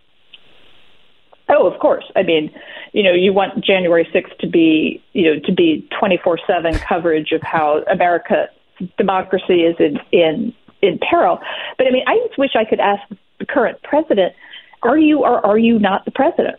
Oh, 1.48 1.66
of 1.66 1.79
course. 1.81 2.05
I 2.16 2.22
mean, 2.22 2.51
you 2.92 3.03
know, 3.03 3.12
you 3.12 3.33
want 3.33 3.62
January 3.62 4.09
6th 4.14 4.38
to 4.38 4.48
be, 4.48 5.03
you 5.12 5.25
know, 5.25 5.40
to 5.44 5.53
be 5.53 5.87
24/7 6.01 6.79
coverage 6.81 7.33
of 7.33 7.42
how 7.42 7.83
America 7.90 8.48
democracy 8.96 9.62
is 9.62 9.77
in 9.79 9.98
in 10.12 10.55
in 10.81 10.98
peril. 10.98 11.40
But 11.77 11.87
I 11.87 11.90
mean, 11.90 12.05
I 12.07 12.18
just 12.27 12.38
wish 12.38 12.53
I 12.57 12.64
could 12.64 12.81
ask 12.81 13.03
the 13.38 13.46
current 13.46 13.83
president, 13.83 14.35
are 14.83 14.98
you 14.98 15.20
or 15.20 15.44
are 15.44 15.59
you 15.59 15.79
not 15.79 16.05
the 16.05 16.11
president? 16.11 16.59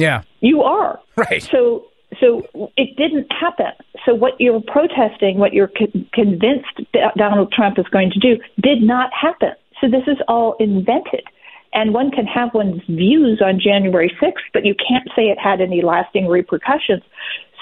Yeah. 0.00 0.22
You 0.40 0.62
are. 0.62 0.98
Right. 1.16 1.42
So 1.42 1.86
so 2.18 2.42
it 2.76 2.96
didn't 2.96 3.30
happen. 3.30 3.72
So 4.04 4.14
what 4.14 4.40
you're 4.40 4.60
protesting, 4.60 5.38
what 5.38 5.52
you're 5.52 5.68
con- 5.68 6.08
convinced 6.12 6.80
Donald 7.16 7.52
Trump 7.52 7.78
is 7.78 7.86
going 7.92 8.10
to 8.10 8.18
do, 8.18 8.36
did 8.60 8.82
not 8.82 9.10
happen. 9.12 9.52
So 9.80 9.88
this 9.88 10.02
is 10.06 10.16
all 10.26 10.56
invented. 10.58 11.24
And 11.72 11.94
one 11.94 12.10
can 12.10 12.26
have 12.26 12.52
one's 12.52 12.82
views 12.88 13.40
on 13.40 13.60
January 13.60 14.12
6th, 14.20 14.50
but 14.52 14.64
you 14.64 14.74
can't 14.74 15.08
say 15.14 15.24
it 15.28 15.38
had 15.38 15.60
any 15.60 15.82
lasting 15.82 16.26
repercussions. 16.26 17.02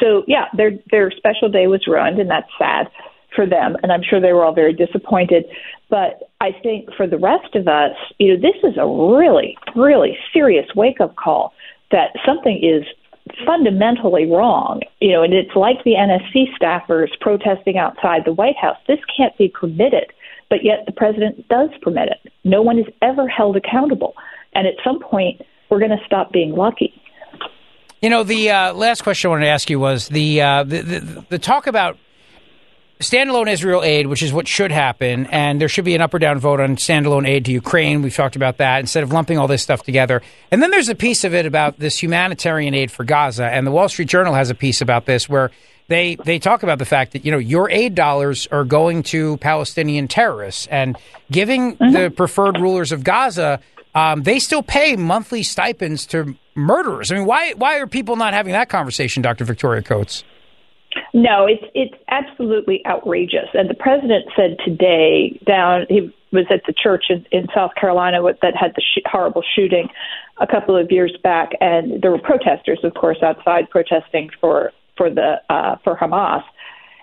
So 0.00 0.24
yeah, 0.26 0.46
their 0.56 0.70
their 0.90 1.10
special 1.10 1.50
day 1.50 1.66
was 1.66 1.86
ruined, 1.86 2.18
and 2.18 2.30
that's 2.30 2.48
sad 2.56 2.88
for 3.34 3.46
them. 3.46 3.76
And 3.82 3.92
I'm 3.92 4.02
sure 4.02 4.20
they 4.20 4.32
were 4.32 4.44
all 4.44 4.54
very 4.54 4.72
disappointed. 4.72 5.44
But 5.90 6.30
I 6.40 6.52
think 6.62 6.88
for 6.96 7.06
the 7.06 7.18
rest 7.18 7.54
of 7.54 7.68
us, 7.68 7.96
you 8.18 8.34
know, 8.34 8.40
this 8.40 8.56
is 8.62 8.78
a 8.78 8.86
really, 8.86 9.58
really 9.76 10.16
serious 10.32 10.66
wake 10.74 11.00
up 11.00 11.16
call 11.16 11.52
that 11.90 12.10
something 12.24 12.58
is 12.62 12.84
fundamentally 13.46 14.26
wrong. 14.26 14.80
You 15.00 15.12
know, 15.12 15.22
and 15.22 15.34
it's 15.34 15.54
like 15.54 15.84
the 15.84 15.92
NSC 15.92 16.46
staffers 16.60 17.08
protesting 17.20 17.78
outside 17.78 18.22
the 18.24 18.32
White 18.32 18.56
House. 18.56 18.76
This 18.86 19.00
can't 19.16 19.36
be 19.36 19.48
permitted, 19.48 20.12
but 20.50 20.64
yet 20.64 20.84
the 20.86 20.92
president 20.92 21.46
does 21.48 21.70
permit 21.82 22.08
it. 22.08 22.32
No 22.44 22.62
one 22.62 22.78
is 22.78 22.86
ever 23.02 23.28
held 23.28 23.56
accountable. 23.56 24.14
And 24.54 24.66
at 24.66 24.74
some 24.82 25.00
point, 25.00 25.42
we're 25.70 25.78
going 25.78 25.90
to 25.90 26.04
stop 26.06 26.32
being 26.32 26.52
lucky. 26.52 26.94
You 28.00 28.10
know, 28.10 28.22
the 28.22 28.50
uh, 28.50 28.72
last 28.74 29.02
question 29.02 29.28
I 29.28 29.30
wanted 29.32 29.44
to 29.46 29.50
ask 29.50 29.68
you 29.68 29.80
was 29.80 30.08
the, 30.08 30.40
uh, 30.40 30.62
the, 30.62 30.82
the 30.82 31.24
the 31.30 31.38
talk 31.38 31.66
about 31.66 31.98
standalone 33.00 33.50
Israel 33.50 33.82
aid, 33.82 34.06
which 34.06 34.22
is 34.22 34.32
what 34.32 34.48
should 34.48 34.72
happen, 34.72 35.26
and 35.26 35.60
there 35.60 35.68
should 35.68 35.84
be 35.84 35.94
an 35.94 36.00
up 36.00 36.12
or 36.14 36.18
down 36.18 36.38
vote 36.38 36.60
on 36.60 36.76
standalone 36.76 37.26
aid 37.26 37.44
to 37.44 37.52
Ukraine. 37.52 38.02
We've 38.02 38.14
talked 38.14 38.36
about 38.36 38.58
that 38.58 38.80
instead 38.80 39.02
of 39.02 39.12
lumping 39.12 39.38
all 39.38 39.46
this 39.46 39.62
stuff 39.62 39.82
together. 39.82 40.22
And 40.50 40.62
then 40.62 40.70
there's 40.70 40.88
a 40.88 40.94
piece 40.94 41.24
of 41.24 41.34
it 41.34 41.46
about 41.46 41.78
this 41.78 42.02
humanitarian 42.02 42.74
aid 42.74 42.90
for 42.90 43.04
Gaza, 43.04 43.46
and 43.46 43.66
the 43.66 43.70
Wall 43.70 43.88
Street 43.88 44.08
Journal 44.08 44.34
has 44.34 44.50
a 44.50 44.54
piece 44.54 44.80
about 44.80 45.06
this 45.06 45.28
where 45.28 45.50
they 45.88 46.16
they 46.24 46.38
talk 46.38 46.62
about 46.62 46.78
the 46.78 46.84
fact 46.84 47.12
that 47.12 47.24
you 47.24 47.32
know 47.32 47.38
your 47.38 47.70
aid 47.70 47.94
dollars 47.94 48.46
are 48.48 48.64
going 48.64 49.02
to 49.04 49.36
Palestinian 49.38 50.06
terrorists 50.06 50.66
and 50.66 50.96
giving 51.30 51.76
the 51.76 52.12
preferred 52.14 52.58
rulers 52.58 52.92
of 52.92 53.04
Gaza. 53.04 53.60
Um, 53.94 54.22
they 54.22 54.38
still 54.38 54.62
pay 54.62 54.96
monthly 54.96 55.42
stipends 55.42 56.04
to 56.06 56.36
murderers. 56.54 57.10
I 57.10 57.16
mean, 57.16 57.24
why 57.24 57.52
why 57.54 57.78
are 57.78 57.86
people 57.86 58.16
not 58.16 58.34
having 58.34 58.52
that 58.52 58.68
conversation, 58.68 59.22
Dr. 59.22 59.44
Victoria 59.44 59.82
Coates? 59.82 60.24
No, 61.14 61.46
it's 61.46 61.64
it's 61.74 61.94
absolutely 62.08 62.84
outrageous. 62.86 63.48
And 63.54 63.68
the 63.68 63.74
president 63.74 64.26
said 64.36 64.56
today 64.64 65.40
down 65.46 65.86
he 65.88 66.12
was 66.32 66.46
at 66.50 66.62
the 66.66 66.74
church 66.74 67.04
in, 67.08 67.24
in 67.32 67.46
South 67.54 67.70
Carolina 67.80 68.20
that 68.42 68.54
had 68.54 68.72
the 68.76 68.82
sh- 68.82 69.02
horrible 69.06 69.42
shooting 69.54 69.88
a 70.38 70.46
couple 70.46 70.76
of 70.76 70.90
years 70.90 71.16
back, 71.22 71.52
and 71.60 72.02
there 72.02 72.10
were 72.10 72.18
protesters, 72.18 72.80
of 72.84 72.94
course, 72.94 73.18
outside 73.22 73.68
protesting 73.70 74.30
for 74.40 74.72
for 74.96 75.10
the 75.10 75.40
uh, 75.48 75.76
for 75.84 75.96
Hamas. 75.96 76.42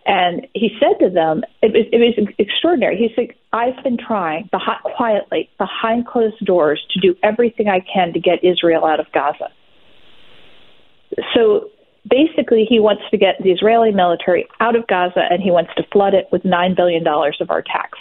And 0.07 0.45
he 0.53 0.69
said 0.79 1.03
to 1.03 1.09
them, 1.09 1.43
it 1.63 1.73
was, 1.73 1.87
it 1.91 1.97
was 1.97 2.33
extraordinary. 2.37 2.95
He 2.95 3.09
said, 3.15 3.35
I've 3.53 3.83
been 3.83 3.97
trying 3.97 4.49
behind, 4.51 4.81
quietly, 4.83 5.49
behind 5.57 6.05
closed 6.05 6.45
doors, 6.45 6.79
to 6.91 6.99
do 6.99 7.15
everything 7.23 7.69
I 7.69 7.79
can 7.79 8.13
to 8.13 8.19
get 8.19 8.43
Israel 8.43 8.85
out 8.85 8.99
of 8.99 9.07
Gaza. 9.11 9.49
So 11.33 11.71
basically, 12.09 12.65
he 12.67 12.79
wants 12.79 13.03
to 13.11 13.17
get 13.17 13.35
the 13.41 13.51
Israeli 13.51 13.91
military 13.91 14.47
out 14.59 14.75
of 14.75 14.87
Gaza 14.87 15.23
and 15.29 15.41
he 15.41 15.51
wants 15.51 15.71
to 15.77 15.83
flood 15.91 16.13
it 16.13 16.27
with 16.31 16.43
$9 16.43 16.75
billion 16.75 17.05
of 17.07 17.49
our 17.49 17.61
tax 17.61 17.97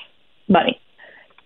money. 0.49 0.81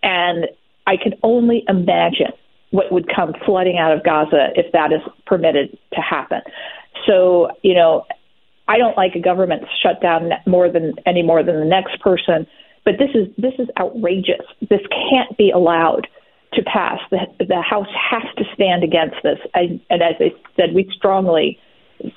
And 0.02 0.46
I 0.86 0.96
can 0.96 1.14
only 1.22 1.64
imagine 1.68 2.32
what 2.70 2.92
would 2.92 3.08
come 3.14 3.32
flooding 3.46 3.78
out 3.78 3.92
of 3.92 4.04
Gaza 4.04 4.48
if 4.54 4.72
that 4.72 4.92
is 4.92 5.00
permitted 5.26 5.78
to 5.94 6.00
happen. 6.00 6.40
So, 7.06 7.48
you 7.62 7.74
know, 7.74 8.04
I 8.68 8.76
don't 8.76 8.96
like 8.96 9.14
a 9.14 9.20
government 9.20 9.62
shut 9.82 10.02
down 10.02 10.30
more 10.46 10.70
than 10.70 10.94
any 11.06 11.22
more 11.22 11.42
than 11.42 11.58
the 11.58 11.64
next 11.64 12.00
person, 12.00 12.46
but 12.84 12.94
this 12.98 13.10
is 13.14 13.28
this 13.38 13.54
is 13.58 13.68
outrageous. 13.80 14.44
This 14.68 14.80
can't 15.10 15.36
be 15.38 15.50
allowed 15.50 16.06
to 16.54 16.62
pass. 16.62 16.98
The, 17.10 17.26
the 17.38 17.62
House 17.62 17.88
has 18.10 18.22
to 18.36 18.44
stand 18.54 18.84
against 18.84 19.16
this. 19.22 19.38
And, 19.54 19.80
and 19.90 20.02
as 20.02 20.14
I 20.20 20.32
said, 20.56 20.74
we 20.74 20.90
strongly 20.94 21.58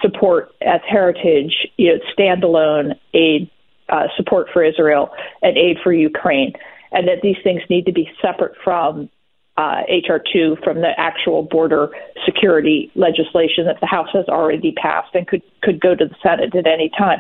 support 0.02 0.52
as 0.62 0.82
Heritage, 0.88 1.68
you 1.78 1.94
know, 1.94 2.00
standalone 2.18 2.96
aid, 3.14 3.50
uh, 3.90 4.08
support 4.16 4.48
for 4.54 4.64
Israel, 4.64 5.12
and 5.42 5.58
aid 5.58 5.78
for 5.84 5.94
Ukraine, 5.94 6.54
and 6.92 7.08
that 7.08 7.22
these 7.22 7.38
things 7.44 7.62
need 7.70 7.86
to 7.86 7.92
be 7.92 8.10
separate 8.22 8.54
from 8.64 9.10
uh, 9.58 9.84
HR2 9.90 10.64
from 10.64 10.82
the 10.82 10.92
actual 10.98 11.44
border 11.44 11.90
security 12.26 12.92
legislation 12.96 13.66
that 13.66 13.80
the 13.82 13.88
House 13.88 14.08
has 14.14 14.26
already 14.28 14.72
passed 14.72 15.14
and 15.14 15.28
could 15.28 15.42
could 15.62 15.80
go 15.80 15.94
to 15.94 16.06
the 16.06 16.16
Senate 16.24 16.56
at 16.56 16.68
any 16.68 16.90
time. 16.98 17.20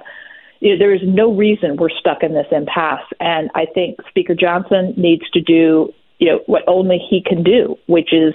You 0.60 0.72
know, 0.72 0.80
there 0.80 0.94
is 0.94 1.02
no 1.04 1.34
reason 1.34 1.76
we're 1.76 1.90
stuck 1.90 2.24
in 2.24 2.34
this 2.34 2.48
impasse, 2.52 3.04
and 3.20 3.50
I 3.56 3.66
think 3.66 3.98
Speaker 4.10 4.36
Johnson 4.36 4.94
needs 4.96 5.30
to 5.32 5.42
do 5.42 5.94
you 6.20 6.28
know 6.28 6.40
what 6.46 6.64
only 6.68 7.00
he 7.10 7.22
can 7.22 7.44
do, 7.44 7.78
which 7.88 8.14
is 8.14 8.34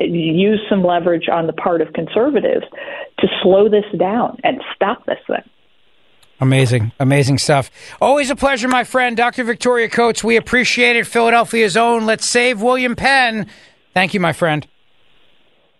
use 0.00 0.60
some 0.68 0.82
leverage 0.82 1.28
on 1.28 1.46
the 1.46 1.52
part 1.52 1.80
of 1.80 1.92
conservatives 1.92 2.64
to 3.20 3.28
slow 3.42 3.68
this 3.68 3.84
down 3.98 4.38
and 4.44 4.60
stop 4.74 5.04
this 5.06 5.18
thing. 5.26 5.48
Amazing, 6.40 6.92
amazing 7.00 7.38
stuff. 7.38 7.70
Always 8.00 8.30
a 8.30 8.36
pleasure, 8.36 8.68
my 8.68 8.84
friend, 8.84 9.16
Dr. 9.16 9.42
Victoria 9.42 9.88
Coates. 9.88 10.22
We 10.22 10.36
appreciate 10.36 10.94
it. 10.94 11.06
Philadelphia's 11.06 11.76
own. 11.76 12.06
Let's 12.06 12.26
save 12.26 12.62
William 12.62 12.94
Penn. 12.94 13.48
Thank 13.92 14.14
you, 14.14 14.20
my 14.20 14.32
friend. 14.32 14.66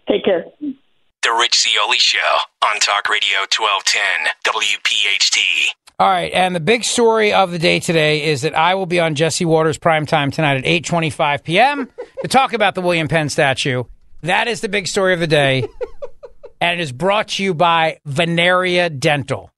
Take 0.08 0.24
care. 0.24 0.46
The 0.60 1.32
Rich 1.38 1.62
Zeoli 1.62 1.98
Show 1.98 2.38
on 2.64 2.80
Talk 2.80 3.08
Radio 3.08 3.38
1210 3.56 4.02
WPHT. 4.44 5.87
All 6.00 6.08
right, 6.08 6.32
and 6.32 6.54
the 6.54 6.60
big 6.60 6.84
story 6.84 7.32
of 7.32 7.50
the 7.50 7.58
day 7.58 7.80
today 7.80 8.26
is 8.26 8.42
that 8.42 8.56
I 8.56 8.76
will 8.76 8.86
be 8.86 9.00
on 9.00 9.16
Jesse 9.16 9.44
Watters 9.44 9.78
primetime 9.78 10.32
tonight 10.32 10.58
at 10.58 10.64
8:25 10.64 11.42
p.m. 11.42 11.90
to 12.22 12.28
talk 12.28 12.52
about 12.52 12.76
the 12.76 12.80
William 12.80 13.08
Penn 13.08 13.28
statue. 13.28 13.82
That 14.22 14.46
is 14.46 14.60
the 14.60 14.68
big 14.68 14.86
story 14.86 15.12
of 15.12 15.18
the 15.18 15.26
day, 15.26 15.66
and 16.60 16.78
it 16.78 16.82
is 16.84 16.92
brought 16.92 17.26
to 17.30 17.42
you 17.42 17.52
by 17.52 17.98
Veneria 18.06 18.96
Dental. 18.96 19.50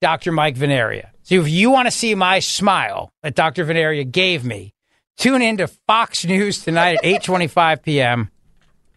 Dr. 0.00 0.32
Mike 0.32 0.56
Veneria. 0.56 1.10
So 1.24 1.34
if 1.34 1.50
you 1.50 1.70
want 1.70 1.86
to 1.86 1.90
see 1.90 2.14
my 2.14 2.38
smile 2.38 3.12
that 3.22 3.34
Dr. 3.34 3.66
Veneria 3.66 4.10
gave 4.10 4.46
me, 4.46 4.72
tune 5.18 5.42
in 5.42 5.58
to 5.58 5.66
Fox 5.66 6.24
News 6.24 6.64
tonight 6.64 6.96
at 7.04 7.04
8:25 7.04 7.82
p.m. 7.82 8.30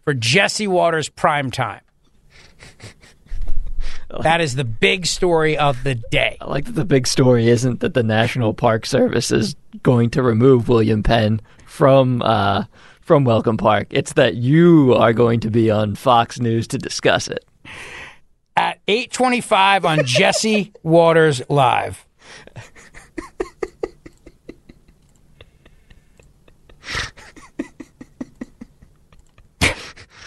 for 0.04 0.14
Jesse 0.14 0.68
Watters 0.68 1.10
prime 1.10 1.50
time. 1.50 1.82
That 4.20 4.40
is 4.40 4.54
the 4.54 4.64
big 4.64 5.06
story 5.06 5.56
of 5.56 5.82
the 5.84 5.94
day. 5.94 6.36
I 6.40 6.44
like 6.44 6.66
that 6.66 6.72
the 6.72 6.84
big 6.84 7.06
story 7.06 7.48
isn't 7.48 7.80
that 7.80 7.94
the 7.94 8.02
National 8.02 8.52
Park 8.52 8.84
Service 8.84 9.30
is 9.30 9.56
going 9.82 10.10
to 10.10 10.22
remove 10.22 10.68
William 10.68 11.02
Penn 11.02 11.40
from 11.64 12.20
uh, 12.22 12.64
from 13.00 13.24
Welcome 13.24 13.56
Park. 13.56 13.88
It's 13.90 14.12
that 14.14 14.34
you 14.34 14.94
are 14.94 15.12
going 15.12 15.40
to 15.40 15.50
be 15.50 15.70
on 15.70 15.94
Fox 15.94 16.40
News 16.40 16.68
to 16.68 16.78
discuss 16.78 17.26
it. 17.28 17.44
At 18.56 18.84
8:25 18.86 19.84
on 19.84 20.04
Jesse 20.04 20.72
Watters 20.82 21.40
Live. 21.48 22.06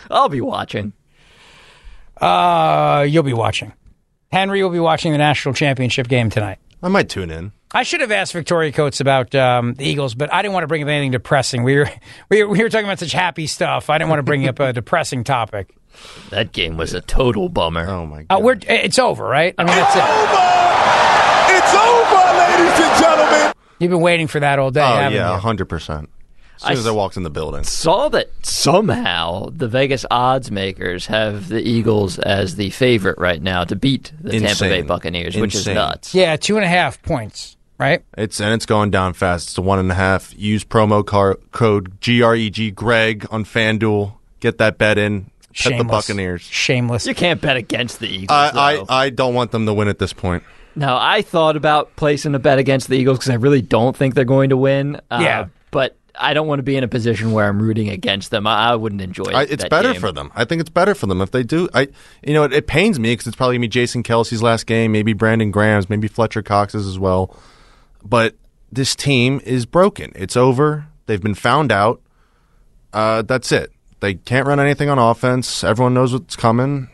I'll 0.10 0.30
be 0.30 0.41
watching. 0.41 0.93
Uh, 2.25 3.03
you'll 3.03 3.23
be 3.23 3.33
watching. 3.33 3.71
Henry 4.31 4.63
will 4.63 4.71
be 4.71 4.79
watching 4.79 5.11
the 5.11 5.17
national 5.17 5.53
championship 5.53 6.07
game 6.07 6.31
tonight. 6.31 6.57
I 6.81 6.88
might 6.88 7.07
tune 7.07 7.29
in. 7.29 7.51
I 7.71 7.83
should 7.83 8.01
have 8.01 8.11
asked 8.11 8.33
Victoria 8.33 8.71
Coates 8.71 8.99
about 8.99 9.35
um, 9.35 9.75
the 9.75 9.85
Eagles, 9.85 10.15
but 10.15 10.33
I 10.33 10.41
didn't 10.41 10.53
want 10.53 10.63
to 10.63 10.67
bring 10.67 10.81
up 10.81 10.89
anything 10.89 11.11
depressing. 11.11 11.63
We 11.63 11.75
were, 11.75 11.89
we 12.29 12.43
were 12.43 12.49
we 12.49 12.63
were 12.63 12.69
talking 12.69 12.85
about 12.85 12.99
such 12.99 13.11
happy 13.11 13.45
stuff. 13.47 13.89
I 13.89 13.97
didn't 13.97 14.09
want 14.09 14.19
to 14.19 14.23
bring 14.23 14.47
up 14.47 14.59
a 14.59 14.73
depressing 14.81 15.23
topic. 15.23 15.75
That 16.31 16.51
game 16.51 16.77
was 16.77 16.93
a 16.93 17.01
total 17.01 17.47
bummer. 17.47 17.88
Oh 17.88 18.05
my 18.05 18.23
god. 18.23 18.35
Uh, 18.35 18.39
we're 18.39 18.57
it's 18.63 18.97
over, 18.97 19.25
right? 19.25 19.53
I 19.57 19.63
mean, 19.63 19.75
that's 19.75 19.95
it. 19.95 20.01
It's 21.57 21.73
over, 21.75 22.21
ladies 22.39 22.79
and 22.85 23.03
gentlemen. 23.03 23.53
You've 23.79 23.91
been 23.91 24.01
waiting 24.01 24.27
for 24.27 24.39
that 24.39 24.57
all 24.57 24.71
day, 24.71 24.81
oh 24.81 24.95
haven't 24.95 25.13
yeah, 25.13 25.33
you? 25.33 25.39
hundred 25.39 25.65
percent. 25.65 26.09
As 26.56 26.62
soon 26.62 26.70
I 26.70 26.74
as 26.74 26.88
I 26.88 26.89
s- 26.89 26.96
walked 26.96 27.18
in 27.18 27.24
the 27.24 27.30
building. 27.30 27.63
Saw 27.63 28.10
that 28.10 28.30
somehow 28.44 29.50
the 29.52 29.68
Vegas 29.68 30.06
odds 30.12 30.52
makers 30.52 31.06
have 31.08 31.48
the 31.50 31.62
Eagles 31.62 32.20
as 32.20 32.56
the 32.56 32.70
favorite 32.72 33.18
right 33.18 33.41
now 33.41 33.63
to 33.63 33.76
beat 33.76 34.12
the 34.22 34.32
Tampa 34.32 34.46
Bay 34.46 34.50
Insane. 34.80 34.88
Buccaneers, 34.88 35.36
which 35.38 35.56
is 35.56 35.68
nuts. 35.68 36.13
Yeah, 36.13 36.36
two 36.36 36.56
and 36.58 36.65
a 36.65 36.68
half 36.68 37.02
points, 37.04 37.56
right? 37.78 38.04
It's 38.18 38.39
and 38.41 38.54
it's 38.54 38.65
going 38.65 38.91
down 38.91 39.13
fast. 39.13 39.50
It's 39.50 39.58
a 39.58 39.62
one 39.62 39.80
and 39.80 39.91
a 39.91 39.96
half. 39.96 40.34
Use 40.38 40.63
promo 40.65 41.06
car, 41.06 41.36
code 41.52 42.00
GREG 42.02 42.76
Greg 42.76 43.26
on 43.32 43.46
FanDuel. 43.46 44.13
Get 44.39 44.58
that 44.58 44.78
bet 44.78 44.98
in. 44.98 45.22
Bet 45.22 45.30
the 45.54 45.54
Shameless. 45.70 45.88
Buccaneers. 46.08 46.41
Shameless. 46.41 47.08
You 47.08 47.15
can't 47.15 47.39
bet 47.39 47.56
against 47.56 48.00
the 48.02 48.10
Eagles. 48.10 48.30
I. 48.30 48.50
I 48.82 48.86
I 49.06 49.10
don't 49.10 49.34
want 49.34 49.52
them 49.52 49.65
to 49.65 49.74
win 49.74 49.88
at 49.88 50.00
this 50.00 50.12
point. 50.12 50.44
Now, 50.78 50.98
I 51.00 51.22
thought 51.22 51.56
about 51.56 51.96
placing 51.96 52.36
a 52.36 52.39
bet 52.39 52.60
against 52.60 52.89
the 52.89 52.98
Eagles 52.98 53.20
because 53.20 53.30
I 53.30 53.36
really 53.36 53.62
don't 53.62 53.96
think 53.96 54.13
they're 54.15 54.26
going 54.26 54.50
to 54.50 54.58
win. 54.58 54.98
Uh, 55.10 55.20
Yeah. 55.22 55.46
But 55.72 55.96
I 56.19 56.34
don't 56.34 56.47
want 56.47 56.60
to 56.60 56.63
be 56.63 56.75
in 56.78 56.84
a 56.84 56.88
position 56.88 57.32
where 57.32 57.47
I'm 57.47 57.62
rooting 57.62 57.89
against 57.89 58.32
them. 58.32 58.47
I, 58.47 58.71
I 58.71 58.75
wouldn't 58.75 59.01
enjoy 59.01 59.32
I, 59.34 59.43
it's 59.43 59.65
better 59.65 59.93
game. 59.93 60.01
for 60.01 60.12
them. 60.12 60.32
I 60.36 60.45
think 60.45 60.62
it's 60.62 60.69
better 60.69 60.95
for 60.95 61.08
them 61.08 61.21
if 61.21 61.32
they 61.32 61.43
do. 61.43 61.69
I, 61.73 61.88
you 62.23 62.34
know, 62.34 62.43
it, 62.43 62.54
it 62.54 62.67
pains 62.67 62.99
me 62.99 63.13
because 63.13 63.28
it's 63.28 63.36
probably 63.36 63.56
gonna 63.56 63.63
be 63.63 63.67
Jason 63.69 64.04
Kelce's 64.04 64.43
last 64.43 64.65
game, 64.65 64.91
maybe 64.91 65.13
Brandon 65.13 65.51
Graham's, 65.51 65.89
maybe 65.89 66.08
Fletcher 66.08 66.41
Cox's 66.41 66.88
as 66.88 66.99
well. 66.99 67.36
But 68.04 68.36
this 68.71 68.95
team 68.95 69.41
is 69.43 69.65
broken. 69.65 70.12
It's 70.15 70.38
over. 70.38 70.88
They've 71.06 71.21
been 71.21 71.36
found 71.36 71.71
out. 71.71 72.01
Uh, 72.93 73.21
that's 73.21 73.51
it. 73.51 73.71
They 73.99 74.15
can't 74.15 74.47
run 74.47 74.60
anything 74.60 74.89
on 74.89 74.99
offense. 74.99 75.63
Everyone 75.63 75.93
knows 75.93 76.13
what's 76.13 76.36
coming. 76.36 76.89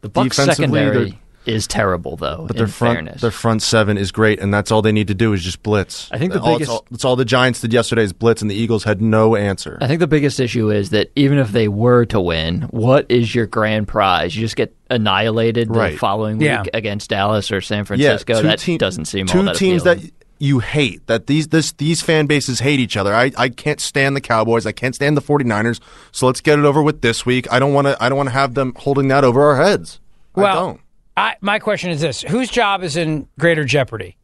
The 0.00 0.08
Bucks 0.08 0.36
secondary 0.36 1.18
is 1.46 1.66
terrible, 1.66 2.16
though. 2.16 2.44
But 2.46 2.56
in 2.56 2.58
their 2.58 2.66
front, 2.68 2.96
fairness, 2.96 3.20
their 3.20 3.30
front 3.30 3.62
seven 3.62 3.98
is 3.98 4.12
great, 4.12 4.40
and 4.40 4.52
that's 4.54 4.70
all 4.70 4.82
they 4.82 4.92
need 4.92 5.08
to 5.08 5.14
do 5.14 5.32
is 5.32 5.42
just 5.42 5.62
blitz. 5.62 6.08
I 6.12 6.18
think 6.18 6.32
the 6.32 6.40
all, 6.40 6.54
biggest- 6.58 6.70
That's 6.70 6.78
all, 6.78 6.86
that's 6.90 7.04
all 7.04 7.16
the 7.16 7.24
Giants 7.24 7.60
did 7.60 7.72
yesterday 7.72 8.02
is 8.02 8.12
blitz, 8.12 8.42
and 8.42 8.50
the 8.50 8.54
Eagles 8.54 8.84
had 8.84 9.00
no 9.02 9.34
answer. 9.36 9.78
I 9.80 9.86
think 9.88 10.00
the 10.00 10.06
biggest 10.06 10.38
issue 10.40 10.70
is 10.70 10.90
that 10.90 11.10
even 11.16 11.38
if 11.38 11.52
they 11.52 11.68
were 11.68 12.04
to 12.06 12.20
win, 12.20 12.62
what 12.70 13.06
is 13.08 13.34
your 13.34 13.46
grand 13.46 13.88
prize? 13.88 14.34
You 14.36 14.42
just 14.42 14.56
get 14.56 14.74
annihilated 14.90 15.68
the 15.68 15.78
Right. 15.78 15.98
following 15.98 16.38
week 16.38 16.68
against 16.74 17.10
Dallas 17.10 17.50
or 17.50 17.60
San 17.60 17.84
Francisco. 17.84 18.40
two 18.40 18.46
that 18.46 18.58
team- 18.58 18.78
doesn't 18.78 19.06
seem 19.06 19.26
two 19.26 19.38
all 19.38 19.44
that 19.44 19.56
teams 19.56 19.82
appealing. 19.82 20.00
that 20.06 20.12
you 20.38 20.58
hate 20.58 21.06
that 21.06 21.28
these 21.28 21.48
this 21.48 21.70
these 21.72 22.02
fan 22.02 22.26
bases 22.26 22.58
hate 22.60 22.80
each 22.80 22.96
other. 22.96 23.14
I, 23.14 23.30
I 23.36 23.48
can't 23.48 23.80
stand 23.80 24.16
the 24.16 24.20
Cowboys. 24.20 24.66
I 24.66 24.72
can't 24.72 24.92
stand 24.94 25.16
the 25.16 25.22
49ers. 25.22 25.80
So 26.10 26.26
let's 26.26 26.40
get 26.40 26.58
it 26.58 26.64
over 26.64 26.82
with 26.82 27.00
this 27.00 27.24
week. 27.24 27.46
I 27.52 27.58
don't 27.60 27.72
want 27.72 27.86
to 27.86 27.96
I 28.02 28.08
don't 28.08 28.16
want 28.18 28.28
to 28.28 28.32
have 28.34 28.54
them 28.54 28.72
holding 28.76 29.06
that 29.08 29.22
over 29.24 29.40
our 29.42 29.56
heads. 29.62 30.00
I 30.34 30.40
Well, 30.40 30.54
don't. 30.66 30.80
I, 31.16 31.36
my 31.40 31.58
question 31.58 31.90
is 31.90 32.00
this: 32.00 32.22
Whose 32.22 32.50
job 32.50 32.82
is 32.82 32.96
in 32.96 33.28
greater 33.38 33.64
jeopardy 33.64 34.16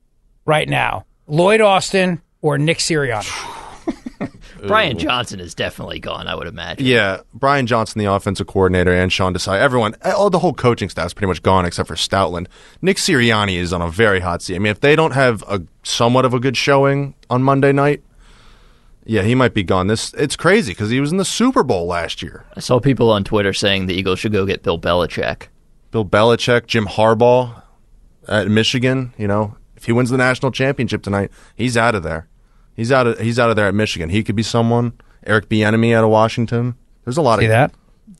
right 0.44 0.68
now, 0.68 1.04
Lloyd 1.26 1.60
Austin 1.60 2.22
or 2.40 2.58
Nick 2.58 2.78
Sirianni? 2.78 3.28
Brian 4.66 4.98
Johnson 4.98 5.38
is 5.40 5.54
definitely 5.54 6.00
gone. 6.00 6.26
I 6.26 6.34
would 6.34 6.46
imagine. 6.46 6.84
Yeah, 6.84 7.20
Brian 7.32 7.66
Johnson, 7.66 7.98
the 8.00 8.06
offensive 8.06 8.46
coordinator, 8.46 8.92
and 8.92 9.12
Sean 9.12 9.32
Desai, 9.32 9.58
everyone, 9.58 9.94
eh, 10.02 10.10
all 10.10 10.30
the 10.30 10.40
whole 10.40 10.52
coaching 10.52 10.88
staff's 10.88 11.14
pretty 11.14 11.28
much 11.28 11.42
gone 11.42 11.64
except 11.64 11.86
for 11.86 11.94
Stoutland. 11.94 12.48
Nick 12.82 12.96
Sirianni 12.96 13.56
is 13.56 13.72
on 13.72 13.82
a 13.82 13.88
very 13.88 14.20
hot 14.20 14.42
seat. 14.42 14.56
I 14.56 14.58
mean, 14.58 14.70
if 14.70 14.80
they 14.80 14.96
don't 14.96 15.12
have 15.12 15.42
a 15.48 15.62
somewhat 15.82 16.24
of 16.24 16.34
a 16.34 16.40
good 16.40 16.56
showing 16.56 17.14
on 17.30 17.42
Monday 17.42 17.72
night, 17.72 18.02
yeah, 19.04 19.22
he 19.22 19.34
might 19.34 19.54
be 19.54 19.62
gone. 19.62 19.86
This 19.86 20.12
it's 20.14 20.36
crazy 20.36 20.72
because 20.72 20.90
he 20.90 21.00
was 21.00 21.12
in 21.12 21.18
the 21.18 21.24
Super 21.24 21.62
Bowl 21.62 21.86
last 21.86 22.22
year. 22.22 22.44
I 22.56 22.60
saw 22.60 22.80
people 22.80 23.10
on 23.10 23.24
Twitter 23.24 23.52
saying 23.52 23.86
the 23.86 23.94
Eagles 23.94 24.18
should 24.18 24.32
go 24.32 24.44
get 24.44 24.62
Bill 24.62 24.78
Belichick. 24.78 25.46
Bill 25.90 26.04
Belichick, 26.04 26.66
Jim 26.66 26.86
Harbaugh 26.86 27.62
at 28.26 28.48
Michigan. 28.48 29.12
You 29.16 29.26
know, 29.28 29.56
if 29.76 29.84
he 29.84 29.92
wins 29.92 30.10
the 30.10 30.16
national 30.18 30.52
championship 30.52 31.02
tonight, 31.02 31.30
he's 31.54 31.76
out 31.76 31.94
of 31.94 32.02
there. 32.02 32.28
He's 32.74 32.92
out 32.92 33.06
of 33.06 33.18
he's 33.18 33.38
out 33.38 33.50
of 33.50 33.56
there 33.56 33.66
at 33.66 33.74
Michigan. 33.74 34.10
He 34.10 34.22
could 34.22 34.36
be 34.36 34.42
someone. 34.42 34.92
Eric 35.26 35.48
Bieniemy 35.48 35.94
out 35.94 36.04
of 36.04 36.10
Washington. 36.10 36.76
There's 37.04 37.16
a 37.16 37.22
lot 37.22 37.38
See 37.40 37.46
of 37.46 37.50
that? 37.50 37.72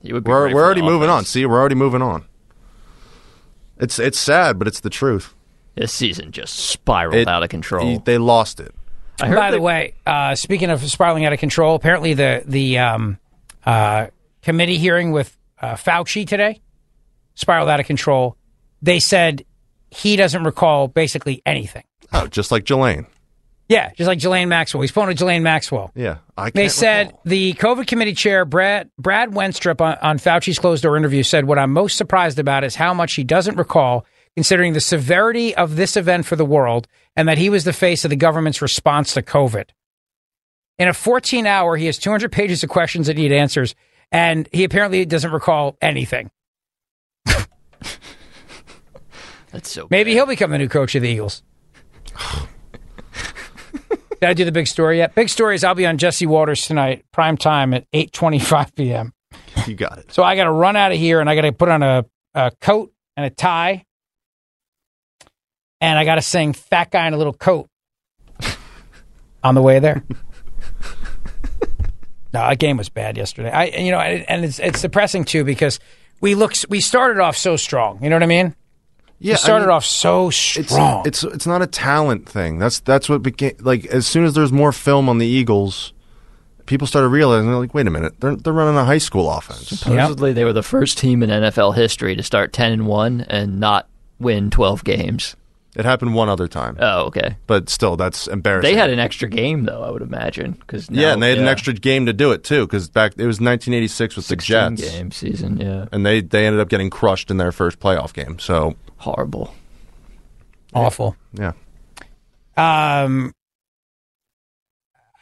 He 0.03 0.13
would 0.13 0.25
be 0.25 0.31
We're 0.31 0.53
we're 0.53 0.65
already 0.65 0.81
an 0.81 0.87
moving 0.87 1.09
on. 1.09 1.25
See, 1.25 1.47
we're 1.47 1.59
already 1.59 1.75
moving 1.77 2.03
on. 2.03 2.25
It's 3.79 3.99
it's 3.99 4.19
sad, 4.19 4.59
but 4.59 4.67
it's 4.67 4.81
the 4.81 4.91
truth. 4.91 5.35
This 5.77 5.93
season 5.93 6.33
just 6.33 6.55
spiraled 6.57 7.15
It- 7.15 7.29
out 7.29 7.43
of 7.43 7.49
control. 7.49 7.87
he- 7.87 7.99
they 7.99 8.19
lost 8.19 8.59
it. 8.61 8.75
I 9.21 9.27
heard 9.29 9.37
By 9.37 9.51
the 9.51 9.61
way, 9.61 9.95
uh, 10.07 10.35
speaking 10.37 10.71
of 10.71 10.81
spiraling 10.89 11.25
out 11.25 11.33
of 11.33 11.41
control, 11.41 11.75
apparently 11.75 12.15
the 12.15 12.43
the 12.47 12.79
um, 12.79 13.19
uh, 13.67 14.09
committee 14.43 14.79
hearing 14.79 15.11
with 15.13 15.37
uh, 15.61 15.75
Fauci 15.75 16.27
today 16.27 16.61
spiraled 17.39 17.69
out 17.69 17.81
of 17.81 17.87
control. 17.87 18.37
They 18.83 18.99
said 19.01 19.45
he 19.91 20.17
doesn't 20.17 20.43
recall 20.45 20.89
basically 20.89 21.41
anything. 21.47 21.85
Oh, 22.13 22.27
just 22.27 22.51
like 22.51 22.65
Ghislaine. 22.65 23.07
Yeah, 23.69 23.91
just 23.97 24.09
like 24.09 24.19
Ghislaine 24.19 24.49
Maxwell. 24.49 24.81
He's 24.81 24.93
pulling 24.93 25.11
a 25.11 25.15
Ghislaine 25.15 25.43
Maxwell. 25.43 25.93
Yeah, 25.95 26.19
I 26.39 26.45
can't 26.45 26.55
They 26.55 26.69
said 26.71 27.09
recall. 27.09 27.21
the 27.27 27.53
COVID 27.55 27.87
committee 27.87 28.15
chair, 28.15 28.45
Brad, 28.47 28.91
Brad 28.99 29.31
Wenstrup, 29.31 29.81
on, 29.83 29.99
on 30.01 30.19
Fauci's 30.19 30.59
closed 30.59 30.83
door 30.83 30.97
interview, 30.97 31.23
said, 31.23 31.45
What 31.45 31.59
I'm 31.59 31.73
most 31.73 31.97
surprised 31.99 32.39
about 32.39 32.65
is 32.65 32.75
how 32.77 32.95
much 32.95 33.13
he 33.15 33.25
doesn't 33.25 33.57
recall, 33.57 34.07
considering 34.35 34.73
the 34.73 34.81
severity 34.81 35.55
of 35.55 35.77
this 35.77 35.97
event 35.99 36.25
for 36.25 36.35
the 36.35 36.47
world 36.47 36.89
and 37.15 37.29
that 37.29 37.37
he 37.39 37.51
was 37.51 37.65
the 37.65 37.73
face 37.75 38.05
of 38.05 38.11
the 38.11 38.17
government's 38.17 38.63
response 38.63 39.13
to 39.15 39.23
COVID. 39.23 39.69
In 40.79 40.89
a 40.89 40.95
14 40.95 41.47
hour, 41.47 41.77
he 41.77 41.87
has 41.87 41.99
200 41.99 42.33
pages 42.33 42.63
of 42.63 42.71
questions 42.71 43.09
that 43.09 43.17
need 43.17 43.33
answers, 43.33 43.75
and 44.11 44.49
he 44.53 44.65
apparently 44.65 45.05
doesn't 45.05 45.33
recall 45.33 45.77
anything. 45.83 46.31
That's 49.51 49.71
so. 49.71 49.89
Maybe 49.91 50.13
he'll 50.13 50.27
become 50.27 50.51
the 50.51 50.59
new 50.59 50.69
coach 50.69 50.95
of 50.95 51.03
the 51.03 51.09
Eagles. 51.09 51.43
Did 54.21 54.29
I 54.29 54.35
do 54.35 54.45
the 54.45 54.53
big 54.53 54.67
story 54.67 54.99
yet? 54.99 55.15
Big 55.15 55.29
story 55.29 55.55
is 55.55 55.63
I'll 55.63 55.77
be 55.77 55.87
on 55.87 55.97
Jesse 55.97 56.27
Watters 56.27 56.67
tonight, 56.67 57.05
prime 57.13 57.37
time 57.37 57.73
at 57.73 57.91
8.25 57.93 58.75
p.m. 58.75 59.13
You 59.67 59.75
got 59.75 59.99
it. 59.99 60.13
So 60.13 60.25
I 60.25 60.35
got 60.35 60.45
to 60.45 60.53
run 60.53 60.75
out 60.77 60.91
of 60.91 60.99
here 60.99 61.21
and 61.21 61.31
I 61.31 61.37
got 61.37 61.43
to 61.43 61.53
put 61.53 61.69
on 61.69 61.83
a, 61.83 62.05
a 62.35 62.51
coat 62.61 62.93
and 63.17 63.27
a 63.27 63.31
tie. 63.31 63.85
And 65.81 65.97
I 65.97 66.05
got 66.05 66.17
to 66.17 66.23
sing 66.23 66.53
Fat 66.53 66.91
Guy 66.91 67.07
in 67.07 67.15
a 67.15 67.17
Little 67.17 67.33
Coat 67.33 67.69
on 69.45 69.55
the 69.55 69.63
way 69.63 69.79
there. 69.79 70.03
no, 72.33 72.49
that 72.49 72.59
game 72.59 72.77
was 72.77 72.89
bad 72.89 73.17
yesterday. 73.17 73.51
I, 73.51 73.67
you 73.67 73.93
know, 73.93 74.01
and 74.01 74.45
it's, 74.45 74.59
it's 74.59 74.83
depressing 74.83 75.25
too 75.25 75.45
because 75.45 75.79
we 76.21 76.35
look, 76.35 76.53
we 76.69 76.81
started 76.81 77.21
off 77.21 77.37
so 77.37 77.57
strong. 77.57 78.03
You 78.03 78.11
know 78.11 78.17
what 78.17 78.23
I 78.23 78.27
mean? 78.27 78.55
Yeah, 79.21 79.35
we 79.35 79.39
started 79.39 79.65
I 79.65 79.67
mean, 79.69 79.77
off 79.77 79.85
so 79.85 80.29
It's 80.29 80.37
strong. 80.37 81.03
it's 81.07 81.25
it's 81.25 81.47
not 81.47 81.61
a 81.61 81.67
talent 81.67 82.29
thing. 82.29 82.59
That's 82.59 82.81
that's 82.81 83.09
what 83.09 83.23
became 83.23 83.55
like 83.61 83.87
as 83.87 84.07
soon 84.07 84.25
as 84.25 84.35
there's 84.35 84.53
more 84.53 84.73
film 84.73 85.09
on 85.09 85.19
the 85.19 85.27
Eagles, 85.27 85.93
people 86.67 86.87
started 86.87 87.09
realizing 87.09 87.49
they're 87.49 87.59
like, 87.59 87.75
wait 87.75 87.87
a 87.89 87.91
minute, 87.91 88.21
they're 88.21 88.37
they're 88.37 88.53
running 88.53 88.77
a 88.77 88.85
high 88.85 88.99
school 88.99 89.29
offense. 89.31 89.69
Supposedly, 89.69 90.33
they 90.33 90.45
were 90.45 90.53
the 90.53 90.63
first 90.63 90.99
team 90.99 91.23
in 91.25 91.31
NFL 91.31 91.75
history 91.75 92.15
to 92.15 92.23
start 92.23 92.53
ten 92.53 92.73
and 92.73 92.87
one 92.87 93.23
and 93.23 93.59
not 93.59 93.89
win 94.21 94.51
twelve 94.51 94.85
games. 94.85 95.35
It 95.79 95.85
happened 95.85 96.13
one 96.15 96.29
other 96.29 96.49
time, 96.49 96.77
Oh, 96.81 97.05
okay. 97.05 97.37
but 97.47 97.69
still, 97.69 97.97
that's 97.97 98.27
embarrassing. 98.27 98.69
They 98.71 98.77
had 98.77 98.91
an 98.91 98.99
extra 98.99 99.29
game 99.29 99.65
though, 99.65 99.83
I 99.85 99.91
would 99.91 100.03
imagine, 100.03 100.53
because 100.53 100.91
yeah, 100.91 101.13
and 101.13 101.23
they 101.23 101.31
had 101.31 101.39
an 101.39 101.47
extra 101.47 101.73
game 101.73 102.05
to 102.07 102.13
do 102.13 102.33
it 102.33 102.43
too 102.45 102.67
because 102.67 102.89
back 102.91 103.13
it 103.13 103.27
was 103.27 103.37
1986 103.41 104.17
with 104.17 104.27
the 104.29 104.35
Jets, 104.37 104.83
game 104.83 105.13
season. 105.13 105.59
Yeah, 105.59 105.87
and 105.93 106.05
they 106.05 106.21
they 106.21 106.47
ended 106.47 106.61
up 106.61 106.69
getting 106.69 106.91
crushed 106.91 107.31
in 107.31 107.37
their 107.37 107.53
first 107.53 107.79
playoff 107.79 108.13
game. 108.13 108.39
So 108.41 108.75
horrible. 108.97 109.55
awful. 110.75 111.15
yeah, 111.33 111.53
Um, 112.57 113.33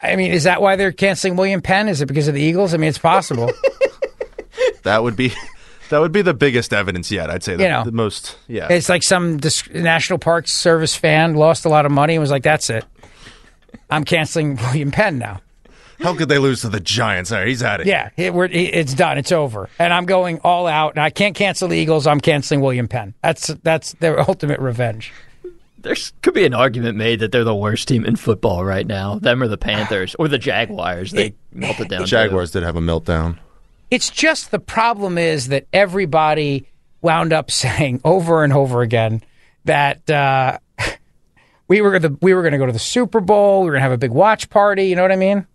I 0.01 0.15
mean, 0.15 0.31
is 0.31 0.45
that 0.45 0.59
why 0.61 0.75
they're 0.75 0.91
canceling 0.91 1.35
William 1.35 1.61
Penn? 1.61 1.87
Is 1.87 2.01
it 2.01 2.07
because 2.07 2.27
of 2.27 2.33
the 2.33 2.41
Eagles? 2.41 2.73
I 2.73 2.77
mean, 2.77 2.89
it's 2.89 2.97
possible. 2.97 3.51
that 4.83 5.03
would 5.03 5.15
be 5.15 5.33
that 5.89 5.99
would 5.99 6.11
be 6.11 6.21
the 6.21 6.33
biggest 6.33 6.73
evidence 6.73 7.11
yet. 7.11 7.29
I'd 7.29 7.43
say 7.43 7.55
the, 7.55 7.63
You 7.63 7.69
know. 7.69 7.83
the 7.83 7.91
most. 7.91 8.37
Yeah, 8.47 8.67
it's 8.71 8.89
like 8.89 9.03
some 9.03 9.37
dis- 9.37 9.69
National 9.69 10.19
Park 10.19 10.47
Service 10.47 10.95
fan 10.95 11.35
lost 11.35 11.65
a 11.65 11.69
lot 11.69 11.85
of 11.85 11.91
money 11.91 12.15
and 12.15 12.21
was 12.21 12.31
like, 12.31 12.43
"That's 12.43 12.69
it, 12.69 12.85
I'm 13.89 14.03
canceling 14.03 14.55
William 14.61 14.91
Penn 14.91 15.17
now." 15.17 15.41
how 15.99 16.15
could 16.15 16.29
they 16.29 16.37
lose 16.37 16.61
to 16.61 16.69
the 16.69 16.79
Giants? 16.79 17.31
All 17.31 17.39
right, 17.39 17.47
he's 17.47 17.63
at 17.63 17.81
it. 17.81 17.87
Yeah, 17.87 18.09
it, 18.17 18.31
we're, 18.31 18.45
it- 18.45 18.51
it's 18.55 18.93
done. 18.93 19.17
It's 19.17 19.31
over, 19.31 19.67
and 19.79 19.91
I'm 19.91 20.05
going 20.05 20.39
all 20.43 20.67
out. 20.67 20.93
And 20.93 21.01
I 21.01 21.09
can't 21.09 21.35
cancel 21.35 21.67
the 21.69 21.77
Eagles. 21.77 22.05
I'm 22.05 22.19
canceling 22.21 22.61
William 22.61 22.87
Penn. 22.87 23.15
That's 23.23 23.47
that's 23.63 23.93
their 23.93 24.19
ultimate 24.29 24.59
revenge. 24.59 25.11
There 25.79 25.95
could 26.21 26.33
be 26.33 26.43
an 26.45 26.53
argument 26.53 26.97
made 26.97 27.19
that 27.21 27.31
they're 27.31 27.43
the 27.43 27.55
worst 27.55 27.87
team 27.87 28.03
in 28.03 28.15
football 28.15 28.65
right 28.65 28.85
now. 28.85 29.19
Them 29.19 29.41
or 29.41 29.47
the 29.47 29.57
Panthers 29.57 30.15
or 30.19 30.27
the 30.27 30.37
Jaguars. 30.39 31.11
They 31.11 31.33
melted 31.53 31.89
down. 31.89 31.99
The 32.01 32.05
too. 32.05 32.09
Jaguars 32.11 32.51
did 32.51 32.63
have 32.63 32.75
a 32.75 32.81
meltdown. 32.81 33.37
It's 33.89 34.09
just 34.09 34.51
the 34.51 34.59
problem 34.59 35.17
is 35.17 35.47
that 35.47 35.67
everybody 35.71 36.67
wound 37.01 37.33
up 37.33 37.51
saying 37.51 38.01
over 38.03 38.43
and 38.43 38.53
over 38.53 38.81
again 38.81 39.23
that 39.65 40.09
uh, 40.09 40.59
we 41.67 41.81
were 41.81 41.99
the 41.99 42.17
we 42.21 42.33
were 42.33 42.41
going 42.41 42.53
to 42.53 42.57
go 42.57 42.65
to 42.65 42.71
the 42.71 42.79
Super 42.79 43.19
Bowl. 43.19 43.61
We 43.61 43.67
were 43.67 43.73
going 43.73 43.81
to 43.81 43.83
have 43.83 43.91
a 43.91 43.97
big 43.97 44.11
watch 44.11 44.49
party. 44.49 44.87
You 44.87 44.95
know 44.95 45.01
what 45.01 45.11
I 45.11 45.17
mean? 45.17 45.45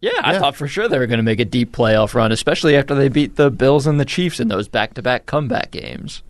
Yeah, 0.00 0.20
I 0.22 0.38
thought 0.38 0.54
for 0.54 0.68
sure 0.68 0.88
they 0.88 0.98
were 0.98 1.06
going 1.06 1.18
to 1.18 1.24
make 1.24 1.40
a 1.40 1.44
deep 1.44 1.72
playoff 1.72 2.14
run, 2.14 2.30
especially 2.30 2.76
after 2.76 2.94
they 2.94 3.08
beat 3.08 3.36
the 3.36 3.50
Bills 3.50 3.86
and 3.86 3.98
the 3.98 4.04
Chiefs 4.04 4.38
in 4.38 4.48
those 4.48 4.68
back-to-back 4.68 5.24
comeback 5.24 5.70
games. 5.70 6.22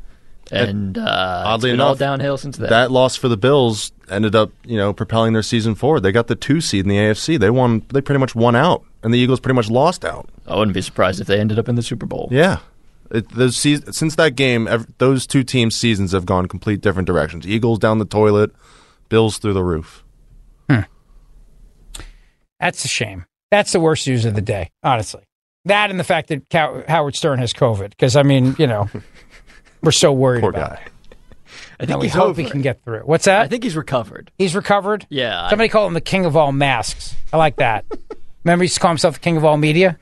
And 0.52 0.96
uh, 0.96 1.42
Oddly 1.46 1.70
it's 1.70 1.72
been 1.72 1.74
enough, 1.74 1.88
all 1.88 1.94
downhill 1.96 2.38
since 2.38 2.56
then. 2.56 2.70
That 2.70 2.92
loss 2.92 3.16
for 3.16 3.28
the 3.28 3.36
Bills 3.36 3.90
ended 4.08 4.36
up, 4.36 4.52
you 4.64 4.76
know, 4.76 4.92
propelling 4.92 5.32
their 5.32 5.42
season 5.42 5.74
forward. 5.74 6.00
They 6.00 6.12
got 6.12 6.28
the 6.28 6.36
two 6.36 6.60
seed 6.60 6.84
in 6.84 6.88
the 6.88 6.96
AFC. 6.96 7.38
They 7.38 7.50
won. 7.50 7.84
They 7.92 8.00
pretty 8.00 8.20
much 8.20 8.36
won 8.36 8.54
out, 8.54 8.84
and 9.06 9.14
the 9.14 9.18
Eagles 9.18 9.38
pretty 9.38 9.54
much 9.54 9.70
lost 9.70 10.04
out. 10.04 10.28
I 10.48 10.56
wouldn't 10.56 10.74
be 10.74 10.82
surprised 10.82 11.20
if 11.20 11.28
they 11.28 11.38
ended 11.38 11.58
up 11.60 11.68
in 11.68 11.76
the 11.76 11.82
Super 11.82 12.06
Bowl. 12.06 12.28
Yeah, 12.32 12.58
it, 13.12 13.28
those 13.30 13.56
seas- 13.56 13.82
since 13.96 14.16
that 14.16 14.34
game, 14.34 14.66
ev- 14.66 14.86
those 14.98 15.26
two 15.28 15.44
teams' 15.44 15.76
seasons 15.76 16.10
have 16.10 16.26
gone 16.26 16.46
complete 16.48 16.80
different 16.80 17.06
directions. 17.06 17.46
Eagles 17.46 17.78
down 17.78 17.98
the 18.00 18.04
toilet, 18.04 18.50
Bills 19.08 19.38
through 19.38 19.52
the 19.54 19.62
roof. 19.62 20.02
Hmm. 20.68 20.80
That's 22.60 22.84
a 22.84 22.88
shame. 22.88 23.26
That's 23.50 23.72
the 23.72 23.80
worst 23.80 24.06
news 24.08 24.24
of 24.24 24.34
the 24.34 24.42
day, 24.42 24.70
honestly. 24.82 25.22
That 25.66 25.90
and 25.90 26.00
the 26.00 26.04
fact 26.04 26.28
that 26.28 26.48
Cow- 26.48 26.82
Howard 26.88 27.14
Stern 27.16 27.38
has 27.38 27.52
COVID, 27.52 27.90
because 27.90 28.16
I 28.16 28.22
mean, 28.24 28.56
you 28.58 28.66
know, 28.66 28.88
we're 29.82 29.92
so 29.92 30.12
worried 30.12 30.40
Poor 30.40 30.50
about 30.50 30.70
guy. 30.70 30.82
it. 30.86 30.92
I 31.78 31.82
And 31.84 31.88
think 31.88 32.00
we 32.00 32.06
he's 32.06 32.14
hope 32.14 32.30
over 32.30 32.42
he 32.42 32.48
can 32.50 32.62
get 32.62 32.82
through. 32.82 33.00
What's 33.00 33.26
that? 33.26 33.42
I 33.42 33.48
think 33.48 33.62
he's 33.62 33.76
recovered. 33.76 34.30
he's 34.38 34.54
recovered. 34.54 35.06
Yeah, 35.10 35.44
I- 35.44 35.50
Somebody 35.50 35.68
call 35.68 35.86
him 35.86 35.94
the 35.94 36.00
king 36.00 36.24
of 36.24 36.36
all 36.36 36.50
masks. 36.52 37.14
I 37.32 37.36
like 37.36 37.56
that. 37.56 37.84
Remember, 38.46 38.62
he 38.62 38.66
used 38.66 38.76
to 38.76 38.80
call 38.80 38.92
himself 38.92 39.14
the 39.14 39.20
king 39.20 39.36
of 39.36 39.44
all 39.44 39.56
media, 39.56 39.98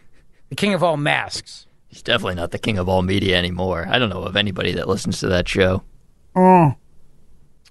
the 0.50 0.54
king 0.54 0.74
of 0.74 0.82
all 0.82 0.98
masks. 0.98 1.66
He's 1.88 2.02
definitely 2.02 2.34
not 2.34 2.50
the 2.50 2.58
king 2.58 2.76
of 2.76 2.90
all 2.90 3.00
media 3.00 3.38
anymore. 3.38 3.86
I 3.88 3.98
don't 3.98 4.10
know 4.10 4.22
of 4.22 4.36
anybody 4.36 4.72
that 4.72 4.86
listens 4.86 5.20
to 5.20 5.28
that 5.28 5.48
show. 5.48 5.82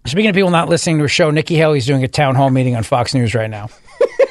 Speaking 0.07 0.29
of 0.29 0.33
people 0.33 0.49
not 0.49 0.69
listening 0.69 0.97
to 0.97 1.03
a 1.03 1.07
show, 1.07 1.29
Nikki 1.29 1.53
Haley's 1.57 1.85
doing 1.85 2.03
a 2.03 2.07
town 2.07 2.33
hall 2.33 2.49
meeting 2.49 2.75
on 2.75 2.81
Fox 2.81 3.13
News 3.13 3.35
right 3.35 3.51
now. 3.51 3.67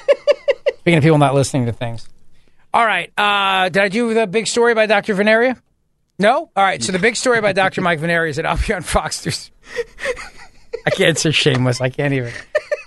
Speaking 0.81 0.97
of 0.97 1.05
people 1.05 1.19
not 1.19 1.33
listening 1.33 1.67
to 1.67 1.73
things. 1.73 2.09
All 2.75 2.85
right. 2.85 3.13
Uh, 3.17 3.69
did 3.69 3.81
I 3.81 3.89
do 3.89 4.13
the 4.13 4.27
big 4.27 4.49
story 4.49 4.75
by 4.75 4.87
Dr. 4.87 5.15
Veneria? 5.15 5.57
No? 6.19 6.51
All 6.57 6.65
right. 6.65 6.83
So 6.83 6.91
the 6.91 6.99
big 6.99 7.15
story 7.15 7.41
by 7.41 7.53
Dr. 7.53 7.83
Mike 7.83 8.01
Veneria 8.01 8.31
is 8.31 8.37
that 8.37 8.47
I'll 8.47 8.59
be 8.67 8.75
on 8.75 8.83
Fox 8.83 9.25
News. 9.25 9.53
I 10.85 10.91
can't. 10.91 11.11
It's 11.11 11.23
so 11.23 11.31
shameless. 11.31 11.81
I 11.81 11.89
can't 11.89 12.13
even. 12.15 12.33
All 12.33 12.33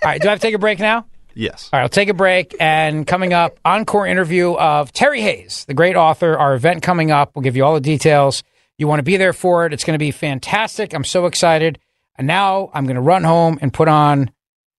right. 0.03 0.21
Do 0.21 0.27
I 0.27 0.31
have 0.31 0.41
to 0.41 0.45
take 0.45 0.55
a 0.55 0.59
break 0.59 0.79
now? 0.79 1.05
Yes. 1.35 1.69
All 1.71 1.77
right, 1.77 1.83
I'll 1.83 1.89
take 1.89 2.09
a 2.09 2.13
break. 2.13 2.55
And 2.59 3.05
coming 3.05 3.33
up, 3.33 3.59
encore 3.65 4.07
interview 4.07 4.53
of 4.53 4.91
Terry 4.93 5.21
Hayes, 5.21 5.65
the 5.67 5.73
great 5.73 5.95
author. 5.95 6.37
Our 6.37 6.55
event 6.55 6.81
coming 6.81 7.11
up. 7.11 7.35
We'll 7.35 7.43
give 7.43 7.55
you 7.55 7.65
all 7.65 7.73
the 7.73 7.81
details. 7.81 8.43
You 8.77 8.87
want 8.87 8.99
to 8.99 9.03
be 9.03 9.17
there 9.17 9.33
for 9.33 9.65
it. 9.65 9.73
It's 9.73 9.83
going 9.83 9.93
to 9.95 9.99
be 9.99 10.11
fantastic. 10.11 10.93
I'm 10.93 11.03
so 11.03 11.25
excited. 11.25 11.79
And 12.17 12.27
now 12.27 12.71
I'm 12.73 12.85
going 12.85 12.95
to 12.95 13.01
run 13.01 13.23
home 13.23 13.59
and 13.61 13.73
put 13.73 13.87
on, 13.87 14.31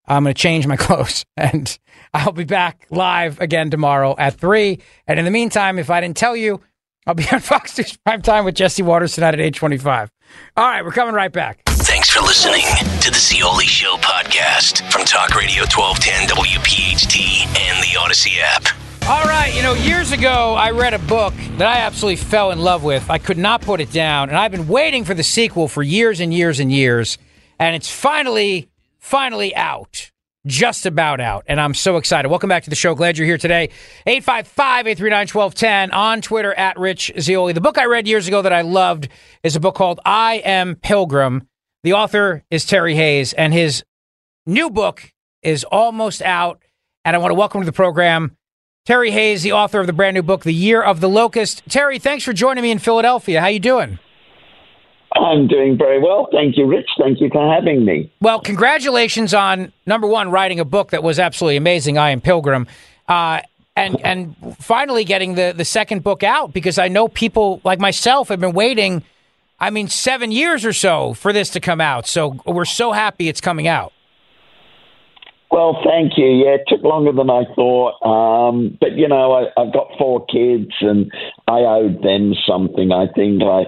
I'm 0.08 0.24
going 0.24 0.34
to 0.34 0.42
change 0.42 0.66
my 0.66 0.76
clothes. 0.78 1.26
And 1.38 1.78
I'll 2.14 2.32
be 2.32 2.46
back 2.46 2.88
live 2.90 3.40
again 3.42 3.70
tomorrow 3.70 4.16
at 4.18 4.36
3. 4.36 4.80
And 5.08 5.20
in 5.20 5.26
the 5.26 5.32
meantime, 5.32 5.78
if 5.78 5.90
I 5.90 6.02
didn't 6.02 6.18
tell 6.18 6.36
you, 6.36 6.62
I'll 7.06 7.14
be 7.14 7.28
on 7.32 7.40
Fox 7.40 7.78
News 7.78 7.98
Prime 7.98 8.22
Time 8.22 8.46
with 8.46 8.56
Jesse 8.56 8.84
Watters 8.84 9.16
tonight 9.16 9.34
at 9.34 9.40
825. 9.42 10.12
All 10.58 10.66
right, 10.66 10.84
we're 10.84 10.92
coming 10.92 11.14
right 11.14 11.32
back. 11.32 11.62
Thanks 11.86 12.10
for 12.10 12.20
listening 12.22 12.66
to 13.02 13.12
the 13.12 13.20
Zeoli 13.20 13.68
Show 13.68 13.96
podcast 13.98 14.92
from 14.92 15.06
Talk 15.06 15.36
Radio 15.36 15.66
1210 15.66 16.36
WPHT 16.36 17.46
and 17.46 17.78
the 17.84 17.96
Audacy 18.00 18.40
app. 18.42 18.66
All 19.08 19.24
right, 19.26 19.56
you 19.56 19.62
know, 19.62 19.76
years 19.76 20.12
ago, 20.12 20.56
I 20.56 20.72
read 20.72 20.96
a 20.96 21.00
book 21.00 21.36
that 21.58 21.68
I 21.68 21.82
absolutely 21.82 22.16
fell 22.16 22.50
in 22.50 22.58
love 22.58 22.84
with. 22.84 23.08
I 23.12 23.20
could 23.20 23.38
not 23.38 23.62
put 23.62 23.82
it 23.82 23.92
down, 23.92 24.30
and 24.30 24.38
I've 24.38 24.50
been 24.50 24.68
waiting 24.68 25.06
for 25.06 25.14
the 25.14 25.22
sequel 25.22 25.68
for 25.68 25.84
years 25.84 26.20
and 26.20 26.34
years 26.34 26.60
and 26.60 26.72
years, 26.72 27.20
and 27.60 27.76
it's 27.76 27.90
finally, 27.90 28.68
finally 28.98 29.56
out. 29.56 30.10
Just 30.48 30.88
about 30.88 31.20
out, 31.20 31.44
and 31.48 31.62
I'm 31.62 31.76
so 31.76 31.98
excited. 31.98 32.30
Welcome 32.30 32.50
back 32.50 32.64
to 32.64 32.72
the 32.72 32.76
show. 32.76 32.96
Glad 32.96 33.20
you're 33.20 33.28
here 33.28 33.38
today. 33.38 33.70
855 34.08 34.88
839 34.88 35.28
1210 35.28 35.92
on 35.92 36.22
Twitter 36.22 36.54
at 36.56 36.80
Rich 36.80 37.12
Zeoli. 37.20 37.54
The 37.54 37.62
book 37.62 37.78
I 37.78 37.86
read 37.86 38.08
years 38.08 38.28
ago 38.28 38.42
that 38.42 38.54
I 38.54 38.62
loved 38.62 39.08
is 39.44 39.56
a 39.56 39.60
book 39.60 39.76
called 39.76 40.00
I 40.04 40.42
Am 40.44 40.76
Pilgrim. 40.78 41.48
The 41.86 41.94
author 41.94 42.44
is 42.50 42.66
Terry 42.66 42.96
Hayes, 42.96 43.34
and 43.34 43.54
his 43.54 43.84
new 44.48 44.72
book 44.72 45.14
is 45.44 45.64
almost 45.66 46.24
out. 46.24 46.64
And 47.06 47.16
I 47.16 47.20
want 47.20 47.30
to 47.30 47.36
welcome 47.36 47.62
to 47.62 47.66
the 47.66 47.72
program 47.72 48.36
Terry 48.88 49.12
Hayes, 49.12 49.44
the 49.44 49.52
author 49.52 49.82
of 49.82 49.86
the 49.86 49.94
brand 49.94 50.16
new 50.16 50.24
book, 50.24 50.42
The 50.42 50.52
Year 50.52 50.82
of 50.82 51.00
the 51.00 51.08
Locust. 51.08 51.62
Terry, 51.70 52.00
thanks 52.00 52.24
for 52.24 52.34
joining 52.34 52.64
me 52.64 52.72
in 52.72 52.80
Philadelphia. 52.80 53.40
How 53.40 53.46
are 53.46 53.52
you 53.52 53.60
doing? 53.60 54.00
I'm 55.14 55.48
doing 55.48 55.78
very 55.78 56.02
well. 56.02 56.28
Thank 56.32 56.58
you, 56.58 56.66
Rich. 56.66 56.90
Thank 57.00 57.22
you 57.22 57.30
for 57.32 57.54
having 57.54 57.86
me. 57.86 58.12
Well, 58.20 58.40
congratulations 58.40 59.36
on 59.36 59.72
number 59.86 60.08
one, 60.08 60.32
writing 60.32 60.60
a 60.60 60.66
book 60.66 60.90
that 60.90 61.04
was 61.04 61.20
absolutely 61.20 61.58
amazing. 61.58 62.00
I 62.00 62.10
am 62.10 62.20
Pilgrim, 62.20 62.66
uh, 63.08 63.42
and 63.76 64.04
and 64.04 64.36
finally 64.58 65.04
getting 65.04 65.36
the 65.36 65.54
the 65.56 65.66
second 65.66 66.02
book 66.02 66.24
out 66.24 66.52
because 66.52 66.80
I 66.80 66.88
know 66.88 67.08
people 67.08 67.62
like 67.64 67.80
myself 67.80 68.30
have 68.30 68.40
been 68.40 68.54
waiting. 68.54 69.04
I 69.60 69.70
mean, 69.70 69.88
seven 69.88 70.32
years 70.32 70.66
or 70.66 70.74
so 70.74 71.14
for 71.14 71.32
this 71.32 71.50
to 71.52 71.60
come 71.60 71.80
out. 71.80 72.08
So 72.08 72.38
we're 72.46 72.66
so 72.66 72.92
happy 72.92 73.30
it's 73.30 73.42
coming 73.42 73.68
out. 73.68 73.94
Well, 75.52 75.80
thank 75.86 76.18
you. 76.18 76.26
Yeah, 76.26 76.56
it 76.56 76.64
took 76.68 76.84
longer 76.84 77.14
than 77.14 77.30
I 77.30 77.44
thought. 77.56 77.96
Um, 78.04 78.78
but, 78.82 78.98
you 78.98 79.08
know, 79.08 79.32
I, 79.32 79.62
I've 79.62 79.72
got 79.72 79.88
four 79.98 80.26
kids 80.26 80.72
and 80.82 81.10
I 81.48 81.60
owed 81.60 82.04
them 82.04 82.34
something. 82.46 82.92
I 82.92 83.08
think 83.16 83.42
I, 83.42 83.64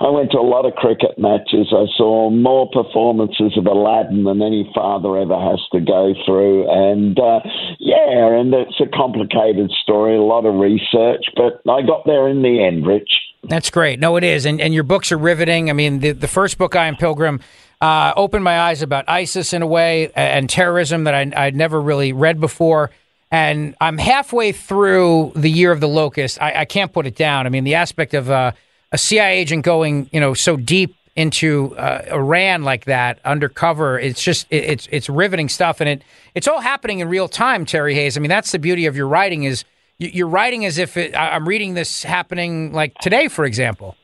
I 0.00 0.10
went 0.10 0.32
to 0.32 0.38
a 0.38 0.42
lot 0.42 0.66
of 0.66 0.74
cricket 0.74 1.16
matches. 1.18 1.68
I 1.70 1.86
saw 1.96 2.28
more 2.28 2.68
performances 2.72 3.56
of 3.56 3.66
Aladdin 3.66 4.24
than 4.24 4.42
any 4.42 4.68
father 4.74 5.16
ever 5.16 5.38
has 5.38 5.60
to 5.70 5.80
go 5.80 6.12
through. 6.26 6.66
And 6.68 7.16
uh, 7.20 7.38
yeah, 7.78 8.34
and 8.34 8.52
it's 8.52 8.80
a 8.80 8.88
complicated 8.90 9.70
story, 9.84 10.16
a 10.16 10.22
lot 10.22 10.44
of 10.44 10.56
research, 10.56 11.26
but 11.36 11.62
I 11.70 11.82
got 11.82 12.04
there 12.04 12.26
in 12.26 12.42
the 12.42 12.64
end, 12.66 12.84
Rich. 12.84 13.12
That's 13.44 13.70
great. 13.70 13.98
No, 13.98 14.16
it 14.16 14.24
is, 14.24 14.46
and 14.46 14.60
and 14.60 14.72
your 14.72 14.84
books 14.84 15.10
are 15.10 15.18
riveting. 15.18 15.68
I 15.68 15.72
mean, 15.72 15.98
the 15.98 16.12
the 16.12 16.28
first 16.28 16.58
book, 16.58 16.76
I 16.76 16.86
Am 16.86 16.96
Pilgrim, 16.96 17.40
uh, 17.80 18.12
opened 18.16 18.44
my 18.44 18.60
eyes 18.60 18.82
about 18.82 19.04
ISIS 19.08 19.52
in 19.52 19.62
a 19.62 19.66
way 19.66 20.12
and 20.14 20.48
terrorism 20.48 21.04
that 21.04 21.14
I, 21.14 21.32
I'd 21.46 21.56
never 21.56 21.80
really 21.80 22.12
read 22.12 22.40
before. 22.40 22.90
And 23.32 23.74
I'm 23.80 23.98
halfway 23.98 24.52
through 24.52 25.32
the 25.34 25.50
Year 25.50 25.72
of 25.72 25.80
the 25.80 25.88
Locust. 25.88 26.40
I, 26.40 26.60
I 26.60 26.64
can't 26.66 26.92
put 26.92 27.06
it 27.06 27.16
down. 27.16 27.46
I 27.46 27.48
mean, 27.48 27.64
the 27.64 27.74
aspect 27.74 28.14
of 28.14 28.30
uh, 28.30 28.52
a 28.92 28.98
CIA 28.98 29.38
agent 29.38 29.64
going, 29.64 30.08
you 30.12 30.20
know, 30.20 30.34
so 30.34 30.56
deep 30.56 30.94
into 31.16 31.76
uh, 31.76 32.04
Iran 32.12 32.62
like 32.62 32.84
that 32.84 33.18
undercover. 33.24 33.98
It's 33.98 34.22
just 34.22 34.46
it, 34.50 34.64
it's 34.64 34.88
it's 34.92 35.08
riveting 35.08 35.48
stuff, 35.48 35.80
and 35.80 35.88
it 35.88 36.04
it's 36.36 36.46
all 36.46 36.60
happening 36.60 37.00
in 37.00 37.08
real 37.08 37.26
time. 37.26 37.66
Terry 37.66 37.94
Hayes. 37.94 38.16
I 38.16 38.20
mean, 38.20 38.28
that's 38.28 38.52
the 38.52 38.58
beauty 38.60 38.86
of 38.86 38.96
your 38.96 39.08
writing 39.08 39.42
is 39.42 39.64
you're 39.98 40.28
writing 40.28 40.64
as 40.64 40.78
if 40.78 40.96
it, 40.96 41.16
I'm 41.16 41.46
reading 41.46 41.74
this 41.74 42.02
happening 42.02 42.72
like 42.72 42.94
today, 42.98 43.28
for 43.28 43.44
example. 43.44 43.96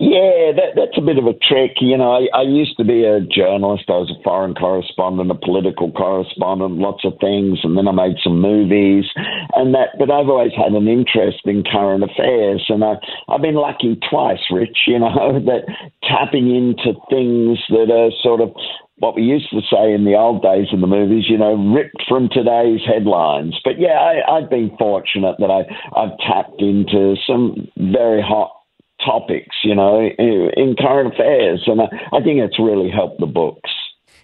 Yeah, 0.00 0.50
that, 0.58 0.74
that's 0.74 0.98
a 0.98 1.04
bit 1.04 1.18
of 1.18 1.26
a 1.26 1.38
trick. 1.38 1.78
You 1.80 1.96
know, 1.96 2.10
I, 2.10 2.26
I 2.34 2.42
used 2.42 2.76
to 2.78 2.84
be 2.84 3.04
a 3.04 3.20
journalist. 3.20 3.86
I 3.86 4.02
was 4.02 4.10
a 4.10 4.22
foreign 4.22 4.54
correspondent, 4.54 5.30
a 5.30 5.38
political 5.38 5.92
correspondent, 5.92 6.78
lots 6.82 7.04
of 7.04 7.14
things, 7.20 7.60
and 7.62 7.78
then 7.78 7.86
I 7.86 7.92
made 7.92 8.18
some 8.22 8.40
movies 8.40 9.06
and 9.54 9.74
that. 9.74 9.94
But 9.98 10.10
I've 10.10 10.28
always 10.28 10.52
had 10.56 10.72
an 10.74 10.88
interest 10.88 11.46
in 11.46 11.62
current 11.62 12.02
affairs, 12.02 12.64
and 12.68 12.82
I, 12.82 12.98
I've 13.28 13.42
been 13.42 13.54
lucky 13.54 13.98
twice, 14.10 14.42
Rich. 14.50 14.86
You 14.86 14.98
know, 14.98 15.38
that 15.46 15.70
tapping 16.02 16.50
into 16.50 16.98
things 17.10 17.62
that 17.70 17.90
are 17.94 18.10
sort 18.22 18.40
of 18.40 18.50
what 18.98 19.14
we 19.14 19.22
used 19.22 19.50
to 19.50 19.60
say 19.70 19.94
in 19.94 20.04
the 20.04 20.16
old 20.18 20.42
days 20.42 20.66
in 20.72 20.80
the 20.80 20.86
movies, 20.86 21.26
you 21.28 21.38
know, 21.38 21.54
ripped 21.54 22.02
from 22.08 22.28
today's 22.32 22.80
headlines. 22.82 23.54
But 23.62 23.78
yeah, 23.78 23.94
I, 23.94 24.40
have 24.40 24.50
been 24.50 24.74
fortunate 24.76 25.36
that 25.38 25.50
I, 25.50 25.62
I've 25.94 26.18
tapped 26.18 26.60
into 26.60 27.14
some 27.26 27.68
very 27.78 28.20
hot 28.20 28.57
topics, 29.04 29.56
you 29.64 29.74
know, 29.74 30.00
in, 30.00 30.50
in 30.56 30.76
current 30.76 31.14
affairs. 31.14 31.62
And 31.66 31.80
I, 31.80 31.84
I 32.12 32.20
think 32.20 32.40
it's 32.40 32.58
really 32.58 32.90
helped 32.90 33.20
the 33.20 33.26
books. 33.26 33.70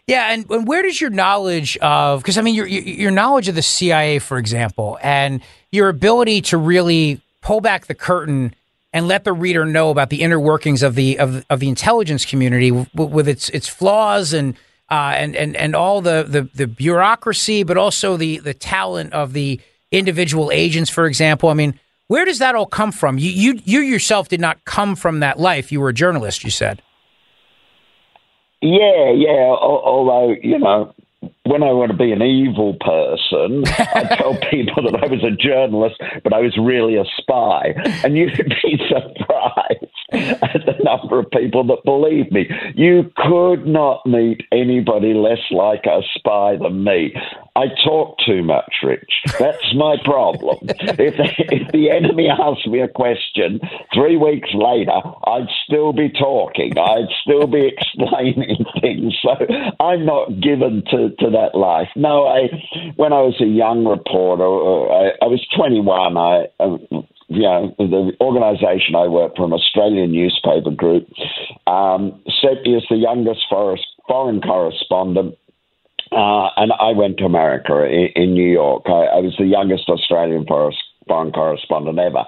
Yeah, 0.06 0.32
and, 0.32 0.48
and 0.50 0.68
where 0.68 0.82
does 0.82 1.00
your 1.00 1.10
knowledge 1.10 1.78
of 1.78 2.20
because 2.20 2.36
I 2.36 2.42
mean 2.42 2.54
your 2.54 2.66
your 2.66 3.10
knowledge 3.10 3.48
of 3.48 3.54
the 3.54 3.62
CIA, 3.62 4.18
for 4.18 4.36
example, 4.36 4.98
and 5.02 5.40
your 5.72 5.88
ability 5.88 6.42
to 6.42 6.58
really 6.58 7.22
pull 7.40 7.62
back 7.62 7.86
the 7.86 7.94
curtain 7.94 8.54
and 8.92 9.08
let 9.08 9.24
the 9.24 9.32
reader 9.32 9.64
know 9.64 9.90
about 9.90 10.10
the 10.10 10.20
inner 10.20 10.38
workings 10.38 10.82
of 10.82 10.94
the 10.94 11.18
of, 11.18 11.44
of 11.48 11.58
the 11.58 11.70
intelligence 11.70 12.26
community 12.26 12.70
with, 12.70 12.88
with 12.94 13.28
its 13.28 13.48
its 13.50 13.66
flaws 13.66 14.34
and 14.34 14.56
uh, 14.90 15.14
and 15.16 15.34
and 15.34 15.56
and 15.56 15.74
all 15.74 16.02
the, 16.02 16.24
the 16.28 16.50
the 16.54 16.66
bureaucracy, 16.66 17.62
but 17.62 17.78
also 17.78 18.18
the 18.18 18.38
the 18.38 18.52
talent 18.52 19.12
of 19.14 19.32
the 19.32 19.58
individual 19.90 20.50
agents, 20.52 20.90
for 20.90 21.06
example. 21.06 21.48
I 21.48 21.54
mean, 21.54 21.80
where 22.08 22.24
does 22.24 22.38
that 22.38 22.54
all 22.54 22.66
come 22.66 22.92
from? 22.92 23.18
You, 23.18 23.30
you, 23.30 23.60
you 23.64 23.80
yourself 23.80 24.28
did 24.28 24.40
not 24.40 24.64
come 24.64 24.96
from 24.96 25.20
that 25.20 25.38
life. 25.38 25.72
You 25.72 25.80
were 25.80 25.88
a 25.88 25.94
journalist, 25.94 26.44
you 26.44 26.50
said. 26.50 26.82
Yeah, 28.60 29.12
yeah. 29.12 29.54
Although, 29.60 30.34
you 30.42 30.58
know, 30.58 30.94
when 31.44 31.62
I 31.62 31.72
want 31.72 31.90
to 31.90 31.96
be 31.96 32.12
an 32.12 32.22
evil 32.22 32.74
person, 32.80 33.64
I 33.94 34.16
tell 34.16 34.36
people 34.50 34.82
that 34.90 35.02
I 35.02 35.06
was 35.06 35.22
a 35.22 35.30
journalist, 35.30 36.00
but 36.22 36.32
I 36.32 36.40
was 36.40 36.56
really 36.56 36.96
a 36.96 37.04
spy. 37.18 37.74
And 38.02 38.16
you'd 38.16 38.36
be 38.36 38.80
surprised 38.88 39.93
at 40.14 40.66
the 40.66 40.76
number 40.82 41.18
of 41.18 41.30
people 41.30 41.64
that 41.64 41.84
believe 41.84 42.30
me. 42.32 42.48
You 42.74 43.10
could 43.16 43.66
not 43.66 44.04
meet 44.06 44.42
anybody 44.52 45.14
less 45.14 45.40
like 45.50 45.84
a 45.86 46.02
spy 46.14 46.56
than 46.56 46.84
me. 46.84 47.14
I 47.56 47.66
talk 47.84 48.18
too 48.26 48.42
much, 48.42 48.72
Rich. 48.82 49.12
That's 49.38 49.74
my 49.74 49.96
problem. 50.04 50.58
if, 50.68 51.14
if 51.38 51.72
the 51.72 51.90
enemy 51.90 52.28
asked 52.28 52.66
me 52.66 52.80
a 52.80 52.88
question 52.88 53.60
three 53.94 54.16
weeks 54.16 54.48
later, 54.52 55.00
I'd 55.26 55.48
still 55.64 55.92
be 55.92 56.08
talking. 56.08 56.76
I'd 56.76 57.08
still 57.22 57.46
be 57.46 57.66
explaining 57.66 58.64
things. 58.80 59.14
So 59.22 59.36
I'm 59.78 60.04
not 60.04 60.40
given 60.40 60.82
to, 60.90 61.10
to 61.10 61.30
that 61.30 61.54
life. 61.54 61.88
No, 61.94 62.26
I 62.26 62.48
when 62.96 63.12
I 63.12 63.20
was 63.20 63.40
a 63.40 63.46
young 63.46 63.84
reporter, 63.86 64.44
I, 64.44 65.12
I 65.22 65.28
was 65.28 65.46
21. 65.56 66.16
I, 66.16 66.46
uh, 66.58 67.02
you 67.34 67.42
know, 67.42 67.74
the 67.78 68.12
organisation 68.20 68.94
I 68.94 69.08
worked 69.08 69.36
for, 69.36 69.46
an 69.46 69.52
Australian 69.52 70.12
newspaper 70.12 70.70
group, 70.70 71.06
um, 71.66 72.20
me 72.64 72.76
as 72.76 72.84
the 72.88 72.96
youngest 72.96 73.40
foreign 73.48 74.40
correspondent. 74.40 75.36
Uh, 76.12 76.48
and 76.56 76.70
I 76.78 76.92
went 76.92 77.18
to 77.18 77.24
America 77.24 77.84
in, 77.84 78.08
in 78.14 78.34
New 78.34 78.50
York. 78.50 78.84
I, 78.86 79.16
I, 79.16 79.18
was 79.18 79.34
the 79.36 79.46
youngest 79.46 79.88
Australian 79.88 80.46
forest 80.46 80.78
foreign 81.06 81.32
correspondent 81.32 81.98
ever, 81.98 82.24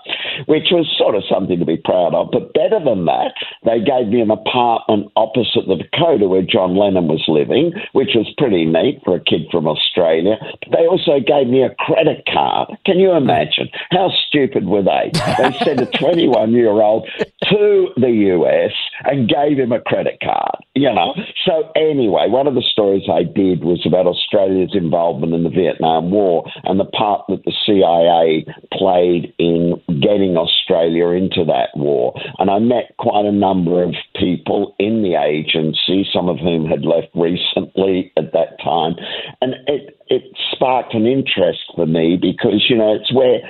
which 0.46 0.68
was 0.70 0.86
sort 0.98 1.14
of 1.14 1.22
something 1.30 1.58
to 1.58 1.64
be 1.64 1.76
proud 1.76 2.14
of. 2.14 2.30
But 2.32 2.54
better 2.54 2.82
than 2.82 3.04
that, 3.06 3.32
they 3.64 3.80
gave 3.80 4.08
me 4.08 4.20
an 4.20 4.30
apartment 4.30 5.12
opposite 5.16 5.66
the 5.66 5.76
Dakota 5.76 6.28
where 6.28 6.42
John 6.42 6.76
Lennon 6.76 7.08
was 7.08 7.24
living, 7.28 7.72
which 7.92 8.14
was 8.14 8.32
pretty 8.38 8.64
neat 8.64 9.00
for 9.04 9.16
a 9.16 9.20
kid 9.20 9.46
from 9.50 9.66
Australia. 9.66 10.36
But 10.60 10.72
they 10.72 10.86
also 10.86 11.20
gave 11.20 11.48
me 11.48 11.62
a 11.62 11.74
credit 11.78 12.24
card. 12.32 12.76
Can 12.84 12.98
you 12.98 13.12
imagine? 13.12 13.68
How 13.90 14.10
stupid 14.28 14.66
were 14.66 14.82
they? 14.82 15.10
They 15.38 15.52
sent 15.64 15.80
a 15.80 15.86
21 15.86 16.52
year 16.52 16.70
old 16.70 17.08
to 17.50 17.88
the 17.96 18.10
US 18.36 18.72
and 19.04 19.28
gave 19.28 19.58
him 19.58 19.72
a 19.72 19.80
credit 19.80 20.18
card, 20.22 20.56
you 20.74 20.92
know. 20.92 21.14
So, 21.44 21.70
anyway, 21.74 22.28
one 22.28 22.46
of 22.46 22.54
the 22.54 22.62
stories 22.62 23.02
I 23.10 23.22
did 23.22 23.64
was 23.64 23.82
about 23.86 24.06
Australia's 24.06 24.74
involvement 24.74 25.34
in 25.34 25.42
the 25.42 25.50
Vietnam 25.50 26.10
War 26.10 26.44
and 26.64 26.78
the 26.80 26.84
part 26.84 27.24
that 27.28 27.44
the 27.44 27.52
CIA 27.64 28.44
played 28.72 29.32
in 29.38 29.80
getting 30.00 30.36
Australia 30.36 31.08
into 31.08 31.44
that 31.44 31.70
war. 31.74 32.14
And 32.38 32.50
I 32.50 32.58
met 32.58 32.96
quite 32.98 33.24
a 33.24 33.32
number 33.32 33.82
of 33.82 33.94
people 34.14 34.74
in 34.78 35.02
the 35.02 35.14
agency, 35.14 36.08
some 36.12 36.28
of 36.28 36.38
whom 36.38 36.66
had 36.66 36.84
left 36.84 37.08
recently 37.14 38.12
at 38.16 38.32
that 38.32 38.58
time. 38.62 38.96
And 39.40 39.54
it, 39.66 39.98
it 40.08 40.22
sparked 40.52 40.94
an 40.94 41.06
interest 41.06 41.60
for 41.74 41.86
me 41.86 42.18
because, 42.20 42.66
you 42.68 42.76
know, 42.76 42.94
it's 42.94 43.12
where 43.12 43.40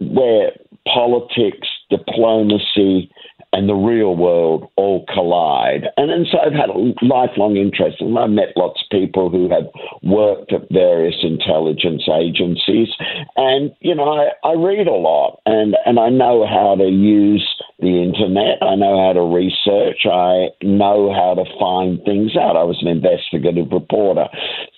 where 0.00 0.52
politics, 0.86 1.68
diplomacy, 1.88 3.10
and 3.54 3.68
the 3.68 3.74
real 3.74 4.16
world 4.16 4.68
all 4.74 5.06
collide. 5.14 5.86
And, 5.96 6.10
and 6.10 6.26
so 6.30 6.38
I've 6.38 6.52
had 6.52 6.70
a 6.70 6.92
lifelong 7.06 7.56
interest, 7.56 8.00
and 8.00 8.18
I've 8.18 8.30
met 8.30 8.50
lots 8.56 8.82
of 8.82 8.90
people 8.90 9.30
who 9.30 9.48
have 9.48 9.70
worked 10.02 10.52
at 10.52 10.66
various 10.72 11.14
intelligence 11.22 12.02
agencies. 12.10 12.88
And, 13.36 13.70
you 13.78 13.94
know, 13.94 14.10
I, 14.10 14.34
I 14.42 14.54
read 14.54 14.88
a 14.88 14.98
lot, 14.98 15.40
and, 15.46 15.76
and 15.86 16.00
I 16.00 16.10
know 16.10 16.44
how 16.44 16.74
to 16.74 16.88
use 16.90 17.46
the 17.78 18.02
internet. 18.02 18.58
I 18.60 18.74
know 18.74 18.98
how 18.98 19.12
to 19.12 19.22
research. 19.22 20.02
I 20.04 20.50
know 20.62 21.14
how 21.14 21.34
to 21.38 21.44
find 21.58 22.02
things 22.04 22.36
out. 22.36 22.56
I 22.56 22.64
was 22.64 22.78
an 22.82 22.88
investigative 22.88 23.70
reporter. 23.70 24.26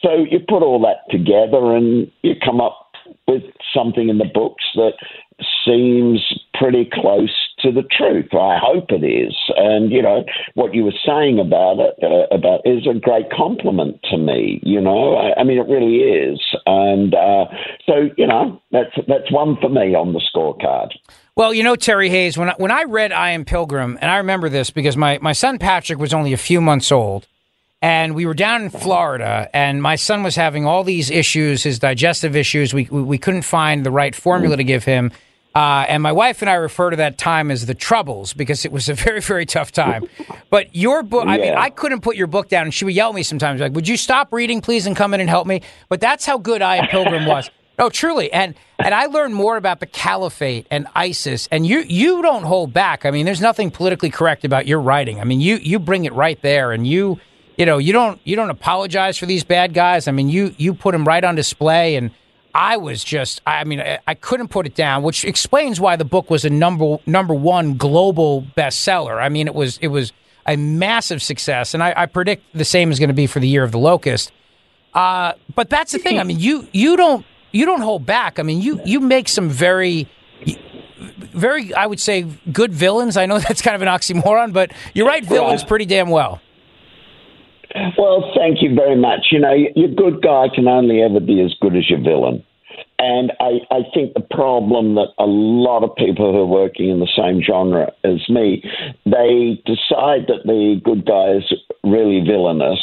So 0.03 0.27
you 0.31 0.41
put 0.47 0.63
all 0.63 0.81
that 0.83 1.11
together 1.11 1.75
and 1.75 2.13
you 2.21 2.35
come 2.45 2.61
up 2.61 2.93
with 3.27 3.43
something 3.75 4.09
in 4.11 4.19
the 4.19 4.31
books 4.33 4.65
that 4.75 4.93
seems 5.65 6.21
pretty 6.55 6.89
close 6.93 7.46
to 7.61 7.73
the 7.73 7.83
truth. 7.83 8.35
I 8.35 8.59
hope 8.63 8.91
it 8.91 9.05
is. 9.05 9.35
And 9.57 9.91
you 9.91 10.03
know 10.03 10.25
what 10.55 10.75
you 10.75 10.85
were 10.85 10.95
saying 11.07 11.39
about 11.39 11.79
it 11.81 11.95
uh, 12.03 12.35
about 12.35 12.61
is 12.65 12.87
a 12.87 12.99
great 12.99 13.31
compliment 13.31 13.99
to 14.11 14.19
me. 14.19 14.61
You 14.63 14.81
know, 14.81 15.17
I, 15.17 15.41
I 15.41 15.45
mean 15.45 15.59
it 15.59 15.69
really 15.69 15.97
is. 15.97 16.41
And 16.67 17.15
uh, 17.15 17.47
so 17.87 18.11
you 18.17 18.27
know 18.27 18.61
that's 18.73 18.95
that's 19.09 19.31
one 19.31 19.57
for 19.61 19.69
me 19.69 19.95
on 19.95 20.13
the 20.13 20.21
scorecard. 20.35 20.91
Well, 21.37 21.53
you 21.53 21.63
know, 21.63 21.77
Terry 21.77 22.09
Hayes, 22.09 22.39
when 22.39 22.49
I, 22.49 22.55
when 22.57 22.71
I 22.71 22.85
read 22.85 23.13
I 23.13 23.33
Am 23.33 23.45
Pilgrim, 23.45 23.99
and 24.01 24.11
I 24.11 24.17
remember 24.19 24.49
this 24.49 24.71
because 24.71 24.97
my, 24.97 25.19
my 25.21 25.35
son 25.35 25.59
Patrick 25.59 25.99
was 25.99 26.15
only 26.15 26.33
a 26.33 26.39
few 26.39 26.63
months 26.63 26.91
old, 26.91 27.27
and 27.83 28.15
we 28.15 28.25
were 28.25 28.33
down 28.33 28.63
in 28.63 28.71
Florida, 28.71 29.51
and 29.53 29.83
my 29.83 29.97
son 29.97 30.23
was 30.23 30.35
having 30.35 30.65
all 30.65 30.83
these 30.83 31.11
issues, 31.11 31.63
his 31.63 31.79
digestive 31.79 32.37
issues. 32.37 32.73
We, 32.73 32.89
we, 32.91 33.03
we 33.03 33.19
couldn't 33.19 33.43
find 33.43 33.85
the 33.85 33.91
right 33.91 34.15
formula 34.15 34.57
to 34.57 34.65
give 34.65 34.85
him. 34.85 35.13
Uh, 35.57 35.87
and 35.89 36.03
my 36.03 36.13
wife 36.13 36.43
and 36.43 36.51
I 36.51 36.55
refer 36.57 36.91
to 36.91 36.97
that 36.97 37.17
time 37.17 37.51
as 37.51 37.65
the 37.65 37.75
troubles 37.75 38.35
because 38.35 38.67
it 38.67 38.73
was 38.73 38.91
a 38.91 38.95
very, 39.07 39.23
very 39.23 39.47
tough 39.47 39.73
time. 39.73 40.07
But 40.51 40.77
your 40.77 41.03
book, 41.03 41.25
yeah. 41.25 41.33
I 41.33 41.39
mean, 41.39 41.55
I 41.55 41.71
couldn't 41.71 42.03
put 42.03 42.15
your 42.15 42.27
book 42.27 42.51
down, 42.51 42.65
and 42.65 42.75
she 42.75 42.85
would 42.85 42.93
yell 42.95 43.09
at 43.09 43.15
me 43.15 43.23
sometimes, 43.23 43.63
like, 43.63 43.73
"Would 43.73 43.89
you 43.89 43.97
stop 43.97 44.35
reading, 44.35 44.61
please, 44.61 44.87
and 44.87 44.95
come 44.95 45.15
in 45.15 45.21
and 45.21 45.31
help 45.31 45.47
me?" 45.47 45.63
But 45.89 46.03
that's 46.03 46.27
how 46.27 46.37
good 46.37 46.61
I 46.61 46.77
Am 46.77 46.89
Pilgrim 46.89 47.25
was. 47.25 47.51
Oh, 47.79 47.91
truly, 47.91 48.33
and 48.33 48.55
and 48.79 48.95
I 48.95 49.05
learned 49.05 49.35
more 49.35 49.59
about 49.59 49.81
the 49.81 49.87
caliphate 49.87 50.67
and 50.71 50.87
ISIS, 50.95 51.47
and 51.53 51.67
you 51.67 51.81
you 51.81 52.23
don't 52.23 52.45
hold 52.45 52.73
back. 52.73 53.05
I 53.05 53.11
mean, 53.11 53.27
there's 53.27 53.43
nothing 53.43 53.71
politically 53.71 54.09
correct 54.09 54.47
about 54.47 54.67
your 54.67 54.81
writing. 54.81 55.21
I 55.21 55.25
mean, 55.25 55.43
you 55.43 55.57
you 55.57 55.79
bring 55.79 56.07
it 56.07 56.15
right 56.15 56.41
there, 56.41 56.73
and 56.73 56.87
you 56.87 57.21
you 57.59 57.67
know 57.67 57.77
you 57.77 57.93
don't 57.93 58.19
you 58.25 58.35
don't 58.35 58.49
apologize 58.49 59.19
for 59.19 59.27
these 59.27 59.45
bad 59.45 59.75
guys. 59.75 60.09
I 60.09 60.13
mean, 60.13 60.31
you 60.31 60.55
you 60.57 60.73
put 60.73 60.93
them 60.93 61.05
right 61.05 61.23
on 61.23 61.35
display, 61.35 61.97
and 61.97 62.13
I 62.57 62.79
was 62.79 63.05
just, 63.05 63.43
I 63.47 63.65
mean, 63.65 63.81
I, 63.81 63.99
I 64.07 64.15
couldn't 64.15 64.49
put 64.49 64.67
it 64.67 64.75
down, 64.75 65.03
which 65.03 65.27
explains 65.27 65.79
why 65.79 65.97
the 65.97 66.07
book 66.07 66.31
was 66.31 66.47
a 66.47 66.51
number 66.51 66.97
number 67.05 67.35
one 67.35 67.77
global 67.77 68.47
bestseller. 68.57 69.21
I 69.23 69.29
mean, 69.29 69.47
it 69.47 69.55
was 69.55 69.77
it 69.83 69.89
was 69.89 70.15
a 70.47 70.57
massive 70.57 71.23
success, 71.23 71.75
and 71.75 71.83
I, 71.83 71.93
I 71.95 72.07
predict 72.07 72.45
the 72.55 72.65
same 72.65 72.91
is 72.91 72.99
going 72.99 73.11
to 73.11 73.15
be 73.15 73.27
for 73.27 73.41
the 73.41 73.49
year 73.49 73.63
of 73.63 73.73
the 73.73 73.79
locust. 73.79 74.33
Uh, 74.95 75.35
but 75.55 75.69
that's 75.69 75.93
the 75.93 75.99
thing. 75.99 76.19
I 76.19 76.23
mean, 76.23 76.41
you 76.41 76.67
you 76.73 76.97
don't 76.97 77.27
you 77.53 77.67
don't 77.67 77.83
hold 77.83 78.07
back. 78.07 78.39
I 78.39 78.43
mean, 78.43 78.63
you 78.63 78.81
you 78.87 79.01
make 79.01 79.29
some 79.29 79.51
very 79.51 80.09
very, 80.97 81.75
I 81.75 81.85
would 81.85 82.01
say, 82.01 82.23
good 82.51 82.73
villains. 82.73 83.19
I 83.19 83.27
know 83.27 83.39
that's 83.47 83.61
kind 83.61 83.75
of 83.75 83.83
an 83.83 83.89
oxymoron, 83.89 84.55
but 84.55 84.73
you 84.95 85.07
write 85.07 85.27
villains 85.27 85.63
pretty 85.63 85.85
damn 85.85 86.09
well. 86.09 86.41
Well, 87.99 88.33
thank 88.35 88.63
you 88.63 88.75
very 88.75 88.97
much. 88.97 89.27
You 89.31 89.41
know, 89.41 89.53
your 89.53 89.89
good 89.89 90.23
guy 90.23 90.47
can 90.55 90.67
only 90.67 91.03
ever 91.03 91.21
be 91.21 91.43
as 91.43 91.55
good 91.61 91.77
as 91.77 91.91
your 91.91 92.01
villain. 92.01 92.43
And 92.99 93.33
I, 93.41 93.61
I 93.71 93.81
think 93.93 94.15
the 94.15 94.27
problem 94.31 94.95
that 94.95 95.09
a 95.19 95.27
lot 95.27 95.85
of 95.85 95.95
people 95.97 96.33
who 96.33 96.39
are 96.39 96.47
working 96.47 96.89
in 96.89 97.01
the 97.01 97.13
same 97.15 97.43
genre 97.43 97.93
as 98.05 98.29
me, 98.29 98.63
they 99.05 99.61
decide 99.67 100.27
that 100.29 100.45
the 100.45 100.81
good 100.83 101.05
guy 101.05 101.33
is 101.33 101.53
really 101.85 102.21
villainous 102.27 102.81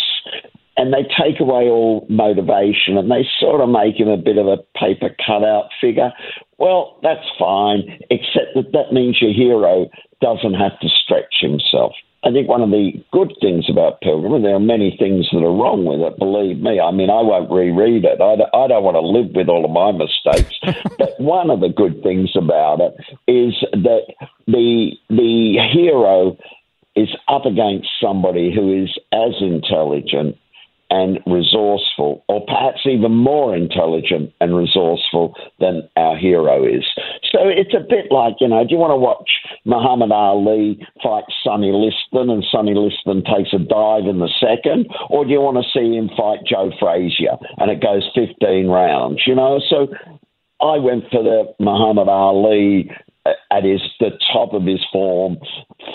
and 0.78 0.94
they 0.94 1.04
take 1.04 1.40
away 1.40 1.70
all 1.70 2.06
motivation 2.10 2.98
and 2.98 3.10
they 3.10 3.26
sort 3.40 3.62
of 3.62 3.70
make 3.70 4.00
him 4.00 4.08
a 4.08 4.18
bit 4.18 4.38
of 4.38 4.48
a 4.48 4.58
paper 4.78 5.16
cutout 5.26 5.70
figure. 5.80 6.12
Well, 6.58 7.00
that's 7.04 7.26
fine, 7.38 8.00
except 8.10 8.56
that 8.56 8.72
that 8.74 8.94
means 8.94 9.22
your 9.22 9.34
hero 9.34 9.90
doesn't 10.22 10.54
have 10.54 10.80
to 10.80 10.90
stretch 10.90 11.36
himself. 11.42 11.94
I 12.26 12.32
think 12.32 12.48
one 12.48 12.62
of 12.62 12.72
the 12.72 12.94
good 13.12 13.34
things 13.42 13.66
about 13.70 14.00
Pilgrim, 14.00 14.34
and 14.34 14.46
there 14.46 14.56
are 14.56 14.60
many 14.60 14.96
things 14.98 15.28
that 15.32 15.44
are 15.44 15.52
wrong 15.52 15.84
with 15.84 16.00
it, 16.00 16.18
believe 16.18 16.60
me. 16.60 16.80
I 16.80 16.92
mean, 16.92 17.10
I 17.10 17.22
won't 17.22 17.52
reread 17.52 18.06
it. 18.06 18.22
I, 18.22 18.34
I 18.56 18.68
don't 18.68 18.84
want 18.84 18.96
to 18.96 19.04
live 19.04 19.36
with 19.36 19.50
all 19.50 19.66
of 19.66 19.72
my 19.72 19.92
mistakes. 19.92 20.56
but 20.98 21.20
one 21.20 21.50
of 21.50 21.60
the 21.60 21.68
good 21.68 22.02
things 22.02 22.32
about 22.36 22.80
it 22.80 22.96
is 23.28 23.54
that 23.74 24.08
the 24.48 24.92
the 25.10 25.60
hero 25.74 26.38
is 26.96 27.10
up 27.28 27.46
against 27.46 27.90
somebody 28.02 28.54
who 28.54 28.84
is 28.84 28.98
as 29.12 29.34
intelligent 29.42 30.38
and 30.94 31.20
resourceful, 31.26 32.24
or 32.30 32.46
perhaps 32.46 32.86
even 32.86 33.12
more 33.12 33.56
intelligent 33.56 34.32
and 34.40 34.56
resourceful 34.56 35.34
than 35.60 35.90
our 35.98 36.16
hero 36.16 36.64
is. 36.64 36.86
So 37.32 37.50
it's 37.50 37.74
a 37.74 37.82
bit 37.82 38.12
like, 38.12 38.36
you 38.40 38.48
know, 38.48 38.62
do 38.64 38.76
you 38.76 38.78
want 38.78 38.92
to 38.92 39.02
watch 39.02 39.28
Muhammad 39.66 40.12
Ali 40.12 40.78
fight 41.02 41.24
Sonny 41.44 41.74
Liston 41.74 42.30
and 42.30 42.46
Sonny 42.52 42.76
Liston 42.76 43.24
takes 43.26 43.54
a 43.54 43.58
dive 43.58 44.06
in 44.06 44.20
the 44.20 44.30
second, 44.38 44.86
or 45.10 45.26
do 45.26 45.32
you 45.32 45.42
want 45.42 45.58
to 45.58 45.66
see 45.74 45.98
him 45.98 46.14
fight 46.16 46.46
Joe 46.46 46.70
Frazier 46.80 47.42
and 47.58 47.72
it 47.72 47.82
goes 47.82 48.08
15 48.14 48.68
rounds, 48.68 49.24
you 49.26 49.34
know? 49.34 49.60
So 49.68 49.88
I 50.62 50.78
went 50.78 51.10
for 51.10 51.24
the 51.24 51.52
Muhammad 51.60 52.08
Ali 52.08 52.92
at 53.26 53.64
his 53.64 53.82
the 54.00 54.12
top 54.32 54.54
of 54.54 54.62
his 54.64 54.86
form, 54.92 55.38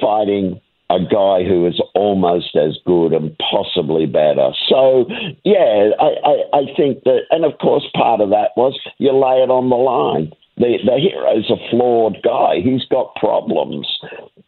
fighting 0.00 0.60
a 0.90 0.98
guy 1.00 1.44
who 1.44 1.66
is 1.66 1.80
almost 1.94 2.56
as 2.56 2.78
good 2.86 3.12
and 3.12 3.36
possibly 3.38 4.06
better. 4.06 4.50
So, 4.68 5.06
yeah, 5.44 5.90
I, 6.00 6.10
I, 6.24 6.58
I 6.58 6.62
think 6.76 7.04
that, 7.04 7.20
and 7.30 7.44
of 7.44 7.58
course, 7.58 7.84
part 7.94 8.20
of 8.20 8.30
that 8.30 8.50
was 8.56 8.78
you 8.98 9.12
lay 9.12 9.42
it 9.42 9.50
on 9.50 9.68
the 9.68 9.76
line. 9.76 10.32
The, 10.56 10.78
the 10.84 10.98
hero's 10.98 11.50
a 11.50 11.70
flawed 11.70 12.18
guy. 12.24 12.60
He's 12.64 12.84
got 12.90 13.14
problems. 13.16 13.86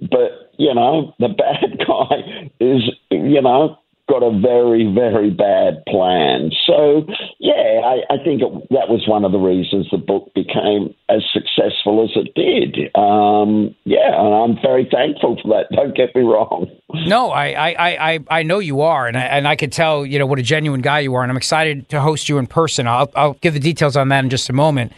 But, 0.00 0.50
you 0.58 0.74
know, 0.74 1.14
the 1.18 1.28
bad 1.36 1.78
guy 1.86 2.50
is, 2.58 2.90
you 3.10 3.42
know, 3.42 3.78
got 4.10 4.22
a 4.22 4.36
very, 4.40 4.92
very 4.92 5.30
bad 5.30 5.84
plan. 5.86 6.50
So, 6.66 7.06
yeah, 7.38 7.80
I, 7.84 8.14
I 8.14 8.16
think 8.24 8.42
it, 8.42 8.50
that 8.70 8.88
was 8.90 9.06
one 9.06 9.24
of 9.24 9.30
the 9.30 9.38
reasons 9.38 9.86
the 9.90 9.98
book 9.98 10.34
became 10.34 10.94
as 11.08 11.22
successful 11.32 12.02
as 12.02 12.10
it 12.16 12.34
did. 12.34 12.90
Um, 12.96 13.74
yeah, 13.84 14.18
and 14.18 14.34
I'm 14.34 14.58
very 14.60 14.88
thankful 14.90 15.38
for 15.40 15.48
that. 15.48 15.74
Don't 15.74 15.96
get 15.96 16.14
me 16.16 16.22
wrong. 16.22 16.66
No, 17.06 17.30
I, 17.30 17.52
I, 17.52 18.12
I, 18.12 18.18
I 18.28 18.42
know 18.42 18.58
you 18.58 18.80
are, 18.80 19.06
and 19.06 19.16
I, 19.16 19.22
and 19.22 19.46
I 19.46 19.54
could 19.54 19.72
tell 19.72 20.04
you 20.04 20.18
know 20.18 20.26
what 20.26 20.40
a 20.40 20.42
genuine 20.42 20.80
guy 20.80 21.00
you 21.00 21.14
are, 21.14 21.22
and 21.22 21.30
I'm 21.30 21.36
excited 21.36 21.88
to 21.90 22.00
host 22.00 22.28
you 22.28 22.38
in 22.38 22.48
person. 22.48 22.88
I'll, 22.88 23.10
I'll 23.14 23.34
give 23.34 23.54
the 23.54 23.60
details 23.60 23.96
on 23.96 24.08
that 24.08 24.24
in 24.24 24.30
just 24.30 24.50
a 24.50 24.52
moment. 24.52 24.92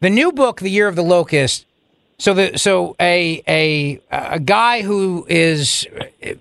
The 0.00 0.10
new 0.10 0.30
book, 0.30 0.60
The 0.60 0.70
Year 0.70 0.88
of 0.88 0.94
the 0.94 1.02
Locust, 1.02 1.64
so 2.18 2.34
the 2.34 2.58
so 2.58 2.96
a 3.00 3.42
a 3.46 4.00
a 4.10 4.40
guy 4.40 4.82
who 4.82 5.24
is 5.28 5.86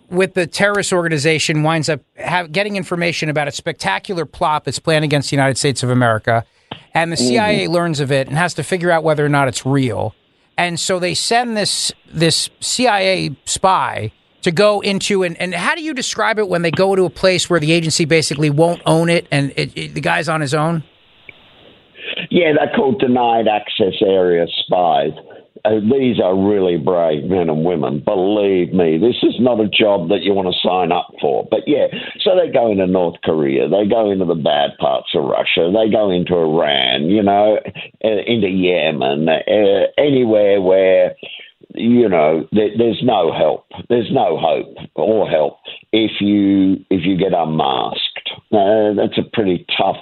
with 0.10 0.34
the 0.34 0.48
terrorist 0.48 0.92
organization 0.92 1.62
winds 1.62 1.88
up 1.88 2.02
have, 2.16 2.52
getting 2.52 2.76
information 2.76 3.30
about 3.30 3.48
a 3.48 3.52
spectacular 3.52 4.26
plot 4.26 4.66
that's 4.66 4.80
planned 4.80 5.06
against 5.06 5.30
the 5.30 5.36
United 5.36 5.58
States 5.58 5.84
of 5.84 5.92
America, 5.92 6.44
and 6.96 7.12
the 7.12 7.18
CIA 7.18 7.66
mm-hmm. 7.66 7.74
learns 7.74 8.00
of 8.00 8.12
it 8.12 8.28
and 8.28 8.36
has 8.36 8.56
to 8.56 8.64
figure 8.64 8.90
out 8.90 9.04
whether 9.04 9.24
or 9.24 9.30
not 9.30 9.48
it's 9.48 9.68
real. 9.68 10.16
And 10.58 10.80
so 10.80 10.98
they 10.98 11.14
send 11.14 11.56
this 11.56 11.92
this 12.12 12.50
CIA 12.60 13.38
spy 13.46 14.12
to 14.42 14.52
go 14.52 14.80
into 14.80 15.24
and, 15.24 15.40
and 15.40 15.54
how 15.54 15.76
do 15.76 15.84
you 15.84 15.94
describe 15.94 16.40
it 16.40 16.48
when 16.48 16.64
they 16.64 16.72
go 16.72 16.96
to 16.96 17.06
a 17.06 17.10
place 17.10 17.50
where 17.50 17.60
the 17.60 17.72
agency 17.72 18.06
basically 18.06 18.50
won't 18.50 18.82
own 18.86 19.10
it 19.10 19.28
and 19.30 19.52
it, 19.56 19.78
it, 19.78 19.94
the 19.94 20.02
guy's 20.02 20.28
on 20.28 20.42
his 20.42 20.56
own? 20.56 20.84
Yeah, 22.32 22.54
they're 22.58 22.76
called 22.76 23.00
denied 23.00 23.48
access 23.48 23.94
area 24.02 24.48
spies 24.64 25.12
these 25.70 26.20
are 26.20 26.36
really 26.36 26.78
brave 26.78 27.24
men 27.26 27.50
and 27.50 27.66
women. 27.66 28.02
Believe 28.06 28.74
me, 28.74 28.98
this 28.98 29.18
is 29.24 29.36
not 29.40 29.60
a 29.60 29.68
job 29.68 30.10
that 30.10 30.22
you 30.22 30.34
want 30.34 30.48
to 30.48 30.68
sign 30.68 30.92
up 30.92 31.08
for. 31.22 31.48
But 31.50 31.62
yeah, 31.68 31.88
so 32.22 32.36
they 32.36 32.52
go 32.52 32.72
into 32.72 32.88
North 32.88 33.16
Korea, 33.24 33.68
they 33.68 33.88
go 33.88 34.12
into 34.12 34.26
the 34.26 34.36
bad 34.36 34.78
parts 34.80 35.10
of 35.16 35.26
Russia, 35.26 35.72
they 35.74 35.92
go 35.92 36.12
into 36.12 36.36
Iran, 36.36 37.10
you 37.10 37.24
know, 37.24 37.60
uh, 38.04 38.22
into 38.26 38.50
Yemen, 38.50 39.28
uh, 39.30 39.88
anywhere 39.98 40.62
where 40.62 41.16
you 41.76 42.08
know 42.08 42.48
there, 42.52 42.70
there's 42.78 43.02
no 43.04 43.32
help, 43.34 43.66
there's 43.90 44.12
no 44.12 44.38
hope 44.40 44.76
or 44.96 45.30
help 45.30 45.60
if 45.92 46.22
you 46.22 46.78
if 46.90 47.06
you 47.06 47.18
get 47.18 47.34
unmasked. 47.34 48.30
Uh, 48.52 48.94
that's 48.96 49.18
a 49.18 49.30
pretty 49.34 49.66
tough 49.78 50.02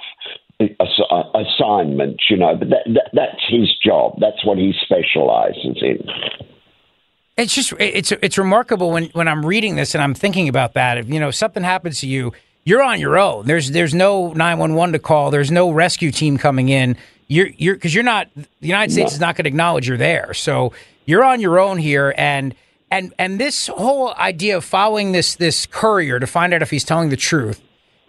Uh, 0.58 1.22
assignment, 1.34 2.22
you 2.30 2.36
know, 2.36 2.56
but 2.56 2.70
that, 2.70 2.82
that, 2.86 3.10
that's 3.12 3.44
his 3.46 3.76
job. 3.84 4.18
That's 4.18 4.42
what 4.42 4.56
he 4.56 4.72
specializes 4.80 5.82
in. 5.82 5.98
It's 7.36 7.54
just 7.54 7.74
it's 7.78 8.10
it's 8.10 8.38
remarkable 8.38 8.90
when 8.90 9.10
when 9.10 9.28
I'm 9.28 9.44
reading 9.44 9.76
this 9.76 9.94
and 9.94 10.02
I'm 10.02 10.14
thinking 10.14 10.48
about 10.48 10.72
that. 10.72 10.96
If 10.96 11.10
you 11.10 11.20
know 11.20 11.30
something 11.30 11.62
happens 11.62 12.00
to 12.00 12.06
you, 12.06 12.32
you're 12.64 12.82
on 12.82 12.98
your 13.00 13.18
own. 13.18 13.44
There's 13.46 13.70
there's 13.72 13.92
no 13.92 14.32
911 14.32 14.94
to 14.94 14.98
call. 14.98 15.30
There's 15.30 15.50
no 15.50 15.70
rescue 15.70 16.10
team 16.10 16.38
coming 16.38 16.70
in. 16.70 16.96
You're 17.28 17.48
you're 17.48 17.74
because 17.74 17.94
you're 17.94 18.02
not 18.02 18.28
the 18.34 18.46
United 18.66 18.92
States 18.92 19.12
no. 19.12 19.14
is 19.16 19.20
not 19.20 19.36
going 19.36 19.44
to 19.44 19.48
acknowledge 19.48 19.86
you're 19.86 19.98
there. 19.98 20.32
So 20.32 20.72
you're 21.04 21.24
on 21.24 21.42
your 21.42 21.58
own 21.58 21.76
here 21.76 22.14
and 22.16 22.54
and 22.90 23.12
and 23.18 23.38
this 23.38 23.66
whole 23.66 24.14
idea 24.14 24.56
of 24.56 24.64
following 24.64 25.12
this 25.12 25.36
this 25.36 25.66
courier 25.66 26.18
to 26.18 26.26
find 26.26 26.54
out 26.54 26.62
if 26.62 26.70
he's 26.70 26.84
telling 26.84 27.10
the 27.10 27.16
truth 27.18 27.60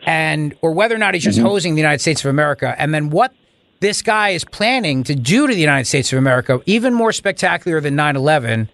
and 0.07 0.55
or 0.61 0.71
whether 0.71 0.95
or 0.95 0.97
not 0.97 1.13
he's 1.13 1.23
just 1.23 1.37
mm-hmm. 1.37 1.47
hosing 1.47 1.75
the 1.75 1.81
United 1.81 1.99
States 1.99 2.23
of 2.23 2.29
America, 2.29 2.73
and 2.79 2.93
then 2.93 3.09
what 3.09 3.33
this 3.81 4.01
guy 4.01 4.29
is 4.29 4.43
planning 4.45 5.03
to 5.03 5.13
do 5.13 5.45
to 5.45 5.53
the 5.53 5.59
United 5.59 5.85
States 5.85 6.11
of 6.13 6.17
America, 6.17 6.61
even 6.65 6.93
more 6.93 7.11
spectacular 7.11 7.81
than 7.81 7.95
9/11. 7.95 8.69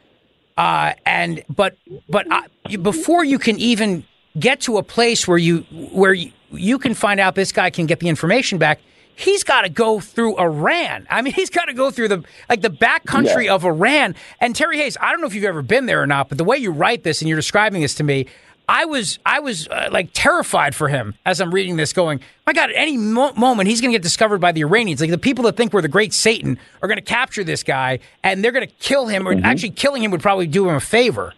Uh, 0.55 0.93
and 1.07 1.43
but 1.49 1.75
but 2.07 2.31
uh, 2.31 2.43
before 2.81 3.25
you 3.25 3.39
can 3.39 3.57
even 3.57 4.05
get 4.39 4.61
to 4.61 4.77
a 4.77 4.83
place 4.83 5.27
where 5.27 5.39
you 5.39 5.61
where 5.91 6.13
you, 6.13 6.31
you 6.51 6.77
can 6.77 6.93
find 6.93 7.19
out 7.19 7.33
this 7.33 7.51
guy 7.51 7.71
can 7.71 7.87
get 7.87 7.99
the 7.99 8.09
information 8.09 8.59
back, 8.59 8.79
he's 9.15 9.43
got 9.43 9.63
to 9.63 9.69
go 9.69 9.99
through 9.99 10.37
Iran. 10.37 11.07
I 11.09 11.23
mean, 11.23 11.33
he's 11.39 11.49
got 11.49 11.65
to 11.65 11.73
go 11.73 11.89
through 11.89 12.09
the 12.09 12.23
like 12.47 12.61
the 12.61 12.69
back 12.69 13.05
country 13.05 13.45
yeah. 13.45 13.55
of 13.55 13.65
Iran. 13.65 14.13
And 14.39 14.55
Terry 14.55 14.77
Hayes, 14.77 14.97
I 15.01 15.11
don't 15.11 15.19
know 15.19 15.27
if 15.27 15.33
you've 15.33 15.43
ever 15.45 15.63
been 15.63 15.87
there 15.87 16.01
or 16.03 16.07
not, 16.07 16.29
but 16.29 16.37
the 16.37 16.43
way 16.43 16.57
you 16.57 16.71
write 16.71 17.03
this 17.03 17.21
and 17.21 17.27
you're 17.27 17.39
describing 17.39 17.81
this 17.81 17.95
to 17.95 18.03
me, 18.03 18.27
I 18.67 18.85
was 18.85 19.19
I 19.25 19.39
was 19.39 19.67
uh, 19.67 19.89
like 19.91 20.09
terrified 20.13 20.73
for 20.75 20.87
him 20.87 21.15
as 21.25 21.41
I'm 21.41 21.53
reading 21.53 21.75
this, 21.75 21.93
going, 21.93 22.21
my 22.45 22.53
God, 22.53 22.69
at 22.69 22.75
any 22.75 22.97
mo- 22.97 23.33
moment 23.33 23.69
he's 23.69 23.81
going 23.81 23.91
to 23.91 23.95
get 23.97 24.03
discovered 24.03 24.39
by 24.39 24.51
the 24.51 24.61
Iranians. 24.61 25.01
Like 25.01 25.09
the 25.09 25.17
people 25.17 25.43
that 25.45 25.57
think 25.57 25.73
we're 25.73 25.81
the 25.81 25.87
great 25.87 26.13
Satan 26.13 26.57
are 26.81 26.87
going 26.87 26.97
to 26.97 27.03
capture 27.03 27.43
this 27.43 27.63
guy 27.63 27.99
and 28.23 28.43
they're 28.43 28.51
going 28.51 28.67
to 28.67 28.73
kill 28.75 29.07
him. 29.07 29.27
Or 29.27 29.33
mm-hmm. 29.33 29.45
actually, 29.45 29.71
killing 29.71 30.03
him 30.03 30.11
would 30.11 30.21
probably 30.21 30.47
do 30.47 30.69
him 30.69 30.75
a 30.75 30.79
favor. 30.79 31.33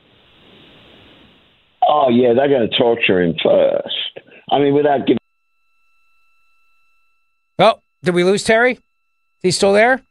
Oh 1.88 2.10
yeah, 2.10 2.34
they're 2.34 2.50
going 2.50 2.70
to 2.70 2.78
torture 2.78 3.22
him 3.22 3.36
first. 3.44 4.20
I 4.52 4.60
mean, 4.60 4.74
without 4.74 5.06
giving. 5.08 5.18
Oh, 7.60 7.80
did 8.04 8.14
we 8.14 8.24
lose 8.24 8.44
Terry? 8.44 8.80
He's 9.42 9.56
still 9.56 9.74
there? 9.74 10.02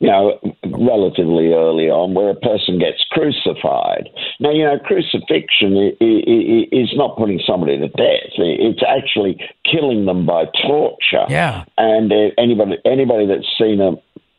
you 0.00 0.08
know, 0.08 0.38
relatively 0.78 1.52
early 1.52 1.90
on, 1.90 2.14
where 2.14 2.30
a 2.30 2.34
person 2.34 2.78
gets 2.78 3.04
crucified. 3.10 4.08
Now, 4.40 4.52
you 4.52 4.64
know, 4.64 4.78
crucifixion 4.78 5.96
is 6.00 6.90
not 6.94 7.16
putting 7.16 7.40
somebody 7.46 7.78
to 7.78 7.88
death; 7.88 8.32
it's 8.38 8.82
actually 8.86 9.40
killing 9.70 10.06
them 10.06 10.26
by 10.26 10.44
torture. 10.66 11.26
Yeah. 11.28 11.64
And 11.76 12.12
uh, 12.12 12.30
anybody 12.38 12.78
anybody 12.84 13.26
that's 13.26 13.48
seen 13.58 13.80
a 13.80 13.92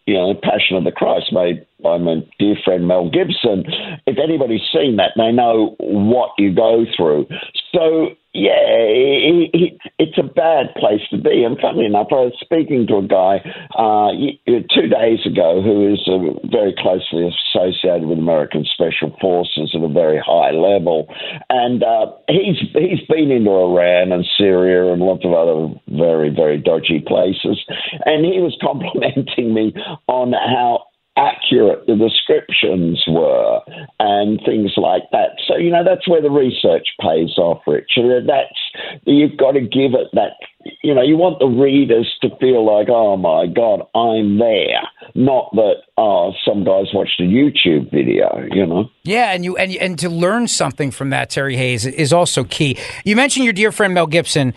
you 0.09 0.15
know, 0.15 0.33
Passion 0.33 0.75
of 0.75 0.85
the 0.85 0.91
Christ 0.91 1.31
made 1.31 1.67
by 1.81 1.97
my 1.97 2.17
dear 2.37 2.55
friend 2.63 2.87
Mel 2.87 3.09
Gibson. 3.09 3.65
If 4.05 4.17
anybody's 4.17 4.67
seen 4.73 4.97
that, 4.97 5.11
they 5.15 5.31
know 5.31 5.75
what 5.79 6.31
you 6.37 6.53
go 6.53 6.85
through. 6.97 7.27
So 7.73 8.15
yeah, 8.33 8.61
it, 8.61 9.49
it, 9.53 9.77
it's 9.97 10.17
a 10.19 10.23
bad 10.23 10.75
place 10.77 11.01
to 11.09 11.17
be. 11.17 11.43
And 11.43 11.57
funnily 11.59 11.85
enough, 11.85 12.07
I 12.11 12.29
was 12.29 12.37
speaking 12.39 12.85
to 12.85 13.01
a 13.01 13.07
guy 13.07 13.41
uh, 13.73 14.13
two 14.45 14.85
days 14.85 15.25
ago 15.25 15.65
who 15.65 15.91
is 15.91 16.05
uh, 16.05 16.37
very 16.45 16.75
closely 16.77 17.25
associated 17.25 18.07
with 18.07 18.19
American 18.19 18.65
Special 18.71 19.15
Forces 19.19 19.73
at 19.73 19.81
a 19.81 19.89
very 19.89 20.21
high 20.21 20.51
level, 20.51 21.09
and 21.49 21.81
uh, 21.81 22.13
he's 22.27 22.61
he's 22.73 23.01
been 23.09 23.31
into 23.31 23.49
Iran 23.49 24.11
and 24.11 24.25
Syria 24.37 24.93
and 24.93 25.01
lots 25.01 25.25
of 25.25 25.33
other 25.33 25.73
very 25.89 26.29
very 26.29 26.59
dodgy 26.59 27.01
places, 27.01 27.57
and 28.05 28.23
he 28.25 28.39
was 28.39 28.55
complimenting 28.61 29.55
me 29.55 29.73
on 30.05 30.33
how 30.33 30.85
accurate 31.19 31.85
the 31.85 31.95
descriptions 31.95 33.03
were 33.07 33.59
and 33.99 34.39
things 34.45 34.71
like 34.77 35.03
that. 35.11 35.31
So, 35.47 35.57
you 35.57 35.69
know, 35.69 35.83
that's 35.83 36.07
where 36.07 36.21
the 36.21 36.31
research 36.31 36.87
pays 37.01 37.37
off, 37.37 37.61
Richard. 37.67 38.23
Uh, 38.23 38.25
that's, 38.25 39.03
you've 39.05 39.37
got 39.37 39.51
to 39.51 39.61
give 39.61 39.93
it 39.93 40.07
that, 40.13 40.33
you 40.81 40.95
know, 40.95 41.01
you 41.01 41.17
want 41.17 41.39
the 41.39 41.47
readers 41.47 42.07
to 42.21 42.29
feel 42.37 42.65
like, 42.65 42.87
oh 42.89 43.17
my 43.17 43.47
God, 43.47 43.81
I'm 43.93 44.39
there. 44.39 44.81
Not 45.15 45.51
that, 45.53 45.83
oh, 45.97 46.31
some 46.45 46.63
guys 46.63 46.87
watched 46.93 47.19
a 47.19 47.23
YouTube 47.23 47.91
video, 47.91 48.45
you 48.51 48.65
know? 48.65 48.89
Yeah, 49.03 49.31
and 49.31 49.43
you 49.43 49.57
and, 49.57 49.75
and 49.75 49.99
to 49.99 50.09
learn 50.09 50.47
something 50.47 50.91
from 50.91 51.09
that, 51.09 51.29
Terry 51.29 51.57
Hayes, 51.57 51.85
is 51.85 52.13
also 52.13 52.43
key. 52.45 52.77
You 53.03 53.15
mentioned 53.15 53.43
your 53.43 53.53
dear 53.53 53.71
friend 53.71 53.93
Mel 53.93 54.07
Gibson. 54.07 54.53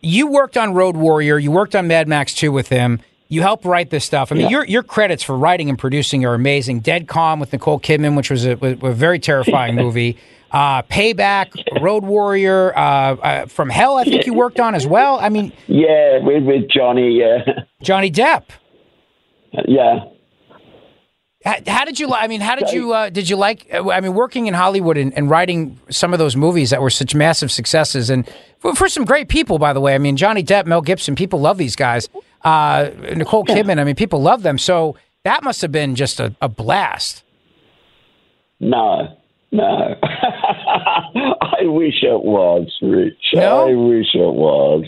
You 0.00 0.28
worked 0.28 0.56
on 0.56 0.72
Road 0.72 0.96
Warrior, 0.96 1.38
you 1.38 1.50
worked 1.50 1.74
on 1.74 1.88
Mad 1.88 2.08
Max 2.08 2.32
2 2.34 2.52
with 2.52 2.68
him. 2.68 3.00
You 3.28 3.42
helped 3.42 3.64
write 3.64 3.90
this 3.90 4.04
stuff. 4.04 4.30
I 4.30 4.36
mean, 4.36 4.44
yeah. 4.44 4.50
your 4.50 4.64
your 4.66 4.82
credits 4.82 5.22
for 5.22 5.36
writing 5.36 5.68
and 5.68 5.78
producing 5.78 6.24
are 6.24 6.34
amazing. 6.34 6.80
Dead 6.80 7.08
Calm 7.08 7.40
with 7.40 7.52
Nicole 7.52 7.80
Kidman, 7.80 8.16
which 8.16 8.30
was 8.30 8.46
a, 8.46 8.52
a 8.52 8.92
very 8.92 9.18
terrifying 9.18 9.74
movie. 9.76 10.16
Uh, 10.52 10.82
Payback, 10.82 11.80
Road 11.82 12.04
Warrior, 12.04 12.76
uh, 12.76 12.80
uh, 12.80 13.46
From 13.46 13.68
Hell. 13.68 13.96
I 13.96 14.04
think 14.04 14.26
you 14.26 14.34
worked 14.34 14.60
on 14.60 14.74
as 14.76 14.86
well. 14.86 15.18
I 15.18 15.28
mean, 15.28 15.52
yeah, 15.66 16.18
with 16.22 16.44
with 16.44 16.68
Johnny, 16.70 17.18
yeah, 17.18 17.38
Johnny 17.82 18.10
Depp. 18.10 18.44
Yeah. 19.66 20.04
How, 21.44 21.56
how 21.66 21.84
did 21.84 22.00
you? 22.00 22.12
I 22.12 22.26
mean, 22.26 22.40
how 22.40 22.56
did 22.56 22.70
you? 22.70 22.92
Uh, 22.92 23.08
did 23.08 23.28
you 23.28 23.36
like? 23.36 23.68
Uh, 23.72 23.90
I 23.90 24.00
mean, 24.00 24.14
working 24.14 24.46
in 24.46 24.54
Hollywood 24.54 24.96
and, 24.96 25.12
and, 25.14 25.30
writing 25.30 25.78
some 25.90 26.12
of 26.12 26.18
those 26.18 26.34
movies 26.34 26.70
that 26.70 26.82
were 26.82 26.90
such 26.90 27.14
massive 27.14 27.52
successes, 27.52 28.10
and 28.10 28.28
for, 28.58 28.74
for, 28.74 28.88
some 28.88 29.04
great 29.04 29.28
people, 29.28 29.58
by 29.58 29.72
the 29.72 29.80
way. 29.80 29.94
I 29.94 29.98
mean, 29.98 30.16
Johnny 30.16 30.42
Depp, 30.42 30.66
Mel 30.66 30.82
Gibson, 30.82 31.14
people 31.14 31.40
love 31.40 31.56
these 31.56 31.76
guys. 31.76 32.08
Uh, 32.46 32.90
Nicole 33.16 33.44
Kidman, 33.44 33.80
I 33.80 33.84
mean, 33.84 33.96
people 33.96 34.22
love 34.22 34.44
them. 34.44 34.56
So 34.56 34.96
that 35.24 35.42
must 35.42 35.60
have 35.62 35.72
been 35.72 35.96
just 35.96 36.20
a, 36.20 36.32
a 36.40 36.48
blast. 36.48 37.24
No, 38.60 39.16
no. 39.50 39.96
Wish 41.96 42.10
it 42.10 42.24
was, 42.24 42.76
Rich. 42.82 43.32
No? 43.34 43.68
I 43.68 43.74
wish 43.74 44.14
it 44.14 44.34
was. 44.34 44.84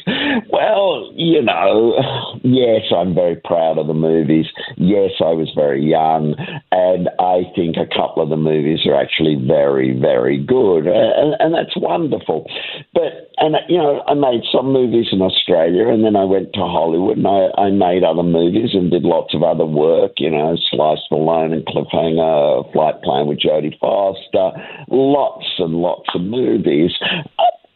Well, 0.50 1.10
you 1.16 1.42
know, 1.42 1.96
yes, 2.42 2.82
I'm 2.94 3.14
very 3.14 3.36
proud 3.36 3.78
of 3.78 3.86
the 3.86 3.94
movies. 3.94 4.46
Yes, 4.76 5.12
I 5.20 5.32
was 5.32 5.50
very 5.54 5.82
young, 5.82 6.34
and 6.72 7.08
I 7.18 7.48
think 7.56 7.76
a 7.76 7.86
couple 7.86 8.22
of 8.22 8.28
the 8.28 8.36
movies 8.36 8.80
are 8.86 8.94
actually 8.94 9.36
very, 9.36 9.98
very 9.98 10.36
good, 10.36 10.86
and, 10.86 11.34
and 11.38 11.54
that's 11.54 11.76
wonderful. 11.76 12.44
But 12.92 13.32
and 13.38 13.56
you 13.68 13.78
know, 13.78 14.02
I 14.06 14.14
made 14.14 14.42
some 14.52 14.72
movies 14.72 15.08
in 15.12 15.22
Australia, 15.22 15.88
and 15.88 16.04
then 16.04 16.16
I 16.16 16.24
went 16.24 16.52
to 16.54 16.60
Hollywood, 16.60 17.18
and 17.18 17.26
I, 17.26 17.48
I 17.56 17.70
made 17.70 18.04
other 18.04 18.22
movies 18.22 18.70
and 18.74 18.90
did 18.90 19.04
lots 19.04 19.34
of 19.34 19.42
other 19.42 19.66
work. 19.66 20.12
You 20.18 20.30
know, 20.30 20.56
Sliced 20.70 21.08
Malone 21.10 21.52
and 21.52 21.64
Cliffhanger, 21.64 22.72
Flight 22.72 23.00
Plan 23.02 23.26
with 23.26 23.40
Jodie 23.40 23.78
Foster, 23.78 24.52
lots 24.90 25.46
and 25.58 25.74
lots 25.74 26.08
of 26.14 26.22
movies. 26.22 26.92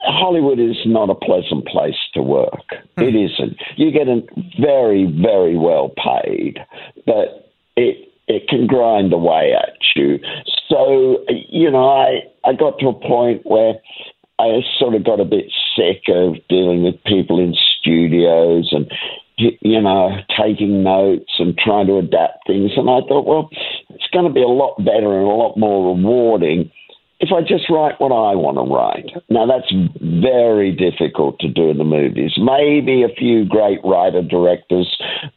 Hollywood 0.05 0.59
is 0.59 0.77
not 0.85 1.11
a 1.11 1.15
pleasant 1.15 1.67
place 1.67 1.99
to 2.15 2.23
work. 2.23 2.67
Hmm. 2.97 3.05
It 3.05 3.15
isn't. 3.15 3.57
You 3.77 3.91
get 3.93 4.09
very, 4.61 5.05
very 5.05 5.57
well 5.57 5.91
paid, 5.91 6.59
but 7.07 7.53
it 7.77 8.09
it 8.29 8.49
can 8.49 8.67
grind 8.67 9.13
away 9.13 9.53
at 9.53 9.77
you. 9.95 10.19
So 10.69 11.25
you 11.29 11.71
know, 11.71 11.89
I 11.89 12.23
I 12.45 12.53
got 12.53 12.79
to 12.81 12.89
a 12.89 12.95
point 12.95 13.43
where 13.45 13.75
I 14.39 14.61
sort 14.79 14.95
of 14.95 15.05
got 15.05 15.21
a 15.21 15.25
bit 15.25 15.53
sick 15.77 16.03
of 16.09 16.37
dealing 16.49 16.83
with 16.83 17.03
people 17.05 17.39
in 17.39 17.55
studios 17.79 18.71
and 18.73 18.91
you 19.39 19.81
know 19.81 20.19
taking 20.37 20.83
notes 20.83 21.33
and 21.39 21.57
trying 21.57 21.87
to 21.87 21.99
adapt 21.99 22.47
things. 22.47 22.73
And 22.77 22.91
I 22.91 23.01
thought, 23.07 23.27
well, 23.27 23.49
it's 23.91 24.09
going 24.13 24.27
to 24.27 24.33
be 24.33 24.43
a 24.43 24.49
lot 24.49 24.77
better 24.79 25.19
and 25.19 25.27
a 25.27 25.31
lot 25.31 25.57
more 25.57 25.95
rewarding 25.95 26.71
if 27.23 27.31
I 27.31 27.41
just 27.41 27.71
write 27.71 28.01
what 28.01 28.11
I 28.11 28.35
want 28.35 28.59
to 28.59 28.67
write. 28.67 29.07
Now, 29.31 29.47
that's 29.47 29.71
very 30.03 30.75
difficult 30.75 31.39
to 31.39 31.49
do 31.49 31.71
in 31.71 31.79
the 31.79 31.87
movies. 31.87 32.35
Maybe 32.37 33.05
a 33.05 33.15
few 33.15 33.47
great 33.47 33.79
writer 33.85 34.23
directors, 34.23 34.91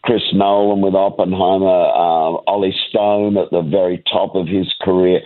Chris 0.03 0.23
Nolan 0.33 0.81
with 0.81 0.95
Oppenheimer, 0.95 1.85
uh, 1.93 2.41
Ollie 2.49 2.75
Stone 2.89 3.37
at 3.37 3.51
the 3.51 3.61
very 3.61 4.03
top 4.11 4.33
of 4.33 4.47
his 4.47 4.73
career. 4.81 5.21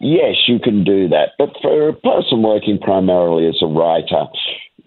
Yes, 0.00 0.46
you 0.46 0.60
can 0.60 0.84
do 0.84 1.08
that. 1.08 1.34
But 1.36 1.50
for 1.60 1.88
a 1.88 1.92
person 1.92 2.42
working 2.42 2.78
primarily 2.78 3.48
as 3.48 3.58
a 3.60 3.66
writer, 3.66 4.30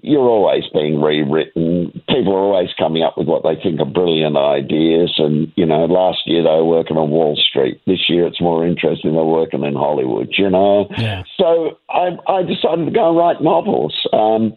you're 0.02 0.30
always 0.30 0.64
being 0.74 1.02
rewritten. 1.02 1.92
People 2.08 2.34
are 2.34 2.40
always 2.40 2.70
coming 2.78 3.04
up 3.04 3.18
with 3.18 3.28
what 3.28 3.44
they 3.44 3.56
think 3.62 3.80
are 3.80 3.86
brilliant 3.86 4.38
ideas. 4.38 5.14
And, 5.18 5.52
you 5.56 5.66
know, 5.66 5.86
last 5.86 6.20
year 6.26 6.44
they 6.44 6.50
were 6.50 6.66
working 6.66 6.98
on 6.98 7.10
Wall 7.10 7.36
Street. 7.36 7.82
This 7.88 8.10
year 8.10 8.28
it's 8.28 8.42
more 8.42 8.66
interesting 8.66 9.14
they're 9.14 9.24
working 9.24 9.64
in 9.64 9.74
Hollywood, 9.74 10.30
you 10.38 10.50
know? 10.50 10.88
Yeah. 10.98 11.24
So 11.38 11.80
I, 11.90 12.18
I 12.28 12.44
decided 12.44 12.86
to 12.86 12.92
go 12.92 13.10
and 13.10 13.18
write 13.18 13.42
novels. 13.42 13.96
Um, 14.14 14.56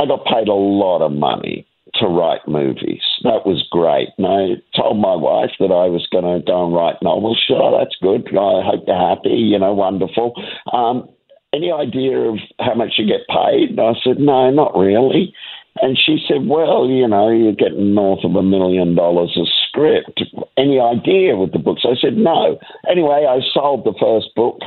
I 0.00 0.06
got 0.06 0.24
paid 0.24 0.48
a 0.48 0.54
lot 0.54 1.04
of 1.04 1.12
money 1.12 1.66
to 1.94 2.06
write 2.06 2.46
movies. 2.46 3.02
That 3.24 3.44
was 3.44 3.66
great. 3.70 4.08
And 4.18 4.26
I 4.26 4.62
told 4.76 4.98
my 4.98 5.14
wife 5.14 5.50
that 5.58 5.72
I 5.72 5.88
was 5.88 6.06
going 6.10 6.24
to 6.24 6.44
go 6.44 6.64
and 6.64 6.74
write 6.74 7.02
novels. 7.02 7.42
Sure, 7.46 7.76
that's 7.76 7.96
good. 8.00 8.28
I 8.28 8.62
hope 8.64 8.84
you're 8.86 9.08
happy, 9.08 9.30
you 9.30 9.58
know, 9.58 9.74
wonderful. 9.74 10.34
Um, 10.72 11.08
any 11.54 11.72
idea 11.72 12.18
of 12.18 12.38
how 12.58 12.74
much 12.74 12.94
you 12.98 13.06
get 13.06 13.26
paid? 13.28 13.70
And 13.70 13.80
I 13.80 13.92
said, 14.02 14.18
no, 14.18 14.50
not 14.50 14.76
really. 14.76 15.34
And 15.80 15.96
she 15.96 16.18
said, 16.26 16.46
well, 16.46 16.88
you 16.88 17.06
know, 17.06 17.30
you're 17.30 17.52
getting 17.52 17.94
north 17.94 18.24
of 18.24 18.34
a 18.34 18.42
million 18.42 18.94
dollars 18.94 19.36
a 19.36 19.46
script. 19.68 20.22
Any 20.56 20.80
idea 20.80 21.36
with 21.36 21.52
the 21.52 21.58
books? 21.58 21.82
I 21.84 21.94
said, 22.00 22.16
no. 22.16 22.58
Anyway, 22.90 23.26
I 23.28 23.38
sold 23.54 23.84
the 23.84 23.94
first 23.98 24.34
book 24.34 24.60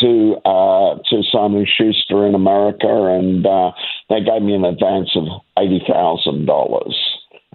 to 0.00 0.36
uh, 0.44 0.98
to 1.08 1.22
Simon 1.30 1.66
Schuster 1.66 2.26
in 2.26 2.34
America, 2.34 2.88
and 2.88 3.46
uh, 3.46 3.72
they 4.08 4.20
gave 4.20 4.42
me 4.42 4.54
an 4.54 4.64
advance 4.64 5.10
of 5.16 5.24
eighty 5.58 5.80
thousand 5.86 6.46
dollars. 6.46 6.96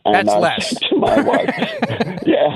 And 0.08 0.28
That's 0.28 0.30
I 0.30 0.40
less. 0.40 0.80
to 0.90 0.96
my 0.96 1.22
wife, 1.22 1.54
yeah, 2.26 2.54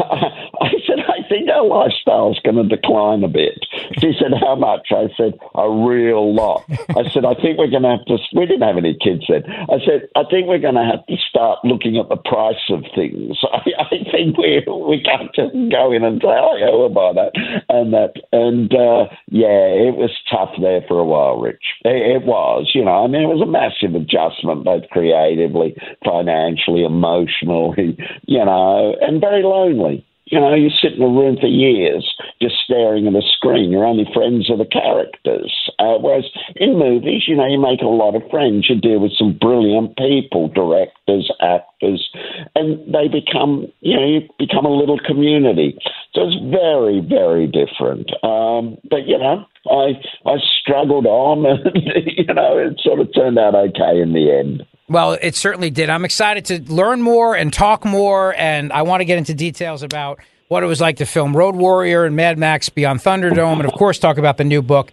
I 0.61 0.71
said, 0.87 0.99
I 1.07 1.27
think 1.27 1.49
our 1.49 1.65
lifestyle 1.65 2.31
is 2.31 2.39
going 2.43 2.57
to 2.57 2.67
decline 2.67 3.23
a 3.23 3.27
bit. 3.27 3.57
She 3.99 4.13
said, 4.19 4.31
How 4.39 4.55
much? 4.55 4.87
I 4.91 5.07
said, 5.17 5.33
A 5.55 5.69
real 5.69 6.33
lot. 6.33 6.63
I 6.69 7.09
said, 7.09 7.25
I 7.25 7.33
think 7.35 7.57
we're 7.57 7.69
going 7.71 7.83
to 7.83 7.97
have 7.97 8.05
to, 8.05 8.17
we 8.35 8.45
didn't 8.45 8.67
have 8.67 8.77
any 8.77 8.97
kids 8.97 9.25
then. 9.27 9.43
I 9.47 9.79
said, 9.85 10.07
I 10.15 10.23
think 10.29 10.47
we're 10.47 10.63
going 10.63 10.75
to 10.75 10.85
have 10.85 11.05
to 11.07 11.17
start 11.29 11.59
looking 11.63 11.97
at 11.97 12.09
the 12.09 12.17
price 12.17 12.61
of 12.69 12.83
things. 12.95 13.37
I, 13.53 13.61
I 13.79 13.89
think 13.89 14.37
we 14.37 14.63
we 14.67 15.01
can't 15.03 15.33
just 15.35 15.53
go 15.71 15.91
in 15.91 16.03
and 16.03 16.21
say, 16.21 16.29
Oh, 16.29 16.55
yeah, 16.57 16.71
we'll 16.71 16.89
buy 16.89 17.13
that 17.13 17.31
and 17.69 17.93
that. 17.93 18.13
And 18.31 18.71
uh, 18.73 19.09
yeah, 19.27 19.89
it 19.89 19.95
was 19.97 20.11
tough 20.29 20.51
there 20.61 20.81
for 20.87 20.99
a 20.99 21.05
while, 21.05 21.39
Rich. 21.39 21.63
It, 21.83 22.21
it 22.21 22.23
was, 22.25 22.71
you 22.73 22.85
know, 22.85 23.03
I 23.03 23.07
mean, 23.07 23.21
it 23.23 23.33
was 23.33 23.41
a 23.41 23.49
massive 23.49 23.95
adjustment, 23.95 24.63
both 24.63 24.83
creatively, 24.91 25.75
financially, 26.05 26.83
emotionally, 26.83 27.31
you 27.41 28.45
know, 28.45 28.95
and 29.01 29.21
very 29.21 29.43
lonely. 29.43 30.05
You 30.25 30.39
know, 30.39 30.55
you 30.55 30.69
sit 30.69 30.93
in 30.93 31.01
a 31.01 31.07
room 31.07 31.35
for 31.41 31.47
years 31.47 32.15
just 32.41 32.55
staring 32.63 33.05
at 33.05 33.13
a 33.13 33.21
screen. 33.21 33.69
You're 33.69 33.85
only 33.85 34.07
friends 34.13 34.47
with 34.49 34.59
the 34.59 34.65
characters. 34.65 35.51
Uh, 35.77 35.97
whereas 35.99 36.23
in 36.55 36.79
movies, 36.79 37.23
you 37.27 37.35
know, 37.35 37.45
you 37.45 37.59
make 37.59 37.81
a 37.81 37.91
lot 37.91 38.15
of 38.15 38.23
friends. 38.31 38.67
You 38.69 38.79
deal 38.79 38.99
with 38.99 39.11
some 39.17 39.37
brilliant 39.37 39.97
people, 39.97 40.47
directors, 40.47 41.29
actors, 41.41 42.09
and 42.55 42.79
they 42.93 43.09
become, 43.09 43.67
you 43.81 43.95
know, 43.97 44.07
you 44.07 44.21
become 44.39 44.65
a 44.65 44.73
little 44.73 44.99
community. 44.99 45.77
So 46.13 46.21
it's 46.27 46.39
very, 46.49 47.01
very 47.01 47.47
different. 47.47 48.07
Um, 48.23 48.77
but, 48.89 49.07
you 49.07 49.17
know, 49.17 49.43
I, 49.69 49.99
I 50.25 50.37
struggled 50.61 51.05
on 51.05 51.45
and, 51.45 51.75
you 52.05 52.33
know, 52.33 52.57
it 52.57 52.79
sort 52.81 53.01
of 53.01 53.13
turned 53.13 53.37
out 53.37 53.53
okay 53.53 53.99
in 53.99 54.13
the 54.13 54.31
end. 54.31 54.65
Well, 54.91 55.17
it 55.21 55.37
certainly 55.37 55.69
did. 55.69 55.89
I'm 55.89 56.03
excited 56.03 56.43
to 56.45 56.73
learn 56.73 57.01
more 57.01 57.33
and 57.33 57.53
talk 57.53 57.85
more, 57.85 58.35
and 58.35 58.73
I 58.73 58.81
want 58.81 58.99
to 58.99 59.05
get 59.05 59.17
into 59.17 59.33
details 59.33 59.83
about 59.83 60.19
what 60.49 60.63
it 60.63 60.65
was 60.65 60.81
like 60.81 60.97
to 60.97 61.05
film 61.05 61.33
Road 61.33 61.55
Warrior 61.55 62.03
and 62.03 62.13
Mad 62.13 62.37
Max 62.37 62.67
Beyond 62.67 62.99
Thunderdome, 62.99 63.61
and 63.61 63.65
of 63.65 63.71
course, 63.71 63.97
talk 63.99 64.17
about 64.17 64.35
the 64.35 64.43
new 64.43 64.61
book, 64.61 64.91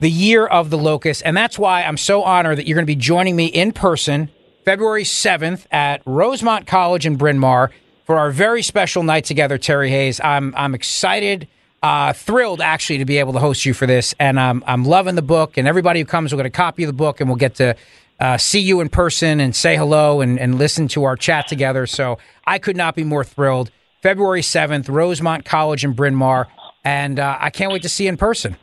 The 0.00 0.10
Year 0.10 0.46
of 0.46 0.68
the 0.68 0.76
Locust. 0.76 1.22
And 1.24 1.34
that's 1.34 1.58
why 1.58 1.82
I'm 1.82 1.96
so 1.96 2.24
honored 2.24 2.58
that 2.58 2.66
you're 2.66 2.74
going 2.74 2.84
to 2.84 2.92
be 2.92 2.94
joining 2.94 3.36
me 3.36 3.46
in 3.46 3.72
person 3.72 4.28
February 4.66 5.04
7th 5.04 5.64
at 5.70 6.02
Rosemont 6.04 6.66
College 6.66 7.06
in 7.06 7.16
Bryn 7.16 7.38
Mawr 7.38 7.70
for 8.04 8.18
our 8.18 8.30
very 8.30 8.62
special 8.62 9.02
night 9.02 9.24
together, 9.24 9.56
Terry 9.56 9.88
Hayes. 9.88 10.20
I'm, 10.22 10.52
I'm 10.58 10.74
excited. 10.74 11.48
Uh, 11.82 12.12
thrilled 12.12 12.60
actually 12.60 12.98
to 12.98 13.06
be 13.06 13.16
able 13.16 13.32
to 13.32 13.38
host 13.38 13.64
you 13.64 13.72
for 13.72 13.86
this, 13.86 14.14
and 14.18 14.38
um, 14.38 14.62
I'm 14.66 14.84
loving 14.84 15.14
the 15.14 15.22
book. 15.22 15.56
And 15.56 15.66
everybody 15.66 16.00
who 16.00 16.06
comes 16.06 16.32
will 16.32 16.36
get 16.36 16.44
a 16.44 16.50
copy 16.50 16.82
of 16.82 16.88
the 16.88 16.92
book, 16.92 17.22
and 17.22 17.30
we'll 17.30 17.36
get 17.36 17.54
to 17.54 17.76
uh, 18.20 18.36
see 18.36 18.60
you 18.60 18.80
in 18.80 18.88
person 18.88 19.40
and 19.40 19.54
say 19.54 19.76
hello 19.76 20.20
and, 20.20 20.38
and 20.38 20.58
listen 20.58 20.88
to 20.88 21.04
our 21.04 21.16
chat 21.16 21.48
together. 21.48 21.86
So 21.86 22.18
I 22.46 22.58
could 22.58 22.76
not 22.76 22.94
be 22.94 23.04
more 23.04 23.24
thrilled. 23.24 23.70
February 24.02 24.42
7th, 24.42 24.88
Rosemont 24.88 25.44
College 25.44 25.84
in 25.84 25.92
Bryn 25.92 26.14
Mawr, 26.14 26.46
and 26.84 27.18
uh, 27.18 27.36
I 27.40 27.50
can't 27.50 27.72
wait 27.72 27.82
to 27.82 27.88
see 27.88 28.04
you 28.04 28.10
in 28.10 28.16
person. 28.16 28.56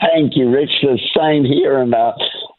Thank 0.00 0.36
you, 0.36 0.50
Rich. 0.50 0.70
The 0.82 0.98
same 1.16 1.44
here, 1.44 1.78
and 1.78 1.94
uh, 1.94 2.12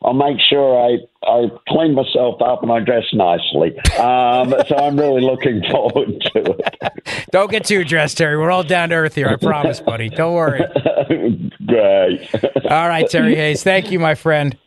I'll 0.04 0.14
make 0.14 0.38
sure 0.50 0.80
I, 0.80 0.98
I 1.28 1.48
clean 1.68 1.94
myself 1.94 2.42
up 2.42 2.64
and 2.64 2.72
I 2.72 2.80
dress 2.80 3.04
nicely. 3.14 3.78
Um, 4.00 4.54
so 4.68 4.76
I'm 4.78 4.98
really 4.98 5.22
looking 5.22 5.62
forward 5.70 6.22
to 6.34 6.58
it. 6.58 7.28
Don't 7.32 7.52
get 7.52 7.66
too 7.66 7.84
dressed, 7.84 8.18
Terry. 8.18 8.38
We're 8.38 8.52
all 8.52 8.64
down 8.64 8.90
to 8.90 8.96
earth 8.96 9.16
here. 9.16 9.28
I 9.28 9.36
promise, 9.36 9.80
buddy. 9.80 10.10
Don't 10.10 10.34
worry. 10.34 10.62
Great. 11.66 12.30
All 12.70 12.88
right, 12.88 13.08
Terry 13.10 13.36
Hayes. 13.36 13.64
Thank 13.64 13.92
you, 13.92 14.00
my 14.00 14.16
friend. 14.16 14.58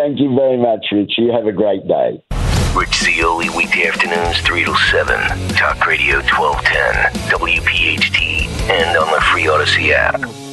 Thank 0.00 0.18
you 0.18 0.34
very 0.34 0.56
much, 0.56 0.86
Rich. 0.92 1.18
You 1.18 1.30
have 1.30 1.44
a 1.44 1.52
great 1.52 1.86
day. 1.86 2.24
Rich 2.74 3.02
Zeoli, 3.02 3.50
weekday 3.50 3.86
afternoons, 3.86 4.40
3 4.40 4.64
to 4.64 4.74
7. 4.90 5.14
Talk 5.50 5.86
Radio 5.86 6.20
1210, 6.20 7.12
WPHT, 7.28 8.46
and 8.70 8.96
on 8.96 9.12
the 9.12 9.20
free 9.20 9.44
Audacy 9.44 9.92
app. 9.92 10.49